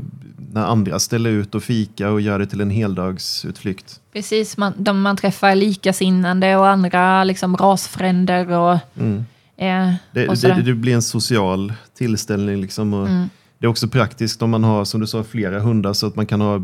när 0.53 0.65
andra 0.65 0.99
ställer 0.99 1.31
ut 1.31 1.55
och 1.55 1.63
fika 1.63 2.11
och 2.11 2.21
gör 2.21 2.39
det 2.39 2.47
till 2.47 2.61
en 2.61 2.71
heldagsutflykt. 2.71 4.01
Precis, 4.13 4.57
man, 4.57 4.73
de, 4.77 5.01
man 5.03 5.17
träffar 5.17 5.55
likasinnande 5.55 6.57
och 6.57 6.69
andra 6.69 7.25
liksom 7.25 7.57
rasfränder 7.57 8.51
och, 8.51 8.79
Mm. 8.99 9.25
Eh, 9.59 9.93
Det, 10.13 10.27
det, 10.43 10.63
det 10.63 10.75
blir 10.75 10.95
en 10.95 11.03
social 11.03 11.73
tillställning. 11.99 12.61
Liksom 12.61 12.95
Mm. 12.95 13.29
Det 13.61 13.67
är 13.67 13.71
också 13.71 13.89
praktiskt 13.89 14.43
om 14.43 14.51
man 14.51 14.65
har, 14.65 14.85
som 14.85 15.01
du 15.01 15.07
sa, 15.07 15.25
flera 15.25 15.61
hundar 15.61 15.93
så 15.93 16.07
att 16.07 16.17
man 16.17 16.27
kan 16.27 16.41
ha 16.41 16.63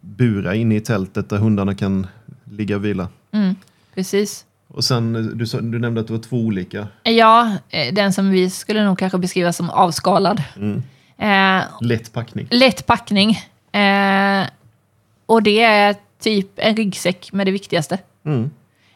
burar 0.00 0.52
inne 0.52 0.76
i 0.76 0.80
tältet 0.80 1.28
där 1.28 1.36
hundarna 1.36 1.74
kan 1.74 2.06
ligga 2.50 2.76
och 2.76 2.84
vila. 2.84 3.08
Mm, 3.32 3.54
precis. 3.94 4.44
Och 4.68 4.84
sen, 4.84 5.32
du, 5.38 5.46
sa- 5.46 5.60
du 5.60 5.78
nämnde 5.78 6.00
att 6.00 6.06
det 6.06 6.12
var 6.12 6.20
två 6.20 6.36
olika. 6.36 6.88
Ja, 7.02 7.56
eh, 7.70 7.94
den 7.94 8.12
som 8.12 8.30
vi 8.30 8.50
skulle 8.50 8.84
nog 8.84 8.98
kanske 8.98 9.18
beskriva 9.18 9.52
som 9.52 9.70
avskalad. 9.70 10.42
Mm. 10.56 10.82
Eh, 11.18 11.64
Lätt 11.80 12.12
packning. 12.12 12.46
lätt 12.50 12.86
packning. 12.86 13.30
Eh, 13.72 14.46
och 15.26 15.42
det 15.42 15.62
är 15.62 15.96
typ 16.22 16.50
en 16.56 16.76
ryggsäck 16.76 17.32
med 17.32 17.46
det 17.46 17.50
viktigaste. 17.50 17.98
Mm. 18.24 18.50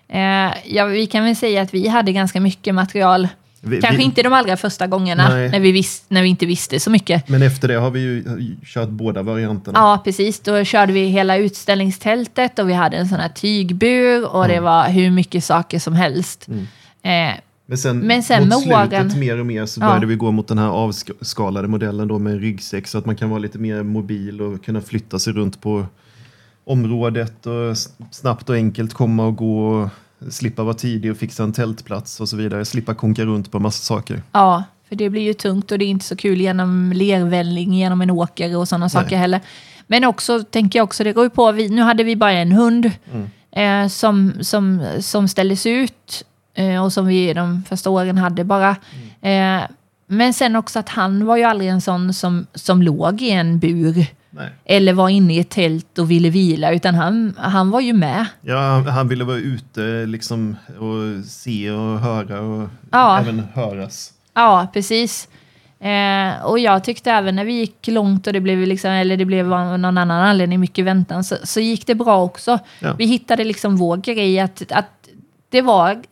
Eh, 0.09 0.55
ja, 0.75 0.85
vi 0.87 1.07
kan 1.07 1.25
väl 1.25 1.37
säga 1.37 1.63
att 1.63 1.75
vi 1.75 1.89
hade 1.89 2.13
ganska 2.13 2.41
mycket 2.41 2.75
material. 2.75 3.29
Vi, 3.61 3.81
Kanske 3.81 3.97
vi, 3.97 4.03
inte 4.03 4.23
de 4.23 4.33
allra 4.33 4.57
första 4.57 4.87
gångerna 4.87 5.29
Nej. 5.29 5.49
när 5.51 5.61
vi, 5.61 5.73
vis- 5.73 6.05
när 6.09 6.23
vi 6.23 6.29
inte 6.29 6.47
visste 6.47 6.81
så 6.81 6.91
mycket. 6.91 7.29
Men 7.29 7.43
efter 7.43 7.69
det 7.69 7.75
har 7.75 7.91
vi 7.91 8.01
ju 8.01 8.25
kört 8.65 8.89
båda 8.89 9.23
varianterna. 9.23 9.79
Ja, 9.79 10.01
precis. 10.05 10.41
Då 10.41 10.65
körde 10.65 10.93
vi 10.93 11.07
hela 11.07 11.37
utställningstältet 11.37 12.59
och 12.59 12.69
vi 12.69 12.73
hade 12.73 12.97
en 12.97 13.09
sån 13.09 13.21
här 13.21 13.29
tygbur 13.29 14.27
och 14.27 14.49
det 14.49 14.61
var 14.61 14.89
hur 14.89 15.11
mycket 15.11 15.45
saker 15.45 15.79
som 15.79 15.93
helst. 15.95 16.49
Mm. 16.49 16.61
Eh, 17.03 17.39
Men 17.67 17.79
sen, 17.79 17.99
Men 17.99 18.23
sen 18.23 18.49
mot 18.49 18.63
slutet 18.63 18.93
åren- 18.93 19.21
mer 19.21 19.41
och 19.41 19.47
mer 19.47 19.67
så 19.67 19.81
Ja. 19.81 19.87
började 19.87 20.07
vi 20.07 20.15
gå 20.15 20.31
mot 20.31 20.49
den 20.49 20.59
här 20.59 20.69
avskalade 20.69 21.69
modellen 21.69 22.09
då 22.09 22.19
med 22.19 22.33
en 22.33 22.41
ryggsäck 22.41 22.87
så 22.87 22.99
att 22.99 23.07
man 23.07 23.17
kan 23.17 23.31
vara 23.31 23.39
lite 23.39 23.59
mer 23.59 23.83
mobil 23.83 24.43
och 24.43 24.65
kunna 24.65 24.81
flytta 24.81 25.19
sig 25.19 25.33
runt 25.33 25.61
på 25.61 25.87
området 26.67 27.47
och 27.47 27.77
snabbt 28.11 28.49
och 28.49 28.57
enkelt 28.57 28.95
komma 28.95 29.27
och 29.27 29.37
gå 29.37 29.67
och 29.67 29.89
slippa 30.33 30.63
vara 30.63 30.75
tidig 30.75 31.11
och 31.11 31.17
fixa 31.17 31.43
en 31.43 31.53
tältplats 31.53 32.21
och 32.21 32.29
så 32.29 32.37
vidare. 32.37 32.65
Slippa 32.65 32.95
konka 32.95 33.25
runt 33.25 33.53
på 33.53 33.59
massa 33.59 33.83
saker. 33.83 34.23
ja, 34.33 34.65
för 34.89 34.97
det 34.97 35.11
blir 35.11 35.23
ju 35.23 35.35
tungt 35.35 35.73
och 35.73 35.79
det 35.79 35.85
är 35.85 35.89
inte 35.89 36.05
så 36.05 36.17
kul 36.17 36.41
genom 36.41 36.93
lervälling, 36.93 37.75
genom 37.75 38.01
en 38.01 38.11
åker 38.11 38.57
och 38.57 38.69
sådana 38.69 38.89
saker 38.89 39.17
heller. 39.17 39.41
Men 39.87 40.05
också, 40.05 40.45
tänker 40.45 40.79
jag 40.79 40.85
också, 40.85 41.05
det 41.05 41.13
går 41.13 41.25
ju 41.25 41.31
på, 41.31 41.53
vi, 41.53 41.69
nu 41.69 41.83
hade 41.83 42.05
vi 42.05 42.17
bara 42.17 42.33
en 42.33 42.53
hund 42.53 42.91
eh, 43.51 43.89
som, 43.89 44.33
som, 44.41 44.87
som 45.01 45.29
ställdes 45.29 45.67
ut 45.67 46.25
eh, 46.55 46.85
och 46.85 46.93
som 46.93 47.07
vi 47.07 47.35
de 47.35 47.63
första 47.69 47.91
åren 47.91 48.19
hade 48.19 48.45
bara. 48.45 48.77
Eh, 49.21 49.63
men 50.07 50.33
sen 50.33 50.57
också 50.57 50.79
att 50.79 50.89
han 50.89 51.27
var 51.27 51.37
ju 51.37 51.43
aldrig 51.43 51.71
en 51.71 51.81
sån 51.81 52.15
som, 52.15 52.47
som 52.55 52.83
låg 52.83 53.23
i 53.23 53.31
en 53.31 53.59
bur 53.59 54.07
Nej. 54.37 54.49
eller 54.65 54.93
var 54.93 55.09
inne 55.09 55.35
i 55.35 55.39
ett 55.39 55.51
tält 55.51 55.99
och 55.99 56.11
ville 56.11 56.31
vila, 56.31 56.73
utan 56.73 56.95
han, 56.95 57.35
han 57.39 57.71
var 57.71 57.81
ju 57.81 57.93
med. 57.93 58.27
Ja, 58.41 58.59
han- 58.59 58.87
han 58.87 59.09
ville 59.09 59.25
vara 59.25 59.37
ute 59.37 60.07
liksom 60.07 60.57
och 60.79 61.25
se 61.25 61.71
och 61.71 61.99
höra 62.01 62.41
och 62.41 62.69
Ja. 62.91 63.21
även 63.21 63.43
höras. 63.55 64.13
Ja, 64.35 64.67
precis. 64.73 65.29
Eh, 65.81 66.45
och 66.45 66.59
jag 66.59 66.85
tyckte 66.85 67.11
även 67.11 67.37
när 67.37 67.45
vi 67.45 67.53
gick 67.53 67.87
långt 67.87 68.27
och 68.27 68.33
det 68.33 68.41
blev, 68.41 68.59
liksom, 68.59 68.91
eller 68.91 69.17
det 69.17 69.25
blev 69.25 69.53
av 69.53 69.67
någon 69.79 69.85
annan 69.99 70.11
anledning 70.11 70.61
mycket 70.61 70.85
väntan, 70.85 71.25
så, 71.25 71.37
så 71.45 71.61
gick 71.61 71.87
det 71.87 71.95
bra 71.95 72.23
också. 72.23 72.59
Ja. 72.81 72.95
Vi 72.99 73.07
hittade 73.07 73.45
liksom 73.45 73.77
vår 73.77 73.97
grej 73.97 74.41
att, 74.41 74.63
att 74.73 75.09
det 75.49 75.63
var... 75.63 76.03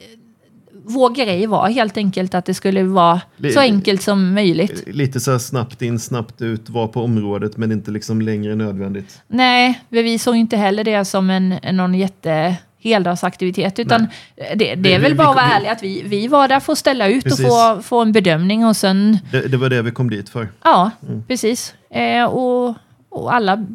Vår 0.87 1.11
grej 1.15 1.47
var 1.47 1.69
helt 1.69 1.97
enkelt 1.97 2.35
att 2.35 2.45
det 2.45 2.55
skulle 2.55 2.83
vara 2.83 3.21
Det- 3.37 3.53
så 3.53 3.61
enkelt 3.61 4.03
som 4.03 4.35
möjligt. 4.35 4.85
Lite 4.87 5.21
så 5.21 5.31
här 5.31 5.39
snabbt 5.39 5.83
in, 5.83 5.99
snabbt 5.99 6.43
ut, 6.43 6.71
vara 6.71 6.89
på 6.89 7.03
området 7.03 7.57
men 7.57 7.73
inte 7.73 7.91
liksom 7.91 8.21
längre 8.23 8.53
än 8.53 8.59
nödvändigt. 8.59 9.23
Nej, 9.29 9.81
vi 9.89 10.19
såg 10.19 10.37
inte 10.37 10.57
heller 10.57 10.85
det 10.85 11.05
som 11.05 11.31
en, 11.31 11.49
någon 11.73 11.95
jätte 11.95 12.57
heldagsaktivitet, 12.79 13.79
utan 13.79 14.07
det, 14.37 14.55
det 14.55 14.75
Vi- 14.77 14.93
är 14.93 14.99
väl 15.01 15.13
vi- 15.13 15.19
bara 15.19 15.29
att 15.29 15.37
vara 15.37 15.47
ärlig 15.47 15.69
att 15.69 15.83
vi, 15.83 16.03
vi 16.07 16.29
var 16.29 16.49
där 16.49 16.61
för 16.61 16.73
att 16.73 16.79
ställa 16.79 17.09
ut 17.09 17.25
Precis. 17.25 17.45
och 17.47 17.51
få, 17.51 17.83
få 17.83 18.01
en 18.03 18.13
bedömning 18.13 18.67
och 18.67 18.77
sen 18.77 19.19
Det, 19.33 19.49
det 19.49 19.57
var 19.57 19.69
det 19.71 19.83
vi 19.83 19.91
kom 19.91 20.11
dit 20.11 20.29
för. 20.29 20.49
Ja, 20.65 20.91
Mm. 21.09 21.23
precis. 21.29 21.75
Eh, 21.91 22.25
och, 22.25 22.75
och 23.09 23.35
alla 23.35 23.67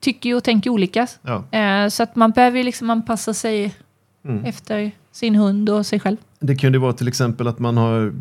tycker 0.00 0.34
och 0.36 0.44
tänker 0.44 0.70
olika. 0.70 1.06
Ja. 1.22 1.58
Eh, 1.58 1.88
så 1.88 2.02
att 2.02 2.16
man 2.16 2.30
behöver 2.30 2.62
liksom 2.64 2.90
anpassa 2.90 3.34
sig 3.34 3.74
Mm. 4.24 4.44
efter 4.44 4.92
sin 5.18 5.34
hund 5.34 5.70
och 5.70 5.86
sig 5.86 6.00
själv. 6.00 6.16
Det 6.40 6.56
kunde 6.56 6.78
vara 6.78 6.92
till 6.92 7.08
exempel 7.08 7.48
att 7.48 7.58
man 7.58 7.76
har 7.76 8.12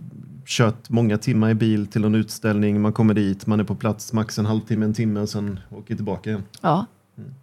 kört 0.45 0.89
många 0.89 1.17
timmar 1.17 1.49
i 1.49 1.53
bil 1.53 1.87
till 1.87 2.03
en 2.03 2.15
utställning, 2.15 2.81
man 2.81 2.93
kommer 2.93 3.13
dit, 3.13 3.47
man 3.47 3.59
är 3.59 3.63
på 3.63 3.75
plats 3.75 4.13
max 4.13 4.39
en 4.39 4.45
halvtimme, 4.45 4.85
en 4.85 4.93
timme 4.93 5.19
och 5.19 5.29
sen 5.29 5.59
åker 5.69 5.95
tillbaka 5.95 6.29
igen. 6.29 6.43
Ja. 6.61 6.85
Mm. 7.17 7.33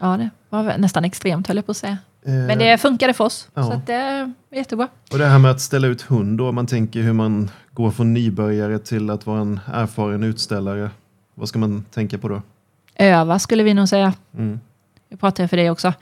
Ja, 0.00 0.16
det 0.16 0.30
var 0.50 0.78
nästan 0.78 1.04
extremt 1.04 1.46
höll 1.46 1.56
jag 1.56 1.66
på 1.66 1.70
att 1.70 1.76
säga. 1.76 1.98
Eh, 2.22 2.32
Men 2.32 2.58
det 2.58 2.78
funkade 2.78 3.12
för 3.12 3.24
oss. 3.24 3.48
Ja. 3.54 3.62
Så 3.62 3.80
det 3.86 3.92
är 3.94 4.32
jättebra. 4.50 4.88
Och 5.12 5.18
det 5.18 5.26
här 5.26 5.38
med 5.38 5.50
att 5.50 5.60
ställa 5.60 5.86
ut 5.86 6.02
hund 6.02 6.38
då, 6.38 6.52
man 6.52 6.66
tänker 6.66 7.02
hur 7.02 7.12
man 7.12 7.50
går 7.72 7.90
från 7.90 8.14
nybörjare 8.14 8.78
till 8.78 9.10
att 9.10 9.26
vara 9.26 9.40
en 9.40 9.60
erfaren 9.72 10.22
utställare. 10.24 10.90
Vad 11.34 11.48
ska 11.48 11.58
man 11.58 11.84
tänka 11.90 12.18
på 12.18 12.28
då? 12.28 12.42
Öva 12.94 13.38
skulle 13.38 13.62
vi 13.62 13.74
nog 13.74 13.88
säga. 13.88 14.12
Mm. 14.38 14.60
Jag 15.14 15.20
pratar 15.20 15.46
för 15.46 15.56
dig 15.56 15.70
också. 15.70 15.92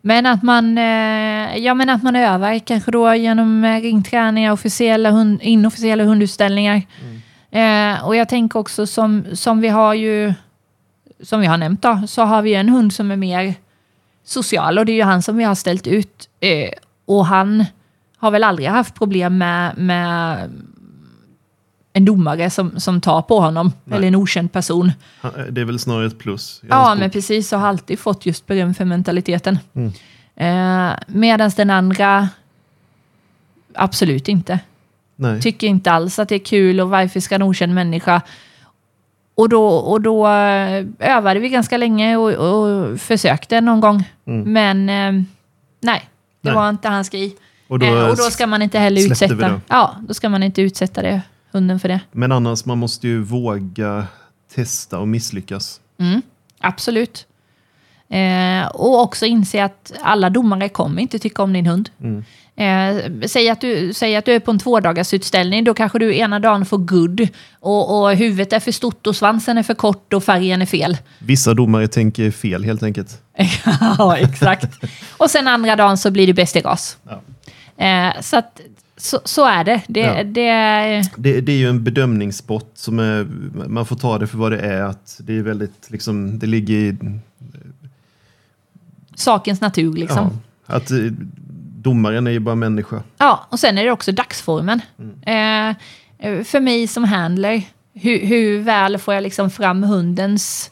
Men 0.00 0.26
att 0.26 0.42
man, 0.42 0.78
eh, 0.78 1.56
ja, 1.56 1.74
men 1.74 1.88
att 1.88 2.02
man 2.02 2.16
övar 2.16 2.58
kanske 2.58 2.90
då 2.90 3.14
genom 3.14 3.64
eh, 3.64 3.80
ringträningar, 3.80 4.52
officiella 4.52 5.10
hund, 5.10 5.42
inofficiella 5.42 6.04
hundutställningar. 6.04 6.82
Eh, 7.50 8.06
och 8.06 8.16
jag 8.16 8.28
tänker 8.28 8.58
också 8.58 8.86
som, 8.86 9.24
som 9.32 9.60
vi 9.60 9.68
har 9.68 9.94
ju, 9.94 10.34
som 11.22 11.40
vi 11.40 11.46
har 11.46 11.56
nämnt 11.56 11.82
då, 11.82 12.02
så 12.06 12.22
har 12.22 12.42
vi 12.42 12.54
en 12.54 12.68
hund 12.68 12.92
som 12.92 13.10
är 13.10 13.16
mer 13.16 13.54
social 14.24 14.78
och 14.78 14.86
det 14.86 14.92
är 14.92 14.96
ju 14.96 15.02
han 15.02 15.22
som 15.22 15.36
vi 15.36 15.44
har 15.44 15.54
ställt 15.54 15.86
ut. 15.86 16.28
Eh, 16.40 16.70
och 17.06 17.26
han 17.26 17.64
har 18.16 18.30
väl 18.30 18.44
aldrig 18.44 18.68
haft 18.68 18.94
problem 18.94 19.38
med, 19.38 19.78
med 19.78 20.50
en 21.98 22.04
domare 22.04 22.50
som, 22.50 22.80
som 22.80 23.00
tar 23.00 23.22
på 23.22 23.40
honom, 23.40 23.72
Nej. 23.84 23.96
eller 23.96 24.08
en 24.08 24.14
okänd 24.14 24.52
person. 24.52 24.92
Det 25.50 25.60
är 25.60 25.64
väl 25.64 25.78
snarare 25.78 26.06
ett 26.06 26.18
plus. 26.18 26.62
Ja, 26.68 26.94
men 26.94 27.10
precis. 27.10 27.52
Och 27.52 27.60
har 27.60 27.68
alltid 27.68 27.98
fått 27.98 28.26
just 28.26 28.46
beröm 28.46 28.74
för 28.74 28.84
mentaliteten. 28.84 29.58
Mm. 29.74 29.92
Eh, 30.36 30.96
Medan 31.06 31.50
den 31.56 31.70
andra 31.70 32.28
absolut 33.74 34.28
inte. 34.28 34.60
Nej. 35.16 35.40
Tycker 35.40 35.66
inte 35.66 35.92
alls 35.92 36.18
att 36.18 36.28
det 36.28 36.34
är 36.34 36.44
kul 36.44 36.80
och 36.80 36.90
varför 36.90 37.20
ska 37.20 37.34
en 37.34 37.42
okänd 37.42 37.74
människa... 37.74 38.22
Och 39.34 39.48
då, 39.48 39.66
och 39.66 40.00
då 40.00 40.26
eh, 40.26 40.84
övade 40.98 41.40
vi 41.40 41.48
ganska 41.48 41.76
länge 41.76 42.16
och, 42.16 42.30
och 42.32 43.00
försökte 43.00 43.60
någon 43.60 43.80
gång. 43.80 44.04
Mm. 44.26 44.52
Men 44.52 44.88
eh, 44.88 45.24
nej, 45.80 46.08
det 46.40 46.48
Nej. 46.48 46.54
var 46.54 46.68
inte 46.68 46.88
hans 46.88 47.08
grej. 47.08 47.36
Och 47.68 47.78
då, 47.78 47.86
eh, 47.86 48.08
och 48.10 48.16
då 48.16 48.22
ska 48.22 48.46
man 48.46 48.62
inte 48.62 48.78
heller 48.78 49.10
utsätta... 49.10 49.60
Ja, 49.68 49.96
då 50.08 50.14
ska 50.14 50.28
man 50.28 50.42
inte 50.42 50.62
utsätta 50.62 51.02
det, 51.02 51.22
hunden 51.58 51.80
för 51.80 51.88
det. 51.88 52.00
Men 52.12 52.32
annars, 52.32 52.64
man 52.64 52.78
måste 52.78 53.08
ju 53.08 53.22
våga 53.22 54.06
testa 54.54 54.98
och 54.98 55.08
misslyckas. 55.08 55.80
Mm, 55.98 56.22
absolut. 56.60 57.26
Eh, 58.10 58.66
och 58.66 59.00
också 59.00 59.26
inse 59.26 59.64
att 59.64 59.92
alla 60.02 60.30
domare 60.30 60.68
kommer 60.68 61.02
inte 61.02 61.18
tycka 61.18 61.42
om 61.42 61.52
din 61.52 61.66
hund. 61.66 61.90
Mm. 62.00 62.24
Eh, 62.56 63.26
säg, 63.28 63.50
att 63.50 63.60
du, 63.60 63.92
säg 63.94 64.16
att 64.16 64.24
du 64.24 64.32
är 64.32 64.40
på 64.40 64.50
en 64.50 64.58
tvådagars 64.58 65.14
utställning, 65.14 65.64
då 65.64 65.74
kanske 65.74 65.98
du 65.98 66.16
ena 66.16 66.38
dagen 66.38 66.66
får 66.66 66.78
good 66.78 67.28
och, 67.60 68.02
och 68.02 68.16
huvudet 68.16 68.52
är 68.52 68.60
för 68.60 68.72
stort 68.72 69.06
och 69.06 69.16
svansen 69.16 69.58
är 69.58 69.62
för 69.62 69.74
kort 69.74 70.12
och 70.12 70.24
färgen 70.24 70.62
är 70.62 70.66
fel. 70.66 70.96
Vissa 71.18 71.54
domare 71.54 71.88
tänker 71.88 72.30
fel 72.30 72.64
helt 72.64 72.82
enkelt. 72.82 73.22
ja, 73.98 74.16
exakt. 74.16 74.84
och 75.16 75.30
sen 75.30 75.48
andra 75.48 75.76
dagen 75.76 75.98
så 75.98 76.10
blir 76.10 76.26
du 76.26 76.32
bäst 76.32 76.56
i 76.56 76.60
ras. 76.60 76.96
Ja. 77.08 77.20
Eh, 77.84 78.20
så, 78.20 78.36
att, 78.36 78.60
så, 78.98 79.20
så 79.24 79.44
är 79.46 79.64
det. 79.64 79.82
Det, 79.88 80.00
Ja. 80.00 80.24
det 80.24 80.48
Det, 81.16 81.40
det 81.40 81.52
är 81.52 81.56
ju 81.56 81.68
en 81.68 81.84
som 82.78 82.98
är, 82.98 83.26
man 83.68 83.86
får 83.86 83.96
ta 83.96 84.18
det 84.18 84.26
för 84.26 84.38
vad 84.38 84.52
det 84.52 84.60
är. 84.60 84.82
Att 84.82 85.20
det 85.22 85.32
är 85.38 85.42
väldigt, 85.42 85.90
liksom, 85.90 86.38
det 86.38 86.46
ligger 86.46 86.74
i 86.76 86.96
sakens 89.14 89.60
natur 89.60 89.92
liksom. 89.92 90.30
ja, 90.66 90.74
att 90.74 90.90
eh, 90.90 90.96
domaren 91.82 92.26
är 92.26 92.30
ju 92.30 92.38
bara 92.38 92.54
människa. 92.54 93.02
Ja, 93.18 93.46
och 93.48 93.60
sen 93.60 93.78
är 93.78 93.84
det 93.84 93.90
också 93.90 94.12
dagsformen. 94.12 94.80
Eh, 95.22 95.68
eh, 96.18 96.44
för 96.44 96.60
mig 96.60 96.86
som 96.86 97.04
handler, 97.04 97.62
hur, 97.94 98.26
hur 98.26 98.58
väl 98.62 98.98
får 98.98 99.14
jag 99.14 99.22
liksom 99.22 99.50
fram 99.50 99.82
hundens 99.82 100.70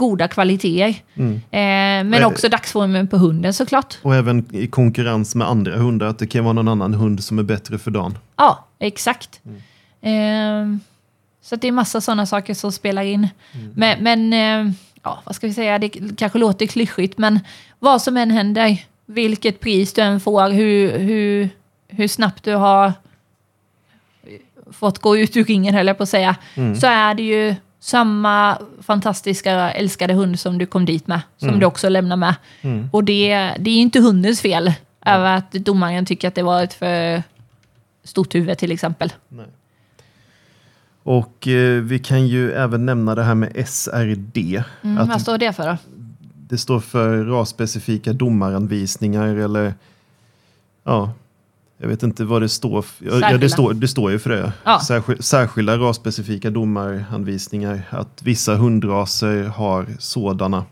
goda 0.00 0.28
kvaliteter? 0.28 1.02
Mm. 1.14 1.34
Eh, 1.34 2.10
men 2.10 2.14
Eh, 2.14 2.26
också 2.26 2.48
dagsformen 2.48 3.08
på 3.08 3.16
hunden 3.16 3.54
såklart. 3.54 3.98
Och 4.02 4.14
även 4.14 4.56
i 4.56 4.66
konkurrens 4.66 5.34
med 5.34 5.48
andra 5.48 5.76
hundar, 5.76 6.06
att 6.06 6.18
det 6.18 6.26
kan 6.26 6.44
vara 6.44 6.52
någon 6.52 6.68
annan 6.68 6.94
hund 6.94 7.24
som 7.24 7.38
är 7.38 7.42
bättre 7.42 7.78
för 7.78 7.90
dagen. 7.90 8.18
Ja, 8.36 8.66
exakt. 8.78 9.40
Eh, 10.00 10.66
så 11.42 11.56
det 11.56 11.68
är 11.68 11.72
massa 11.72 12.00
sådana 12.00 12.26
saker 12.26 12.54
som 12.54 12.72
spelar 12.72 13.02
in. 13.02 13.28
Men, 13.74 14.02
men 14.02 14.32
eh, 14.32 14.72
ja, 15.02 15.22
vad 15.24 15.34
ska 15.34 15.46
vi 15.46 15.54
säga, 15.54 15.78
det 15.78 15.88
kanske 16.16 16.38
låter 16.38 16.66
klyschigt, 16.66 17.18
men 17.18 17.40
vad 17.78 18.02
som 18.02 18.16
än 18.16 18.30
händer, 18.30 18.84
vilket 19.06 19.60
pris 19.60 19.92
du 19.92 20.02
än 20.02 20.20
får, 20.20 20.50
hur, 20.50 20.98
hur, 20.98 21.48
hur 21.88 22.08
snabbt 22.08 22.44
du 22.44 22.54
har 22.54 22.92
fått 24.72 24.98
gå 24.98 25.16
ut 25.16 25.36
ur 25.36 25.44
ringen, 25.44 25.74
höll 25.74 25.86
jag 25.86 25.96
på 25.96 26.02
att 26.02 26.08
säga, 26.08 26.36
så 26.80 26.86
är 26.86 27.14
det 27.14 27.22
ju 27.22 27.54
samma 27.80 28.58
fantastiska 28.82 29.52
älskade 29.72 30.14
hund 30.14 30.40
som 30.40 30.58
du 30.58 30.66
kom 30.66 30.84
dit 30.84 31.06
med, 31.06 31.20
som 31.36 31.58
du 31.58 31.66
också 31.66 31.88
lämnar 31.88 32.16
med. 32.16 32.34
Och 32.92 33.04
det, 33.04 33.28
det 33.58 33.70
är 33.70 33.74
ju 33.74 33.80
inte 33.80 34.00
hundens 34.00 34.40
fel 34.40 34.72
över 35.06 35.36
att 35.36 35.52
domaren 35.52 36.06
tycker 36.06 36.28
att 36.28 36.34
det 36.34 36.42
var 36.42 36.62
ett 36.62 36.74
för 36.74 37.22
stort 38.04 38.34
huvud 38.34 38.58
till 38.58 38.72
exempel. 38.72 39.12
Nej. 39.28 39.46
Och 41.02 41.48
eh, 41.48 41.82
vi 41.82 41.98
kan 41.98 42.26
ju 42.26 42.52
även 42.52 42.86
nämna 42.86 43.14
det 43.14 43.22
här 43.22 43.34
med 43.34 43.68
SRD. 43.68 44.62
Mm, 44.82 45.08
vad 45.08 45.20
står 45.20 45.38
det 45.38 45.52
för 45.52 45.68
då? 45.68 45.76
det 46.50 46.58
står 46.58 46.80
för 46.80 47.24
rasspecifika 47.24 48.12
domaranvisningar 48.12 49.36
eller 49.36 49.74
ja, 50.84 51.12
jag 51.80 51.88
vet 51.88 52.02
inte 52.02 52.24
vad 52.24 52.42
det 52.42 52.48
står. 52.48 52.84
Ja, 52.98 53.10
Särskilda. 53.10 53.38
det, 53.38 53.50
står, 53.50 53.74
det 53.74 53.88
står 53.88 54.10
ju 54.10 54.18
för 54.18 54.30
det. 54.30 54.52
Ja. 54.64 54.80
Särskil, 54.80 55.22
särskilda 55.22 55.78
rasspecifika 55.78 56.50
domaranvisningar. 56.50 57.82
Att 57.90 58.22
vissa 58.22 58.54
hundraser 58.54 59.44
har 59.44 59.86
sådana. 59.98 60.64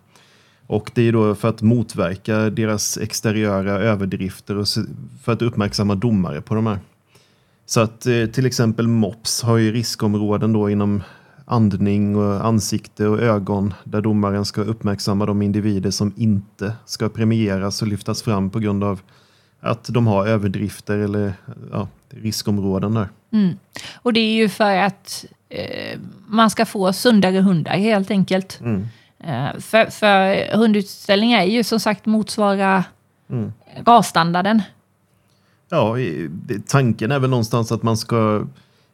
Och 0.66 0.90
det 0.94 1.08
är 1.08 1.12
då 1.12 1.34
för 1.34 1.48
att 1.48 1.62
motverka 1.62 2.50
deras 2.50 2.98
exteriöra 2.98 3.72
överdrifter 3.72 4.56
och 4.56 4.66
för 5.22 5.32
att 5.32 5.42
uppmärksamma 5.42 5.94
domare 5.94 6.40
på 6.40 6.54
de 6.54 6.66
här. 6.66 6.78
Så 7.66 7.80
att 7.80 8.06
eh, 8.06 8.26
till 8.26 8.46
exempel 8.46 8.88
MOPS 8.88 9.42
har 9.42 9.56
ju 9.56 9.72
riskområden 9.72 10.52
då 10.52 10.70
inom 10.70 11.02
andning 11.44 12.16
och 12.16 12.46
ansikte 12.46 13.06
och 13.06 13.20
ögon 13.20 13.74
där 13.84 14.00
domaren 14.00 14.44
ska 14.44 14.60
uppmärksamma 14.60 15.26
de 15.26 15.42
individer 15.42 15.90
som 15.90 16.12
inte 16.16 16.72
ska 16.84 17.08
premieras 17.08 17.82
och 17.82 17.88
lyftas 17.88 18.22
fram 18.22 18.50
på 18.50 18.58
grund 18.58 18.84
av 18.84 19.00
att 19.60 19.84
de 19.84 20.06
har 20.06 20.26
överdrifter 20.26 20.98
eller 20.98 21.32
ja, 21.72 21.88
riskområden 22.10 22.94
där. 22.94 23.08
Mm. 23.32 23.58
Och 23.94 24.12
det 24.12 24.20
är 24.20 24.34
ju 24.34 24.48
för 24.48 24.76
att 24.76 25.24
eh, 25.48 25.98
man 26.26 26.50
ska 26.50 26.66
få 26.66 26.92
sundare 26.92 27.40
hundar 27.40 27.72
helt 27.72 28.10
enkelt. 28.10 28.60
Mm. 28.60 28.88
Eh, 29.18 29.60
för, 29.60 29.90
för 29.90 30.56
hundutställningar 30.56 31.40
är 31.40 31.44
ju 31.46 31.64
som 31.64 31.80
sagt 31.80 32.06
motsvara 32.06 32.84
Mm. 33.30 33.52
rasstandarden. 33.84 34.62
Ja, 35.68 35.96
tanken 36.66 37.12
är 37.12 37.18
väl 37.18 37.30
någonstans 37.30 37.72
att 37.72 37.82
man 37.82 37.96
ska 37.96 38.46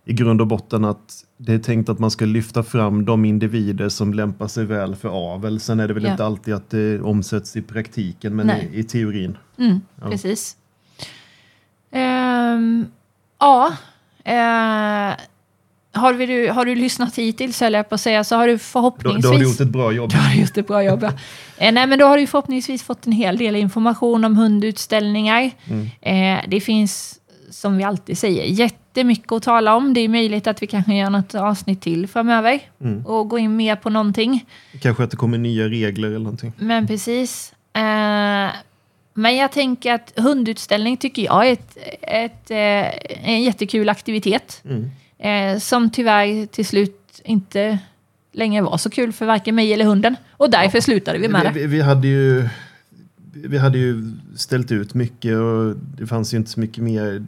i 0.05 0.13
grund 0.13 0.41
och 0.41 0.47
botten 0.47 0.85
att 0.85 1.25
det 1.37 1.53
är 1.53 1.59
tänkt 1.59 1.89
att 1.89 1.99
man 1.99 2.11
ska 2.11 2.25
lyfta 2.25 2.63
fram 2.63 3.05
de 3.05 3.25
individer 3.25 3.89
som 3.89 4.15
lämpar 4.15 4.49
sig 4.49 4.65
väl 4.65 4.97
för 4.97 5.35
avel. 5.35 5.61
Sen 5.61 5.81
är 5.81 5.89
det 5.89 5.95
väl 5.95 6.05
Ja. 6.05 6.11
inte 6.11 6.25
alltid 6.25 6.55
att 6.55 6.71
det 6.71 7.01
omsätts 7.01 7.57
i 7.57 7.63
praktiken, 7.63 8.37
men 8.37 8.51
i, 8.51 8.71
i 8.73 8.83
teorin. 8.85 9.39
Mm, 9.59 9.81
Ja. 10.03 10.11
Precis. 10.11 10.57
Ehm, 11.91 12.87
ja. 13.41 13.73
eh, 14.25 15.15
har, 16.01 16.13
vi, 16.15 16.27
du- 16.27 16.49
har 16.51 16.65
du 16.65 16.75
lyssnat 16.75 17.19
hittills, 17.19 17.63
jag 17.63 17.89
på 17.89 17.95
att 17.95 18.01
säga, 18.01 18.25
så 18.25 18.37
har 18.37 18.47
du 18.47 18.53
Då, 18.53 18.59
förhoppningsvis... 18.59 19.23
då 19.25 19.29
har 19.29 19.39
du 19.39 19.45
gjort 19.45 19.61
ett 19.61 19.69
bra 19.69 19.93
jobb. 19.93 20.11
Du 20.13 20.17
har 20.19 20.35
gjort 20.35 20.57
ett 20.59 20.67
bra 20.67 20.83
jobb, 20.83 21.03
ja. 21.03 21.13
eh, 21.59 21.73
Nej, 21.73 21.87
men 21.87 21.99
då 21.99 22.07
har 22.07 22.19
du 22.19 22.27
förhoppningsvis 22.27 22.83
fått 22.83 23.07
en 23.07 23.13
hel 23.13 23.37
del 23.39 23.57
information 23.57 24.25
om 24.25 24.37
hundutställningar. 24.37 25.51
Mm. 25.65 25.87
Eh, 26.41 26.45
det 26.49 26.61
finns, 26.61 27.21
som 27.55 27.77
vi 27.77 27.85
alltid 27.85 28.19
säger, 28.19 28.45
jättemycket 28.45 29.33
att 29.33 29.43
tala 29.43 29.75
om. 29.77 29.95
Det 29.95 30.01
är 30.01 30.09
möjligt 30.09 30.47
att 30.47 30.63
vi 30.63 30.67
kanske 30.67 30.95
gör 30.95 31.11
något 31.11 31.35
avsnitt 31.35 31.81
till 31.81 32.07
framöver 32.09 32.61
Mm. 32.81 33.07
och 33.07 33.29
gå 33.29 33.39
in 33.39 33.57
mer 33.57 33.77
på 33.77 33.91
någonting. 33.91 34.45
Kanske 34.83 35.05
att 35.05 35.11
det 35.11 35.17
kommer 35.17 35.39
nya 35.39 35.69
regler 35.69 36.09
eller 36.09 36.19
någonting. 36.19 36.53
Men 36.59 36.87
precis. 36.87 37.53
Eh, 37.73 38.51
men 39.17 39.37
jag 39.37 39.53
tänker 39.53 39.93
att 39.95 40.13
hundutställning 40.17 40.97
tycker 40.97 41.23
jag 41.23 41.49
är 41.49 41.53
ett, 41.53 41.79
ett, 42.03 42.51
eh, 42.51 43.29
en 43.31 43.43
jättekul 43.43 43.89
aktivitet. 43.89 44.63
Mm. 44.65 44.91
Eh, 45.19 45.59
som 45.61 45.91
tyvärr 45.91 46.47
till 46.47 46.67
slut 46.67 47.21
inte 47.25 47.79
längre 48.33 48.63
var 48.63 48.77
så 48.79 48.91
kul 48.91 49.13
för 49.13 49.27
varken 49.27 49.55
mig 49.55 49.73
eller 49.73 49.85
hunden. 49.85 50.17
Och 50.31 50.51
därför 50.51 50.81
slutade 50.81 51.19
vi 51.19 51.29
med 51.29 51.41
Vi, 51.41 51.47
det. 51.61 51.67
vi, 51.67 51.77
vi, 51.77 51.81
hade 51.83 52.09
ju, 52.09 52.49
vi 53.35 53.59
hade 53.59 53.79
ju 53.79 54.13
ställt 54.37 54.73
ut 54.73 54.95
mycket 54.95 55.37
och 55.37 55.77
det 55.99 56.07
fanns 56.07 56.35
ju 56.35 56.39
inte 56.39 56.51
så 56.51 56.61
mycket 56.61 56.85
mer. 56.85 57.25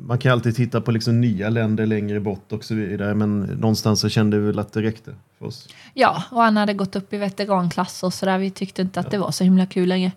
Man 0.00 0.18
kan 0.18 0.32
alltid 0.32 0.56
titta 0.56 0.80
på 0.80 0.90
liksom 0.90 1.20
nya 1.20 1.48
länder 1.50 1.86
längre 1.86 2.20
bort 2.20 2.52
och 2.52 2.64
så 2.64 2.74
vidare, 2.74 3.14
men 3.14 3.40
någonstans 3.40 4.00
så 4.00 4.08
kände 4.08 4.38
vi 4.38 4.46
väl 4.46 4.58
att 4.58 4.72
det 4.72 4.82
räckte 4.82 5.14
för 5.38 5.46
oss. 5.46 5.68
Ja, 5.94 6.22
och 6.30 6.42
han 6.42 6.56
hade 6.56 6.74
gått 6.74 6.96
upp 6.96 7.12
i 7.12 7.16
veteranklass 7.16 8.02
och 8.02 8.14
sådär. 8.14 8.38
Vi 8.38 8.50
tyckte 8.50 8.82
inte 8.82 9.00
att 9.00 9.10
det 9.10 9.18
var 9.18 9.30
så 9.30 9.44
himla 9.44 9.66
kul 9.66 9.88
längre. 9.88 10.12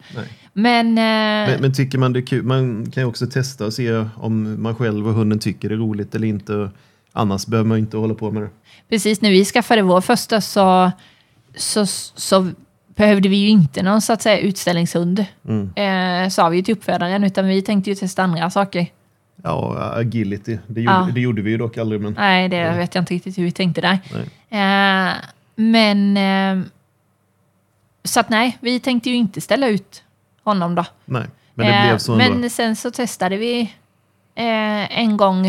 Men, 0.53 0.88
eh, 0.88 1.51
Men, 1.51 1.62
men 1.62 1.74
tycker 1.74 1.97
man 1.97 2.14
det 2.14 2.20
är 2.20 2.26
kul, 2.26 2.43
man 2.43 2.91
kan 2.91 3.03
ju 3.03 3.08
också 3.10 3.28
testa 3.28 3.66
och 3.66 3.74
se 3.74 4.06
om 4.16 4.64
man 4.64 4.76
själv 4.76 5.08
och 5.08 5.14
hunden 5.14 5.39
tycker 5.39 5.70
det 5.70 5.76
är 5.76 5.80
roligt 5.80 6.16
eller 6.16 6.28
inte. 6.28 6.70
Annars 7.12 7.45
behöver 7.45 7.68
man 7.68 7.78
inte 7.78 7.97
hålla 7.97 8.14
på 8.14 8.32
med 8.32 8.43
det. 8.43 8.49
precis 8.89 9.22
när 9.22 9.30
vi 9.32 9.45
skaffade 9.45 9.82
vår 9.82 10.01
första 10.01 10.41
så, 10.41 10.91
så, 11.56 11.86
så 12.16 12.51
behövde 12.96 13.30
vi 13.30 13.36
ju 13.36 13.48
inte 13.50 13.84
någon 13.84 14.02
så 14.02 14.14
att 14.14 14.22
säga 14.22 14.39
utställningshund. 14.39 15.26
Mm. 15.48 15.72
Eh, 15.76 16.30
sa 16.30 16.50
vi 16.50 16.58
ju 16.58 16.64
till 16.64 16.74
uppfödaren, 16.74 17.24
utan 17.24 17.48
vi 17.48 17.62
tänkte 17.62 17.89
ju 17.89 17.96
testa 17.96 18.24
andra 18.24 18.50
saker. 18.50 18.88
Ja, 19.43 19.78
agility, 19.96 20.58
det 20.68 20.82
gjorde, 20.82 20.93
Ja. 20.98 21.10
det 21.14 21.22
gjorde 21.22 21.41
vi 21.41 21.52
ju 21.52 21.58
dock 21.58 21.78
aldrig. 21.78 22.02
Men, 22.02 22.14
Nej, 22.14 22.50
det 22.50 22.72
vet 22.78 22.96
jag 22.96 23.02
inte 23.02 23.14
riktigt 23.14 23.38
hur 23.38 23.43
vi 23.43 23.52
tänkte 23.52 23.82
där. 23.82 24.00
nej. 24.50 25.08
Eh, 25.08 25.14
men... 25.56 26.18
Eh, 26.18 26.66
så 28.04 28.20
att 28.20 28.30
nej, 28.30 28.58
vi 28.62 28.80
tänkte 28.80 29.10
ju 29.10 29.16
inte 29.16 29.41
ställa 29.41 29.68
ut 29.68 30.04
honom 30.43 30.76
då. 30.76 30.86
nej. 31.06 31.24
Men 31.54 31.68
det 31.68 31.74
Eh, 31.74 31.84
blev 31.88 31.98
så 31.98 32.14
ändå. 32.20 32.39
Men 32.39 32.50
sen 32.50 32.76
så 32.76 32.91
testade 32.91 33.38
vi 33.38 33.74
en 34.89 35.18
gång 35.18 35.48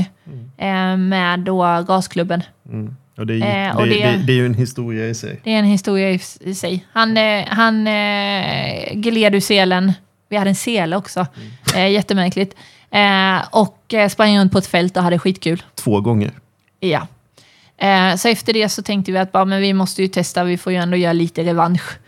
eh, 0.56 0.96
med 0.96 1.40
då 1.40 1.84
gasklubben. 1.88 2.42
Mm. 2.68 2.96
Och 3.16 3.26
det, 3.26 3.34
gick, 3.34 3.44
Eh, 3.44 3.76
det, 3.76 3.84
det- 3.84 3.94
det, 4.12 4.22
det 4.26 4.32
är 4.32 4.36
ju 4.36 4.46
en 4.46 4.54
historia 4.54 5.08
i 5.08 5.14
sig. 5.14 5.40
Det 5.44 5.54
är 5.54 5.58
en 5.58 5.64
historia 5.64 6.10
i, 6.10 6.20
i 6.40 6.54
sig. 6.54 6.86
Han, 6.92 7.16
eh, 7.16 7.44
han 7.48 7.86
eh, 7.86 8.94
gled 8.94 9.34
ur 9.34 9.40
selen. 9.40 9.92
Vi 10.28 10.36
hade 10.36 10.50
en 10.50 10.54
sele 10.56 10.96
också. 10.96 11.26
Eh, 11.76 11.88
jättemärkligt. 11.88 12.56
Eh, 12.90 13.36
och 13.50 13.94
eh, 13.94 14.08
sprang 14.08 14.38
runt 14.38 14.52
på 14.52 14.58
ett 14.58 14.66
fält 14.66 14.96
och 14.96 15.02
hade 15.02 15.18
skitkul. 15.18 15.62
Två 15.74 16.00
gånger. 16.00 16.32
Ja. 16.80 17.06
Eh, 17.78 18.16
så 18.16 18.28
efter 18.28 18.52
det 18.52 18.68
så 18.68 18.82
tänkte 18.82 19.12
vi 19.12 19.18
att 19.18 19.32
bara, 19.32 19.44
men 19.44 19.60
vi 19.60 19.72
måste 19.72 20.02
ju 20.02 20.08
testa, 20.08 20.44
vi 20.44 20.58
får 20.58 20.72
ju 20.72 20.78
ändå 20.78 20.96
göra 20.96 21.12
lite 21.12 21.42
revansch. 21.44 21.98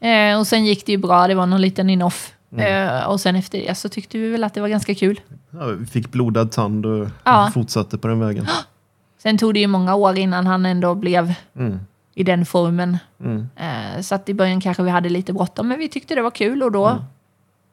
Eh, 0.00 0.38
och 0.38 0.46
sen 0.46 0.64
gick 0.66 0.86
det 0.86 0.92
ju 0.92 0.98
bra, 0.98 1.26
det 1.28 1.34
var 1.34 1.46
någon 1.46 1.60
liten 1.60 1.90
in-off. 1.90 2.32
Eh, 2.58 3.04
och 3.04 3.20
sen 3.20 3.36
efter 3.36 3.58
det 3.58 3.74
så 3.74 3.88
tyckte 3.88 4.18
vi 4.18 4.28
väl 4.28 4.44
att 4.44 4.54
det 4.54 4.60
var 4.60 4.68
ganska 4.68 4.94
kul. 4.94 5.20
Ja, 5.50 5.64
vi 5.66 5.86
fick 5.86 6.08
blodad 6.12 6.52
tand 6.52 6.86
och 6.86 7.08
Ja. 7.24 7.50
fortsatte 7.54 7.98
på 7.98 8.08
den 8.08 8.20
vägen. 8.20 8.46
Sen 9.22 9.38
tog 9.38 9.54
det 9.54 9.60
ju 9.60 9.66
många 9.66 9.94
år 9.94 10.18
innan 10.18 10.46
han 10.46 10.66
ändå 10.66 10.94
blev 10.94 11.34
Mm. 11.56 11.78
i 12.14 12.24
den 12.24 12.46
formen. 12.46 12.98
Mm. 13.24 13.48
Eh, 13.56 14.00
så 14.02 14.14
att 14.14 14.28
i 14.28 14.34
början 14.34 14.60
kanske 14.60 14.82
vi 14.82 14.90
hade 14.90 15.08
lite 15.08 15.32
bråttom, 15.32 15.68
men 15.68 15.78
vi 15.78 15.88
tyckte 15.88 16.14
det 16.14 16.22
var 16.22 16.30
kul 16.30 16.62
och 16.62 16.72
då, 16.72 16.98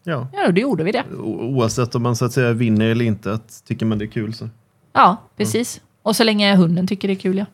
Ja. 0.03 0.27
ja, 0.33 0.51
då 0.51 0.61
gjorde 0.61 0.83
vi 0.83 0.91
det. 0.91 1.03
O- 1.19 1.39
Oavsett 1.57 1.95
om 1.95 2.03
man 2.03 2.15
så 2.15 2.25
att 2.25 2.33
säga 2.33 2.53
vinner 2.53 2.85
eller 2.85 3.05
inte, 3.05 3.33
att 3.33 3.63
tycker 3.67 3.85
man 3.85 3.97
det 3.97 4.05
är 4.05 4.09
kul 4.09 4.33
så. 4.33 4.49
Ja, 4.93 5.17
precis. 5.37 5.81
Och 6.01 6.15
så 6.15 6.23
länge 6.23 6.55
hunden 6.55 6.87
tycker 6.87 7.07
det 7.07 7.13
är 7.13 7.19
kul, 7.19 7.37
ja. 7.37 7.45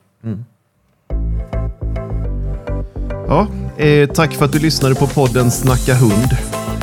Ja, 3.27 3.47
eh, 3.77 4.09
tack 4.09 4.33
för 4.33 4.45
att 4.45 4.51
du 4.51 4.59
lyssnade 4.59 4.95
på 4.95 5.07
podden 5.07 5.51
Snacka 5.51 5.93
hund. 5.95 6.29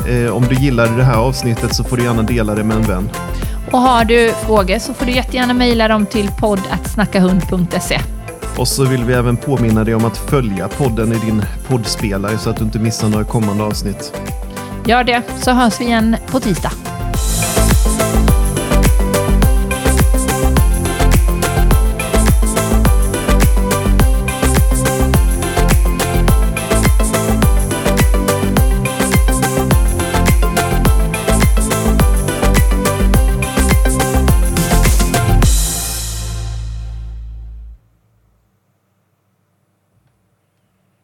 Eh, 0.09 0.31
om 0.35 0.43
du 0.43 0.55
gillade 0.55 0.95
det 0.97 1.03
här 1.03 1.15
avsnittet 1.17 1.75
så 1.75 1.83
får 1.83 1.97
du 1.97 2.03
gärna 2.03 2.21
dela 2.21 2.55
det 2.55 2.63
med 2.63 2.77
en 2.77 2.83
vän. 2.83 3.09
Och 3.71 3.79
har 3.79 4.05
du 4.05 4.33
frågor 4.45 4.79
så 4.79 4.93
får 4.93 5.05
du 5.05 5.11
jättegärna 5.11 5.53
mejla 5.53 5.87
dem 5.87 6.05
till 6.05 6.29
poddatsnackahund.se. 6.39 7.99
Och 8.57 8.67
så 8.67 8.85
vill 8.85 9.03
vi 9.03 9.13
även 9.13 9.37
påminna 9.37 9.83
dig 9.83 9.95
om 9.95 10.05
att 10.05 10.17
följa 10.17 10.67
podden 10.67 11.11
i 11.11 11.15
din 11.15 11.41
poddspelare 11.67 12.37
så 12.37 12.49
att 12.49 12.57
du 12.57 12.63
inte 12.63 12.79
missar 12.79 13.09
några 13.09 13.23
kommande 13.23 13.63
avsnitt. 13.63 14.13
Gör 14.85 15.03
det, 15.03 15.21
så 15.41 15.51
hörs 15.51 15.81
vi 15.81 15.85
igen 15.85 16.15
på 16.27 16.39
tisdag. 16.39 16.71